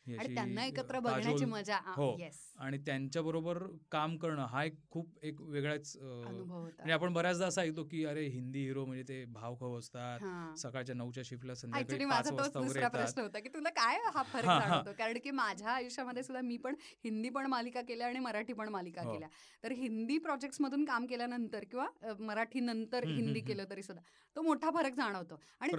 आणि 0.07 0.35
त्यांना 0.35 0.65
एकत्र 0.65 0.99
बघण्याची 0.99 1.45
मजा 1.45 1.79
हो. 1.87 2.17
आणि 2.57 2.77
त्यांच्याबरोबर 2.77 3.57
काम 3.91 4.17
करणं 4.17 4.45
हा 4.45 4.63
एक 4.63 4.75
खूप 4.89 5.23
एक 5.23 5.41
वेगळाच 5.41 5.97
म्हणजे 5.97 6.91
आपण 6.91 7.13
बऱ्याचदा 7.13 7.47
असं 7.47 7.61
ऐकतो 7.61 7.83
की 7.83 8.05
अरे 8.05 8.25
हिंदी 8.27 8.59
हिरो 8.59 8.85
म्हणजे 8.85 9.03
ते 9.03 9.25
भावखाव 9.25 9.77
असतात. 9.79 10.19
हा. 10.21 10.55
सकाळच्या 10.55 10.95
नऊच्या 10.95 11.23
शिफ्टला 11.25 11.55
संध्याकाळी 11.55 12.05
माझा 12.05 12.29
तोच 12.29 12.53
दुसरा 12.53 12.87
प्रश्न 12.87 13.21
होता 13.21 13.39
की 13.39 13.49
तुला 13.49 13.69
काय 13.69 13.97
हा 14.15 14.23
फरक. 14.23 14.45
जाणवतो? 14.45 14.91
कारण 14.97 15.17
की 15.23 15.31
माझ्या 15.31 15.69
आयुष्यामध्ये 15.69 16.23
सुद्धा 16.23 16.41
मी 16.41 16.57
पण 16.57 16.75
हिंदी 17.03 17.29
पण 17.29 17.45
मालिका 17.45 17.81
केल्या 17.81 18.07
आणि 18.07 18.19
मराठी 18.19 18.53
पण 18.53 18.69
मालिका 18.69 19.01
हो. 19.01 19.13
केल्या. 19.13 19.27
तर 19.63 19.71
हिंदी 19.71 20.17
प्रोजेक्ट्स 20.17 20.61
मधून 20.61 20.85
काम 20.85 21.05
केल्यानंतर 21.05 21.63
किंवा 21.71 22.15
मराठी 22.19 22.59
नंतर 22.59 23.03
हिंदी 23.03 23.39
केलं 23.39 23.63
तरी 23.69 23.83
सुद्धा 23.83 24.01
तो 24.35 24.41
मोठा 24.41 24.69
फरक 24.71 24.93
जाणवतो. 24.93 25.39
आणि 25.59 25.73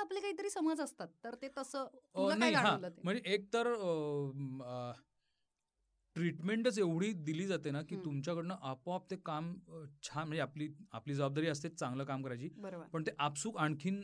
आपले 0.00 0.20
काहीतरी 0.20 0.50
समज 0.50 0.80
असतात. 0.80 1.08
तर 1.24 1.34
ते 1.34 1.48
तसं 1.58 1.86
म्हणजे 3.04 3.20
एक 3.24 3.46
तर 3.52 3.59
ट्रीटमेंटच 6.16 6.78
एवढी 6.78 7.12
दिली 7.12 7.46
जाते 7.46 7.70
ना 7.70 7.82
की. 7.82 7.96
तुमच्याकडनं 7.96 8.54
आपोआप 8.62 9.10
ते 9.10 9.16
काम 9.16 9.54
छान 10.02 10.26
म्हणजे 10.26 10.40
आपली 10.40 10.68
आपली 10.92 11.14
जबाबदारी 11.14 11.46
असते 11.46 11.68
चांगलं 11.68 12.04
काम 12.04 12.22
करायची. 12.22 12.48
बरोबर. 12.56 12.86
पण 12.86 13.02
ते 13.02 13.10
आपसूक 13.18 13.56
आणखीन 13.58 14.00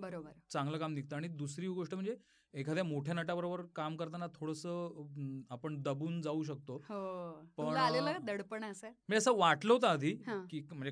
बरोबर. 0.00 0.30
चांगलं 0.50 0.78
काम 0.78 0.92
निघतं. 0.94 1.16
आणि 1.16 1.28
दुसरी 1.28 1.68
गोष्ट 1.68 1.94
म्हणजे 1.94 2.16
एखाद्या 2.54 2.84
मोठ्या 2.84 3.14
नटाबरोबर 3.14 3.60
काम 3.76 3.96
करताना 3.96 4.26
थोडंसं 4.26 5.40
आपण 5.50 5.82
दबून 5.82 6.20
जाऊ 6.22 6.42
शकतो 6.42 6.74
हो 6.88 7.32
पण, 7.58 8.24
दडपण 8.26 8.64
असं 8.64 8.86
म्हणजे 8.86 9.16
असं 9.16 9.36
वाटलं 9.36 9.72
होतं 9.72 9.86
आधी. 9.86 10.12
की 10.50 10.60
म्हणजे 10.72 10.90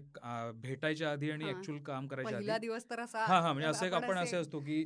भेटायच्या 0.53 1.13
आधी 1.13 1.31
आणि. 1.31 1.49
ऍक्च्युअल 1.51 1.81
काम 1.83 2.07
करायच्या 2.07 2.59
दिवस 2.59 2.91
तर 2.91 3.01
असा 3.01 3.25
हा 3.25 3.41
हा 3.41 3.53
म्हणजे 3.53 3.69
असं 3.69 3.87
एक 3.87 3.93
आपण 3.93 4.19
असे 4.19 4.37
असतो 4.37 4.61
की 4.61 4.85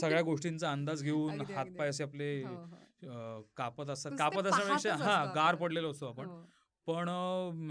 सगळ्या 0.00 0.22
गोष्टींचा 0.24 0.72
अंदाज 0.72 1.02
घेऊन. 1.02 1.40
हातपाय 1.40 1.88
असे 1.88 2.04
आपले 2.04 2.42
हो, 2.42 2.54
हो. 2.54 3.42
कापत 3.56 3.90
असतात 3.90 4.12
कापत 4.18 4.46
असण्यापेक्षा 4.46 4.94
हा 4.94 5.24
गार. 5.34 5.54
पडलेलो 5.54 5.90
असतो 5.90 6.06
आपण. 6.06 6.28
पण 6.86 7.08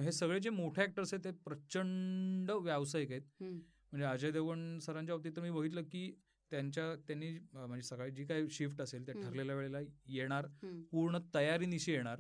हे 0.02 0.12
सगळे 0.12 0.40
जे 0.40 0.50
मोठे 0.50 0.82
ऍक्टर्स 0.84 1.14
आहेत 1.14 1.24
ते 1.26 1.32
प्रचंड 1.32 2.52
व्यावसायिक 2.52 3.12
आहेत. 3.12 3.22
म्हणजे 3.42 4.06
अजय 4.06 4.32
देवगण 4.32 4.80
सरांच्या 4.80 5.16
बाबतीत 5.16 5.40
मी 5.40 5.52
बघितलं 5.52 5.82
की 5.82 6.12
त्यांच्या 6.52 6.84
त्यांनी 7.08 7.30
म्हणजे 7.54 7.82
सकाळी 7.82 8.12
जी 8.12 8.26
काही 8.26 8.50
शिफ्ट 8.50 8.82
असेल 8.82 9.06
त्या. 9.06 9.16
ठरलेल्या 9.16 9.56
वेळेला 9.56 9.80
येणार. 10.08 10.46
पूर्ण 10.92 11.18
तयारीनिशी 11.36 11.92
येणार 11.92 12.20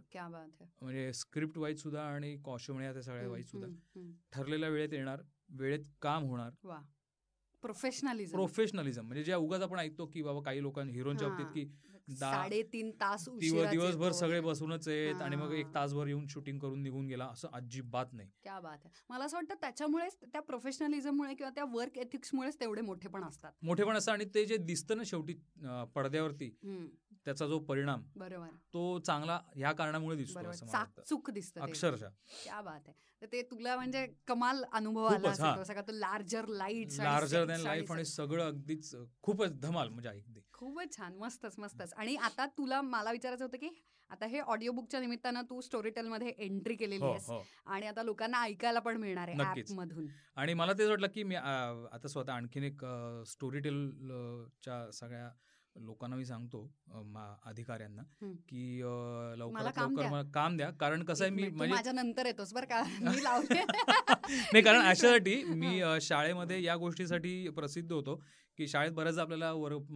म्हणजे 0.81 1.11
स्क्रिप्ट 1.13 1.57
वाईज 1.57 1.81
सुद्धा 1.81 2.01
आणि 2.03 2.35
कॉस्ट्युम 2.45 2.79
त्या 2.79 3.01
सगळ्या 3.01 3.29
वाईज 3.29 3.51
सुद्धा. 3.51 4.01
ठरलेल्या 4.33 4.69
वेळेत 4.69 4.93
येणार 4.93 5.21
वेळेत 5.49 5.85
काम 6.01 6.23
होणार 6.23 6.51
प्रोफेशनलिझम 7.63 8.31
प्रोफेशनलिझम 8.31 9.05
म्हणजे 9.05 9.23
ज्या 9.23 9.37
उगाच 9.37 9.61
आपण 9.61 9.79
ऐकतो 9.79 10.05
की 10.05 10.21
बाबा 10.21 10.41
काही 10.41 10.61
लोकांनी 10.61 10.93
हिरोच्या. 10.93 11.27
बाबतीत 11.27 11.45
की 11.53 11.71
साडेतीन 12.07 12.91
तास 12.91 13.27
दिवसभर 13.29 14.11
सगळे. 14.11 14.39
बसूनच 14.41 14.87
आहेत 14.87 15.21
आणि 15.21 15.35
मग 15.35 15.51
एक. 15.53 15.73
तासभर 15.75 16.07
येऊन 16.07 16.25
शूटिंग 16.29 16.59
करून 16.59 16.81
निघून 16.83 17.07
गेला 17.07 17.25
असं 17.25 17.47
अजिबात 17.53 18.13
नाही. 18.13 18.29
क्या 18.43 18.59
बात 18.59 18.77
आहे 18.85 19.03
मला 19.09 19.25
असं 19.25 19.37
वाटतं 19.37 19.55
त्याच्यामुळेच 19.61 20.17
त्या 20.23 20.41
प्रोफेशनलिझममुळे 20.41 21.33
किंवा 21.35 21.49
त्या 21.49 21.63
वर्क 21.73 21.97
एथिक्समुळेच 21.97 22.59
तेवढे 22.59 22.81
मोठे 22.81 23.09
पण 23.09 23.23
असतात. 23.23 23.51
मोठेपण 23.61 23.97
असं 23.97 24.11
आणि 24.11 24.25
ते 24.35 24.45
जे 24.45 24.57
दिसतं 24.57 24.97
ना 24.97 25.03
शेवटी 25.05 25.33
पडद्यावरती 25.95 26.49
त्याचा 27.25 27.47
जो 27.47 27.59
परिणाम 27.59 28.01
बरोबर. 28.15 28.47
तो 28.73 28.99
चांगला 28.99 29.39
ह्या 29.55 29.71
कारणामुळे 29.71 30.15
दिसतो 30.17 30.51
चाकचूक. 30.51 31.29
अक्षरशः. 31.57 32.09
क्या 32.43 32.61
बात 32.61 32.87
आहे 32.87 33.25
ते 33.31 33.41
तुला 33.41 33.75
म्हणजे 33.75 34.05
कमाल 34.27 34.63
अनुभव 34.73 35.05
आला 35.05 35.33
सगळा 35.65 35.81
तो 35.81 35.91
larger 35.91 36.47
light 36.47 36.91
larger 36.97 37.45
than 37.45 37.59
life 37.59 37.91
आणि 37.91 38.05
सगळं 38.05 38.45
अगदीच 38.45 38.93
खूपच 39.21 39.59
धमाल 39.61 39.89
म्हणजे 39.89 40.09
खूपच 40.63 40.97
छान. 40.97 41.17
मस्तच 41.17 41.55
मस्तच. 41.59 41.93
आणि 41.93 42.15
आता 42.15 42.45
तुला 42.45 42.81
मला 42.81 43.11
विचारायचं 43.11 43.43
होतं 43.45 43.57
की 43.57 43.69
आता 44.09 44.25
हे 44.25 44.39
ऑडिओ 44.39 44.71
बुकच्या 44.71 44.99
निमित्तानं 44.99 45.41
तू 45.41 45.61
स्टोरी 45.61 45.89
टेल 45.89 46.07
मध्ये 46.07 46.33
एंट्री 46.37 46.75
केलेली 46.75 47.01
हो 47.01 47.09
आहेस 47.11 47.25
हो. 47.27 47.41
आणि 47.65 47.87
आता 47.87 48.03
लोकांना 48.03 48.41
ऐकायला 48.43 48.79
पण 48.79 48.97
मिळणार 48.97 49.27
आहे 49.27 49.63
मधून 49.75 50.07
आणि 50.35 50.53
मला 50.53 50.73
तेच 50.73 50.89
वाटलं 50.89 51.07
की 51.07 51.23
मी 51.23 51.35
आता 51.35 52.07
स्वतः 52.07 52.33
आणखीन 52.33 52.63
एक 52.63 52.85
स्टोरी 53.27 53.59
टेल 53.59 53.89
च्या 54.63 54.91
सगळ्या 54.91 55.29
लोकांना 55.75 56.15
मी 56.15 56.25
सांगतो 56.25 56.59
अधिकाऱ्यांना. 57.45 58.01
की 58.49 58.81
लवकर. 59.37 59.53
मला 60.09 60.21
काम 60.33 60.57
द्या. 60.57 60.69
कारण 60.69 61.03
कसं 61.03 61.23
आहे 61.23 61.33
मी 61.33 61.47
म्हणजे 61.47 61.73
माझ्या 61.75 61.93
नंतर 61.93 62.25
येतोस 62.25 62.53
बरं 62.53 62.65
का? 62.65 62.81
नाही 64.53 64.61
कारण 64.61 64.81
अशासाठी 64.81 65.43
मी 65.43 65.81
शाळेमध्ये 66.01 66.63
या 66.63 66.75
गोष्टीसाठी 66.75 67.49
प्रसिद्ध 67.49 67.91
होतो. 67.91 68.21
की 68.57 68.67
शाळेत 68.67 68.91
बऱ्याचदा 68.91 69.21
आपल्याला 69.21 69.51
वर्ग 69.51 69.91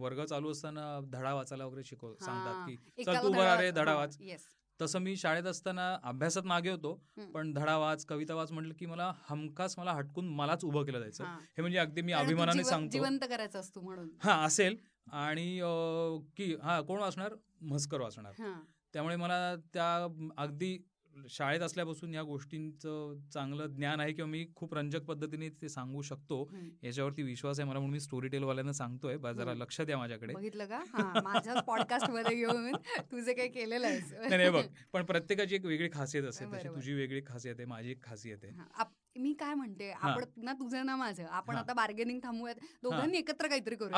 वर्ग 0.00 0.24
चालू 0.24 0.50
असताना 0.50 1.00
धडा 1.12 1.34
वाचायला 1.34 1.64
वगैरे 1.64 1.84
शिकव 1.84 2.14
सांगतात 2.14 2.66
की 2.68 3.04
चल 3.04 3.16
तू 3.22 3.32
बरं 3.32 3.56
रे 3.56 3.70
धडा 3.70 3.94
वाच. 3.94 4.16
येस 4.20 4.46
तसं 4.80 4.98
मी 4.98 5.16
शाळेत 5.16 5.44
असताना 5.44 5.96
अभ्यासात 6.02 6.42
मागे 6.42 6.70
होतो. 6.70 6.92
पण 7.34 7.52
धडा 7.52 7.76
वाच 7.78 8.04
कविता 8.06 8.34
वाच 8.34 8.52
म्हटलं 8.52 8.74
की 8.74 8.86
मला 8.86 9.12
हमखास 9.30 9.78
मला 9.78 9.92
हटकून 9.92 10.28
मलाच 10.28 10.64
उभं 10.64 10.84
केलं 10.84 10.98
जायचं. 11.00 11.24
हे. 11.24 11.60
म्हणजे 11.60 11.78
अगदी 11.78 12.02
मी 12.02 12.12
अभिमानाने 12.12 12.64
सांगतो. 12.64 12.90
जिवंत 12.90 13.24
करायचं 13.30 13.60
असतो 13.60 13.80
म्हणून. 13.80 14.08
हा 14.22 14.44
असेल. 14.44 14.76
आणि 15.12 15.60
की 16.36 16.54
हा 16.62 16.80
कोण 16.80 17.00
वाचणार? 17.00 17.34
म्हस्कर 17.60 18.00
वाचणार. 18.00 18.32
हा. 18.38 18.52
त्यामुळे 18.92 19.16
मला 19.16 19.56
त्या 19.56 19.94
अगदी 20.36 20.76
शाळेत 21.30 21.60
असल्यापासून 21.60 22.14
या 22.14 22.22
गोष्टींचं 22.22 23.18
चांगलं 23.34 23.66
ज्ञान 23.66 24.00
आहे 24.00 24.12
किंवा 24.12 24.30
मी 24.30 24.44
खूप 24.56 24.74
रंजक 24.74 25.02
पद्धतीने 25.02 25.48
ते 25.62 25.68
सांगू 25.68 26.02
शकतो. 26.02 26.42
याच्यावरती 26.82 27.22
विश्वास 27.22 27.60
आहे 27.60 27.68
मला 27.68 27.78
म्हणून 27.78 27.92
मी 27.92 28.00
स्टोरी 28.00 28.28
टेलवाल्यांना 28.28 28.72
सांगतोय. 28.72 29.16
जरा. 29.16 29.54
लक्ष 29.54 29.80
द्या 29.80 29.98
माझ्याकडे. 29.98 30.34
बघितलं 30.34 30.66
का? 30.66 30.82
हा 30.92 31.20
माझ्याच 31.24 31.62
पॉडकास्टमध्ये 31.64 32.36
येऊन 32.38 32.72
तुझे 33.12 33.32
काही 33.34 33.48
केलेलं 33.48 33.86
आहेस 33.86 34.12
नाही 34.30 34.50
बघ. 34.50 34.62
पण 34.92 35.04
प्रत्येकाची 35.04 35.54
एक 35.54 35.64
वेगळी 35.64 35.88
खासियत 35.92 36.24
असते. 36.24 36.44
तशी. 36.52 36.68
तुझी 36.68 36.94
वेगळी 36.94 37.20
खासियत 37.26 37.54
आहे 37.58 37.66
माझी 37.66 37.90
एक 37.90 38.02
खासियत 38.04 38.44
आहे. 38.44 38.84
मी 39.16 39.32
काय 39.32 39.54
म्हणते? 39.54 39.92
आपण 39.92 40.24
ना 40.36 40.52
तुझं 40.52 40.86
ना 40.86 40.96
माझं. 40.96 41.24
आपण. 41.24 41.56
आता 41.56 41.72
बार्गेनिंग 41.72 42.20
थांबूयात. 42.22 42.56
दोघांनी 42.82 43.18
एकत्र 43.18 43.48
काहीतरी 43.48 43.76
करू 43.76 43.94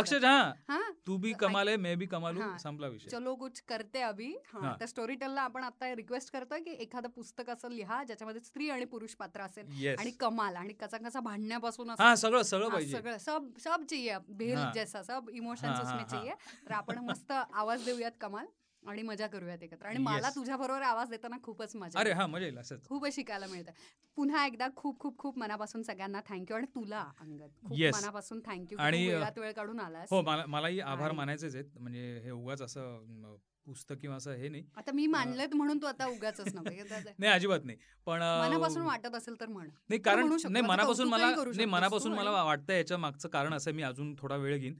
हा. 0.68 0.90
तू 1.06 1.16
भी 1.16 1.30
ऐक- 1.30 1.38
कमाल 1.38 1.76
मैं 1.76 1.98
भी 1.98 2.06
कमालू 2.06 2.40
हा. 2.40 2.58
संपला 2.58 2.86
विषय. 2.86 3.08
चलो 3.08 3.34
कुछ 3.34 3.60
करते 3.60 4.00
अभी. 4.00 4.34
तर 4.80 4.86
स्टोरी 4.86 5.14
टेलला 5.14 5.42
आपण 5.42 5.64
आता 5.64 5.94
रिक्वेस्ट 5.94 6.32
करतोय 6.32 6.60
की 6.60 6.70
एखादं 6.70 7.08
पुस्तक 7.08 7.50
असं 7.50 7.70
लिहा 7.70 8.04
ज्याच्यामध्ये 8.04 8.40
स्त्री 8.40 8.70
आणि 8.70 8.84
पुरुष 8.84 9.14
पात्र 9.14 9.40
असेल 9.40 9.66
आणि 9.98 10.10
कमाल 10.10 10.56
आणि 10.56 10.72
कसा 10.72 10.96
कसा 10.96 11.20
भांडण्यापासून 11.20 11.90
असं 11.90 12.02
हा 12.02 12.14
सगळं 12.14 12.42
सगळं 12.42 12.68
पाहिजे. 12.68 12.96
सगळं. 12.96 13.18
सब 13.18 13.52
सब 13.58 13.84
चाहिए. 13.84 14.14
भेल. 14.28 14.58
जैसा 14.74 15.02
सब 15.02 15.30
इमोशन्स 15.32 15.80
उसमें. 15.80 16.04
चाहिए. 16.04 16.32
तर 16.68 16.72
आपण 16.72 16.98
मस्त 16.98 17.32
आवाज 17.52 17.84
देऊयात 17.84 18.12
कमाल. 18.20 18.46
आणि 18.88 19.02
मजा 19.02 19.26
करूयात 19.26 19.62
एकत्र. 19.62 19.86
आणि 19.86 19.98
मला 19.98 20.26
Yes. 20.26 20.34
तुझ्या 20.34 20.56
बरोबर 20.56 20.82
आवाज 20.82 21.08
देताना 21.08 21.36
खूपच 21.42 21.76
मजा 21.76 22.00
अरे. 22.00 22.12
हा 22.12 22.26
मजा 22.26 22.44
येईल 22.44 22.58
असंच. 22.58 22.88
खूप 22.88 23.06
शिकायला 23.12 23.46
मिळतं. 23.46 23.72
पुन्हा 24.16 24.46
एकदा 24.46 24.68
खूप 24.76 24.98
खूप 25.00 25.18
खूप 25.18 25.38
मनापासून 25.38 25.82
सगळ्यांना 25.82 26.20
थँक्यू 26.28 26.56
आणि 26.56 26.66
तुला 26.66 27.10
अंगद. 27.20 27.50
खूप 27.66 27.78
Yes. 27.78 27.94
मनापासून 27.94 28.40
थँक्यू 28.46 28.78
आणि, 28.78 29.06
वेळ 29.36 29.52
काढून 29.52 29.80
आलास? 29.80 30.08
हो 30.10 30.22
मला 30.22 30.46
मलाही 30.46 30.80
आभार 30.80 31.12
मानायचेच 31.12 31.54
आहेत. 31.54 31.78
म्हणजे 31.78 32.20
हे 32.24 32.30
उगाच 32.30 32.62
असं 32.62 33.36
पुस्तक 33.66 33.94
किंवा 34.00 34.16
असं 34.16 34.32
हे 34.32 34.48
नाही. 34.48 34.64
आता 34.76 34.92
मी 34.92 35.06
मानलेत 35.06 35.54
म्हणून 35.54 35.78
तू 35.82 35.86
आता 35.86 36.06
उगाच 36.06 36.40
नाही 36.54 37.32
अजिबात 37.32 37.60
नाही. 37.64 37.78
पण 38.06 38.20
मनापासून 38.20 38.82
वाटत 38.82 39.14
असेल 39.14 39.40
तर 39.40 39.46
म्हण. 39.46 39.68
नाही 39.88 40.00
कारण. 40.00 40.28
नाही 40.50 40.66
मनापासून 40.66 41.08
मला 41.08 41.30
नाही 41.30 41.64
मनापासून 41.64 42.12
मला 42.12 42.30
वाटतं 42.30 42.72
याच्या 42.72 42.98
मागचं 42.98 43.28
कारण 43.28 43.54
असं 43.54 43.72
मी 43.72 43.82
अजून 43.82 44.14
थोडा 44.18 44.36
वेळ 44.36 44.56
घेईन. 44.58 44.76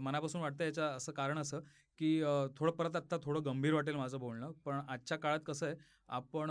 मनापासून 0.00 0.40
वाटतं 0.40 0.64
याच्या 0.64 0.86
असं 0.86 1.12
कारण 1.12 1.38
असं 1.38 1.60
की 1.98 2.20
थोडं 2.56 2.70
परत 2.70 2.96
आता 2.96 3.16
थोडं 3.22 3.44
गंभीर 3.44 3.74
वाटेल 3.74 3.94
माझं 3.94 4.18
बोलणं 4.18 4.52
पण 4.64 4.80
आजच्या 4.88 5.18
काळात 5.18 5.40
कसं 5.46 5.66
आहे 5.66 5.76
आपण 6.08 6.50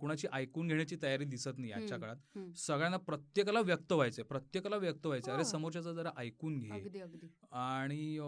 कुणाची 0.00 0.26
ऐकून 0.32 0.68
घेण्याची 0.68 0.96
तयारी 1.02 1.24
दिसत 1.24 1.58
नाही 1.58 1.72
आजच्या 1.72 1.98
काळात. 1.98 2.38
सगळ्यांना 2.56 2.96
प्रत्येकाला 2.96 3.60
व्यक्त 3.60 3.92
व्हायचंय 3.92 4.24
प्रत्येकाला 4.24 4.76
व्यक्त 4.76 5.06
व्हायचं 5.06 5.32
अरे. 5.32 5.44
समोरच्याचं 5.44 5.92
जरा 5.92 6.10
ऐकून 6.16 6.58
घे. 6.58 6.68
आणि 7.52 8.18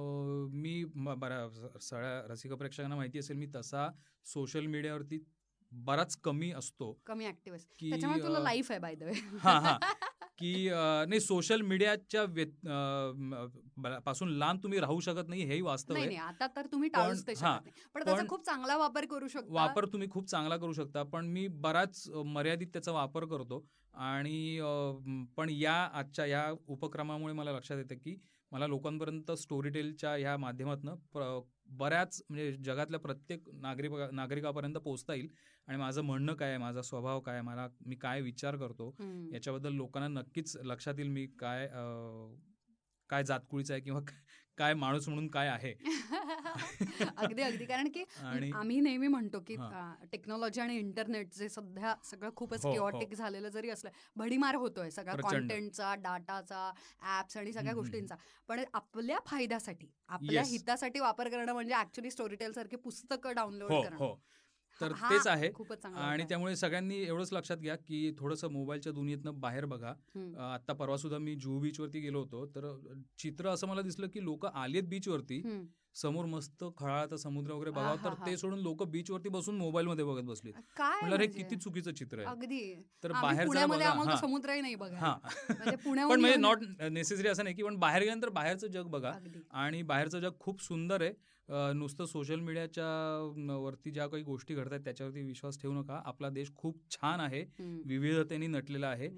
मी 0.52 0.84
बऱ्या 0.94 1.78
सगळ्या 1.80 2.20
रसिक 2.28 2.52
प्रेक्षकांना 2.52 2.96
माहिती 2.96 3.18
असेल 3.18 3.36
मी 3.36 3.46
तसा 3.54 3.88
सोशल 4.24 4.66
मीडियावरती 4.66 5.18
बराच 5.72 6.16
कमी 6.16 6.50
असतो. 6.52 6.92
कमी 7.06 7.26
ऍक्टिव्ह 7.26 7.58
की 7.78 7.90
त्याच्यामुळे 7.90 8.22
तुला 8.22 8.38
लाईफ 8.38 8.70
आहे 8.70 8.80
बाय 8.80 8.94
द 8.94 9.02
वे 9.02 9.12
हा, 9.38 9.58
हा. 9.60 9.78
की 10.38 10.68
नाही 10.72 11.20
सोशल 11.20 11.60
मीडियाच्या 11.60 12.24
पासून 14.04 14.28
लांब 14.28 14.62
तुम्ही 14.62 14.80
राहू 14.80 15.00
शकत 15.00 15.28
नाही 15.28 15.42
हेही 15.42 15.60
वास्तव 15.60 15.94
आहे. 15.94 16.04
नाही 16.04 16.16
आता 16.16 16.46
तर 16.46 16.66
तुम्ही 16.66 16.88
पण- 16.88 18.28
खूप 18.28 18.44
चांगला 18.44 18.76
वापर 18.76 19.04
करू 19.04 19.28
शकता. 19.28 19.52
वापर 19.52 19.84
तुम्ही 19.84 20.08
खूप 20.10 20.28
चांगला 20.28 20.56
करू 20.56 20.72
शकता. 20.72 21.02
पण 21.02 21.26
मी 21.26 21.48
बराच 21.48 22.10
मर्यादित 22.10 22.66
त्याचा 22.66 22.92
वापर 22.92 23.24
करतो. 23.24 23.66
आणि 23.94 24.60
पण 25.36 25.50
या 25.50 25.90
आजच्या 25.92 26.26
या 26.26 26.52
उपक्रमामुळे 26.66 27.34
मला 27.34 27.52
लक्षात 27.52 27.76
येतं 27.76 27.94
की 27.94 28.20
मला 28.52 28.66
लोकांपर्यंत 28.66 29.30
स्टोरी 29.32 29.70
टेलच्या 29.70 30.14
ह्या 30.14 30.36
माध्यमातून 30.36 30.88
बऱ्याच 31.68 32.22
म्हणजे 32.30 32.52
जगातल्या 32.64 33.00
प्रत्येक 33.00 33.48
नागरिक 33.52 33.92
नागरिकापर्यंत 34.12 34.76
पोहोचता 34.76 35.14
येईल 35.14 35.28
आणि 35.68 35.78
माझं 35.78 36.02
म्हणणं 36.02 36.34
काय 36.34 36.48
आहे 36.48 36.58
माझा 36.58 36.82
स्वभाव 36.82 37.20
काय 37.20 37.34
आहे 37.34 37.42
मला 37.42 37.66
मी 37.86 37.96
काय 37.96 38.20
विचार 38.20 38.56
करतो. 38.56 38.94
याच्याबद्दल 39.32 39.72
लोकांना 39.72 40.08
नक्कीच 40.20 40.56
लक्षात 40.64 40.94
येईल 40.98 41.10
मी 41.10 41.26
काय 41.38 41.66
काय 43.10 43.24
जातकुळीचा 43.24 43.74
आहे 43.74 43.82
किंवा 43.82 44.00
काय 44.58 44.74
माणूस 44.74 45.08
म्हणून 45.08 45.26
काय 45.28 45.48
आहे 45.48 45.72
अगदी 47.16 47.42
अगदी 47.42 47.64
कारण 47.64 47.88
की 47.88 48.04
आम्ही 48.52 48.80
नेहमी 48.80 49.06
म्हणतो 49.08 49.40
की 49.40 49.54
हा. 49.54 49.94
टेक्नॉलॉजी 50.12 50.60
आणि 50.60 50.76
इंटरनेट 50.78 51.34
जे 51.34 51.48
सध्या 51.48 51.94
सगळं 52.04 52.30
खूपच 52.36 52.64
हो, 52.64 52.68
हो. 52.68 52.74
किओटिक 52.74 53.14
झालेलं 53.14 53.48
जरी 53.48 53.70
असलं 53.70 53.90
भडीमार 54.16 54.54
होतोय 54.54 54.90
सगळ्या. 54.90 55.16
कॉन्टेंटचा 55.22 55.94
डाटाचा 55.94 56.70
ऍप्स 57.18 57.36
आणि 57.36 57.52
सगळ्या 57.52 57.74
गोष्टींचा 57.74 58.14
पण 58.48 58.62
आपल्या 58.74 59.18
फायद्यासाठी 59.26 59.90
आपल्या. 60.08 60.42
हितासाठी 60.44 61.00
वापर 61.00 61.28
करणं 61.28 61.52
म्हणजे 61.52 61.74
ऍक्च्युली 61.74 62.10
स्टोरीटेल 62.10 62.52
सारखी 62.52 62.76
पुस्तकं 62.78 63.34
डाउनलोड 63.34 63.72
हो 63.72 63.82
करणं 63.82 63.96
हो 63.96 64.14
तर 64.80 64.92
तेच 64.92 65.26
आहे. 65.26 65.50
आणि. 65.96 66.24
त्यामुळे 66.28 66.56
सगळ्यांनी 66.56 66.98
एवढंच 67.02 67.32
लक्षात 67.32 67.56
घ्या 67.56 67.76
की 67.76 68.12
थोडंसं 68.18 68.48
मोबाईलच्या 68.48 68.92
दुनियेतनं 68.92 69.40
बाहेर 69.40 69.64
बघा. 69.64 69.94
आत्ता 70.54 70.72
परवा 70.72 70.96
सुद्धा 70.96 71.18
मी 71.18 71.34
जुहू 71.34 71.60
बीचवरती 71.60 72.00
गेलो 72.00 72.18
होतो. 72.18 72.46
तर 72.46 72.92
चित्र 73.18 73.48
असं 73.48 73.66
मला 73.66 73.82
दिसलं 73.82 74.06
की 74.06 74.24
लोक 74.24 74.46
आलेत 74.46 74.82
बीचवरती. 74.82 75.38
हम्म. 75.38 75.64
समोर 75.94 76.24
मस्त 76.24 76.64
खळाळाचा 76.78 77.16
समुद्र 77.16 77.52
वगैरे 77.52 77.70
बघावं. 77.70 77.96
तर. 78.04 78.26
ते 78.26 78.36
सोडून 78.36 78.58
लोक 78.58 78.82
बीचवरती 78.82 79.28
बसून 79.28 79.56
मोबाईल 79.56 79.86
मध्ये 79.86 80.04
बघत 80.04 80.22
बसले. 80.22 80.50
म्हणलं 80.50 81.16
हे 81.16 81.16
म्हणजे? 81.16 81.26
किती 81.26 81.56
चुकीचं 81.56 81.92
चित्र 81.92 82.18
आहे. 82.18 82.26
अगदी. 82.26 82.74
तर 83.02 83.12
बाहेर 83.12 83.46
बघा. 83.66 83.90
हा. 83.90 84.16
समुद्रही 84.16 84.60
नाही 84.60 84.74
बघा 84.74 85.16
म्हणजे 85.48 85.76
पण 86.08 86.20
म्हणजे 86.20 86.36
नॉट 86.36 86.58
नेसेसरी 86.90 87.28
असं 87.28 87.44
नाही 87.44 87.56
की 87.56 87.62
पण 87.62 87.76
बाहेर 87.76 88.00
गेल्यानंतर 88.00 88.28
बाहेरचं 88.28 88.66
जग 88.66 88.86
बघा. 88.86 89.12
आणि 89.50 89.82
बाहेरचं 89.82 90.20
जग 90.20 90.30
खूप 90.40 90.62
सुंदर 90.62 91.02
आहे. 91.02 91.12
नुसतं 91.48 92.04
सोशल 92.04 92.40
मीडियाच्या 92.40 93.56
वरती 93.58 93.90
ज्या 93.90 94.06
काही 94.06 94.22
गोष्टी 94.22 94.54
घडतात 94.54 94.80
त्याच्यावरती 94.80 95.22
विश्वास 95.22 95.60
ठेवू 95.62 95.74
नका. 95.74 96.00
आपला 96.04 96.28
देश 96.28 96.52
खूप 96.54 96.78
छान 96.90 97.20
आहे. 97.20 97.44
विविधतेने 97.86 98.46
नटलेला 98.46 98.88
आहे. 98.88 99.08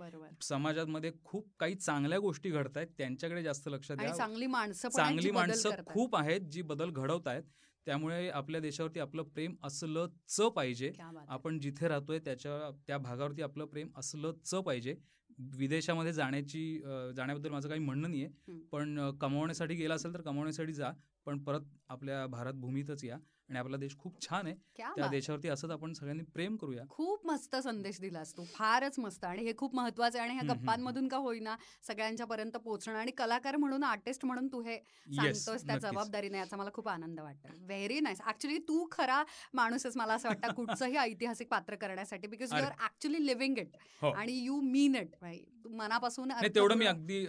समाजामध्ये 0.42 1.12
खूप 1.24 1.48
काही 1.58 1.74
चांगल्या 1.74 2.18
गोष्टी 2.18 2.50
घडत 2.50 2.76
आहेत 2.76 2.88
त्यांच्याकडे 2.98 3.42
जास्त 3.42 3.68
लक्ष 3.68 3.92
द्या. 3.92 4.12
चांगली 4.14 4.46
माणसं 4.46 4.88
चांगली 4.88 5.30
माणसं. 5.30 5.70
खूप 5.86 6.16
आहेत 6.16 6.40
जी 6.40 6.62
बदल 6.62 6.90
घडवत 6.90 7.28
आहेत 7.28 7.42
त्यामुळे 7.86 8.28
आपल्या 8.28 8.60
देशावरती 8.60 9.00
आपलं 9.00 9.22
प्रेम 9.22 9.54
असलंच 9.64 10.40
पाहिजे. 10.56 10.90
आहे. 11.00 11.24
आपण 11.28 11.58
जिथे 11.58 11.88
राहतोय 11.88 12.18
त्याच्या 12.18 12.70
त्या 12.86 12.98
भागावरती 12.98 13.42
आपलं 13.42 13.64
प्रेम 13.64 13.88
असलंच 13.96 14.54
पाहिजे. 14.54 14.94
विदेशामध्ये 15.56 16.12
जाण्याची 16.12 16.78
जाण्याबद्दल 17.16 17.50
माझं 17.50 17.68
काही 17.68 17.80
म्हणणं 17.80 18.10
नाहीये. 18.10 18.26
हम्म. 18.26 18.60
पण 18.72 19.10
कमवण्यासाठी 19.20 19.74
गेला 19.74 19.94
असेल 19.94 20.14
तर 20.14 20.20
कमवण्यासाठी 20.20 20.72
जा. 20.72 20.90
पण 21.26 21.38
परत 21.38 21.60
आपल्या 21.88 22.26
भारत 22.26 22.54
भूमीतच 22.54 23.04
या 23.04 23.16
आणि 23.48 23.58
आपला 23.58 23.76
देश 23.76 23.96
खूप 23.98 24.20
छान 24.20 24.46
आहे. 24.46 24.54
त्या. 24.76 25.06
देशावरती 25.10 25.48
असंच 25.48 25.70
आपण 25.70 25.92
सगळ्यांनी 25.92 26.22
प्रेम 26.24 26.56
करूया. 26.56 26.84
खूप 26.90 27.26
मस्त 27.26 27.54
संदेश 27.56 28.00
दिलास 28.00 28.32
तू. 28.36 28.44
फारच 28.44 28.98
मस्त. 28.98 29.24
आणि 29.24 29.42
हे 29.42 29.52
खूप 29.56 29.74
महत्वाचं 29.74 30.18
आहे 30.18 30.28
आणि 30.28 30.38
ह्या 30.38 30.54
गप्पांमधून 30.54 31.08
का 31.08 31.16
होईना 31.16 31.56
सगळ्यांच्या 31.86 32.26
पर्यंत 32.26 32.56
पोहोचणं 32.56 32.98
आणि 32.98 33.10
कलाकार 33.10 33.56
म्हणून 33.56 33.82
आर्टिस्ट 33.82 34.24
म्हणून 34.24 34.48
तू 34.48 34.62
हे 34.62 34.76
सांगतोस 35.16 35.66
त्या 35.66 35.76
जबाबदारीने. 35.78 36.38
याचा 36.38 36.56
मला 36.56 36.70
खूप 36.74 36.88
आनंद 36.88 37.20
वाटतो. 37.20 37.52
व्हेरी 37.66 38.00
नाईस 38.00 38.20
ऍक्च्युली 38.26 38.58
तू 38.58 38.86
खरा 38.92 39.22
माणूस 39.54 39.86
आहेस 39.86 39.96
मला 39.96 40.14
असं 40.14 40.28
वाटतं 40.28 40.54
कुठचंही 40.54 40.96
ऐतिहासिक 40.96 41.48
पात्र 41.48 41.74
करण्यासाठी 41.74 42.26
because 42.26 42.52
you. 42.52 42.58
Are 42.58 42.72
actually 42.84 43.26
living 43.26 43.58
it. 43.58 43.76
आणि 44.04 44.32
यू 44.32 44.60
मीन 44.60 44.94
इट 44.94 45.14
मनापासून 45.70 46.30
तेवढं 46.54 46.74
मी 46.74 46.86
अगदी. 46.86 47.26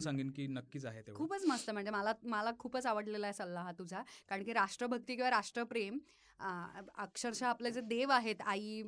सांगेन 0.00 0.30
की 0.30 0.46
नक्कीच 0.46 0.86
आहे 0.86 1.02
खूपच 1.14 1.44
मस्त 1.46 1.70
म्हणजे 1.70 1.90
मला 1.90 2.12
मला 2.22 2.50
खूपच 2.58 2.86
आवडलेला 2.86 3.26
आहे 3.26 3.34
सल्ला 3.34 3.60
हा 3.60 3.72
तुझा 3.72 4.02
कारण 4.28 4.42
की 4.42 4.52
राष्ट्रभक्ती 4.52 5.14
किंवा 5.14 5.30
राष्ट्रप्रेम 5.30 5.98
अक्षरशः 6.40 7.46
आपले 7.48 7.70
जे 7.70 7.80
देव 7.82 8.10
आहेत 8.12 8.42
आई 8.44 8.82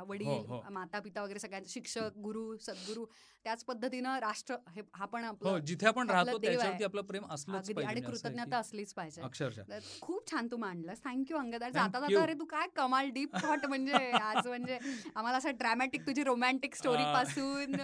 वडील 0.00 0.26
हो. 0.26 0.60
माता 0.70 1.00
पिता 1.00 1.22
वगैरे 1.22 1.38
सगळ्यांचे 1.38 1.70
शिक्षक 1.70 2.18
गुरु 2.18 2.56
सद्गुरू 2.58 3.04
त्याच 3.44 3.64
पद्धतीनं 3.64 4.18
राष्ट्र 4.20 4.54
हे 4.70 4.82
हा 4.94 5.04
पण 5.06 5.24
हो 5.24 5.28
आपलं 5.28 5.58
जिथे 5.60 5.86
आपण 5.86 6.10
राहतो. 6.10 6.36
त्याच्यावरती 6.38 6.84
आपलं 6.84 7.02
प्रेम 7.02 7.24
असलंच 7.26 7.66
पाहिजे 7.66 7.84
आणि 7.84 8.00
कृतज्ञता 8.02 8.58
असलीच 8.58 8.92
पाहिजे 8.94 9.22
अक्षरशः 9.22 9.78
खूप 10.00 10.30
छान 10.30 10.48
तू 10.50 10.56
मांडलंस 10.56 11.02
थँक्यू 11.04 11.36
अंगद 11.38 11.62
आणि 11.62 11.72
Thank 11.72 11.92
जाता. 11.92 12.00
जाता 12.00 12.22
अरे 12.22 12.34
तू 12.34 12.44
काय 12.46 12.66
कमाल 12.76 13.08
डीप 13.10 13.36
थॉट 13.36 13.66
म्हणजे 13.66 14.10
आज 14.12 14.46
म्हणजे 14.46 14.78
आम्हाला 15.14 15.36
असं 15.38 15.56
ड्रॅमॅटिक 15.58 16.06
तुझी 16.06 16.22
रोमॅन्टिक 16.24 16.74
स्टोरी. 16.74 17.02
पासून 17.06 17.74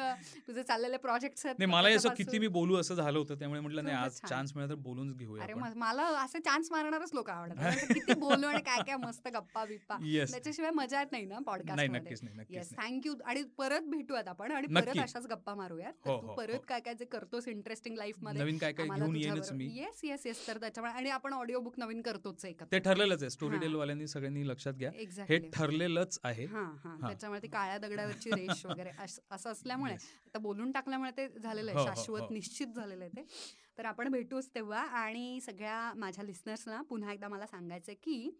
तुझे 0.47 0.63
चाललेले 0.63 0.97
प्रोजेक्ट 0.99 1.47
नाही 1.49 1.67
मला 1.67 1.89
असं 1.97 2.15
किती 2.17 2.39
मी 2.39 2.49
बोलू 2.53 2.77
असं 2.77 2.95
झालं 2.97 3.19
होतं 3.19 3.39
त्यामुळे 3.39 3.61
म्हटलं 3.61 3.85
नाही 3.85 3.97
आज. 3.97 4.21
चान्स 4.23 4.53
मिळाला 4.55 4.73
तर 4.73 4.79
बोलूनच 4.81 5.17
घेऊया 5.17 5.43
अरे 5.45 5.55
मला 5.77 6.03
असे 6.23 6.39
चान्स 6.41 6.71
मारणारच 6.73 7.11
लोक 7.15 7.31
आवडतात 7.31 7.87
किती 7.89 8.15
बोलू 8.17 8.47
आणि 8.47 8.61
काय 8.63 8.81
काय 8.93 9.07
मस्त 9.07 9.29
गप्पा 9.29 9.65
बिप्पा. 9.65 9.97
त्याच्याशिवाय 10.31 10.71
मजा 10.71 10.99
येत 10.99 11.13
नाही 11.13 11.25
ना 11.25 11.39
पॉडकास्ट 11.47 11.91
नक्कीच 11.91 12.23
नाही 12.23 12.37
नक्कीच 12.37 12.57
येस. 12.57 12.71
थँक्यू 12.79 13.15
आणि 13.25 13.43
परत 13.59 13.89
भेटूयात 13.89 14.29
आपण 14.29 14.53
आणि 14.53 14.67
परत. 14.75 14.99
अशाच 14.99 15.27
गप्पा 15.27 15.55
मारूयात 15.55 15.93
हो, 16.07 16.21
तू 16.21 16.27
हो, 16.27 16.35
परत 16.35 16.55
हो. 16.55 16.61
काय 16.69 16.81
काय 16.81 16.95
जे 16.95 17.05
करतोस 17.05 17.49
इंटरेस्टिंग 17.49 17.97
लाईफमध्ये 17.97 18.43
नवीन 18.43 18.59
काय 18.59 18.73
काय 18.73 18.89
घेऊन 18.89 19.17
येईनच 19.17 19.53
मी 19.53 19.69
येस 19.75 20.01
येस 20.05 20.27
येस 20.27 20.47
तर 20.47 20.59
त्याच्यामुळे 20.61 20.93
आणि 20.93 21.11
आपण 21.11 21.33
ऑडिओ 21.33 21.61
बुक 21.61 21.79
नवीन 21.79 22.01
करतोच 22.03 22.45
एकत्र 22.45 22.67
ते 22.73 22.79
ठरलेलंच 22.81 23.23
आहे 23.23 23.31
स्टोरी 23.31 23.55
हा. 23.55 23.61
टेल 23.61 23.75
वाल्यांनी 23.75 24.07
सगळ्यांनी 24.07 24.47
लक्षात 24.49 24.75
घ्या 24.75 24.91
हे 25.29 25.39
ठरलेलंच 25.51 26.19
आहे. 26.25 26.47
त्याच्यामुळे 26.47 27.41
ती 27.43 27.49
काळ्या 27.49 27.79
दगडावरची 27.79 28.31
रेष 28.31 28.65
वगैरे 28.67 28.91
अस- 28.99 29.21
असं 29.31 29.51
असल्यामुळे. 29.51 29.93
आता 29.95 30.39
बोलून 30.39 30.71
टाकल्यामुळे 30.73 31.11
ते 31.11 31.29
झालेलं 31.39 31.71
आहे 31.71 31.85
शाश्वत. 31.87 32.31
निश्चित 32.31 32.67
झालेलं 32.77 33.05
आहे 33.05 33.17
ते 33.17 33.25
तर 33.79 33.85
आपण 33.85 34.09
भेटूच 34.09 34.49
तेव्हा 34.55 34.81
आणि 34.97 35.39
सगळ्या 35.43 35.93
माझ्या 35.97 36.25
लिस्नर्सना 36.25 36.81
पुन्हा 36.83 37.13
एकदा 37.13 37.29
मला 37.29 37.47
सांगायचं 37.47 37.93
की 38.03 38.31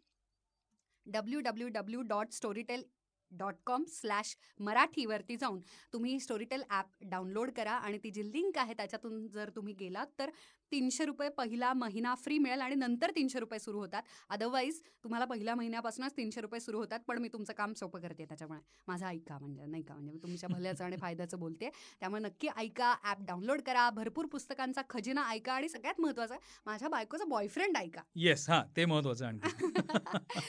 W 1.07 1.41
W 1.41 1.69
W 1.69 2.03
dot 2.03 2.33
Storytel 2.33 2.83
dot 3.31 3.55
com 3.67 3.85
slash 3.85 4.37
मराठीवरती 4.61 5.37
जाऊन 5.37 5.61
तुम्ही 5.93 6.19
स्टोरीटेल 6.21 6.63
ॲप 6.71 6.87
डाउनलोड 7.03 7.51
करा 7.51 7.73
आणि 7.73 7.99
ती 7.99 8.11
जी 8.11 8.23
लिंक 8.33 8.59
आहे 8.59 8.75
त्याच्यातून 8.75 9.27
जर 9.29 9.51
तुम्ही 9.57 9.75
गेलात 9.75 10.07
तर 10.19 10.31
तीनशे 10.73 11.05
रुपये 11.05 11.29
पहिला 11.29 11.73
महिना 11.73 12.15
फ्री 12.15 12.39
मिळेल 12.39 12.61
आणि 12.61 12.75
नंतर 12.75 13.11
तीनशे 13.11 13.41
रुपये 13.41 13.59
सुरू 13.59 13.79
होतात. 13.79 14.03
अदरवाईज 14.29 14.81
तुम्हाला 15.05 15.25
पहिल्या 15.25 15.55
महिन्यापासूनच 15.55 16.17
तीनशे 16.17 16.41
रुपये 16.41 16.61
सुरू 16.61 16.79
होतात 16.79 17.01
पण 17.09 17.19
मी 17.19 17.29
तुमचं 17.29 17.53
काम 17.53 17.73
सोपं 17.73 18.01
करते 18.01 18.25
त्याच्यामुळे. 18.25 18.61
माझं 18.89 19.07
ऐका 19.07 19.39
म्हणजे 19.39 19.67
नाही 19.67 19.83
का 19.83 19.95
म्हणजे 19.95 20.13
मी 20.13 20.19
तुमच्या 20.19 20.49
भल्याचं 20.49 20.85
आणि 20.85 20.97
फायद्याचं 20.97 21.39
बोलते. 21.39 21.71
त्यामुळे 22.01 22.23
नक्की 22.23 22.49
ऐका 22.57 22.95
ॲप 23.05 23.25
डाउनलोड 23.27 23.61
करा 23.61 23.89
भरपूर 23.91 24.27
पुस्तकांचा 24.27 24.83
खजिना 24.91 25.29
ऐका 25.31 25.53
आणि 25.53 25.69
सगळ्यात 25.69 26.01
महत्त्वाचं 26.01 26.37
माझ्या 26.67 26.89
बायकोचा 26.89 27.25
बॉयफ्रेंड 27.25 27.77
ऐका. 27.77 28.03
येस 28.17 28.49
हां 28.51 28.63
ते 28.77 28.85
महत्वाचं 28.85 29.27
आणखी. 29.27 29.49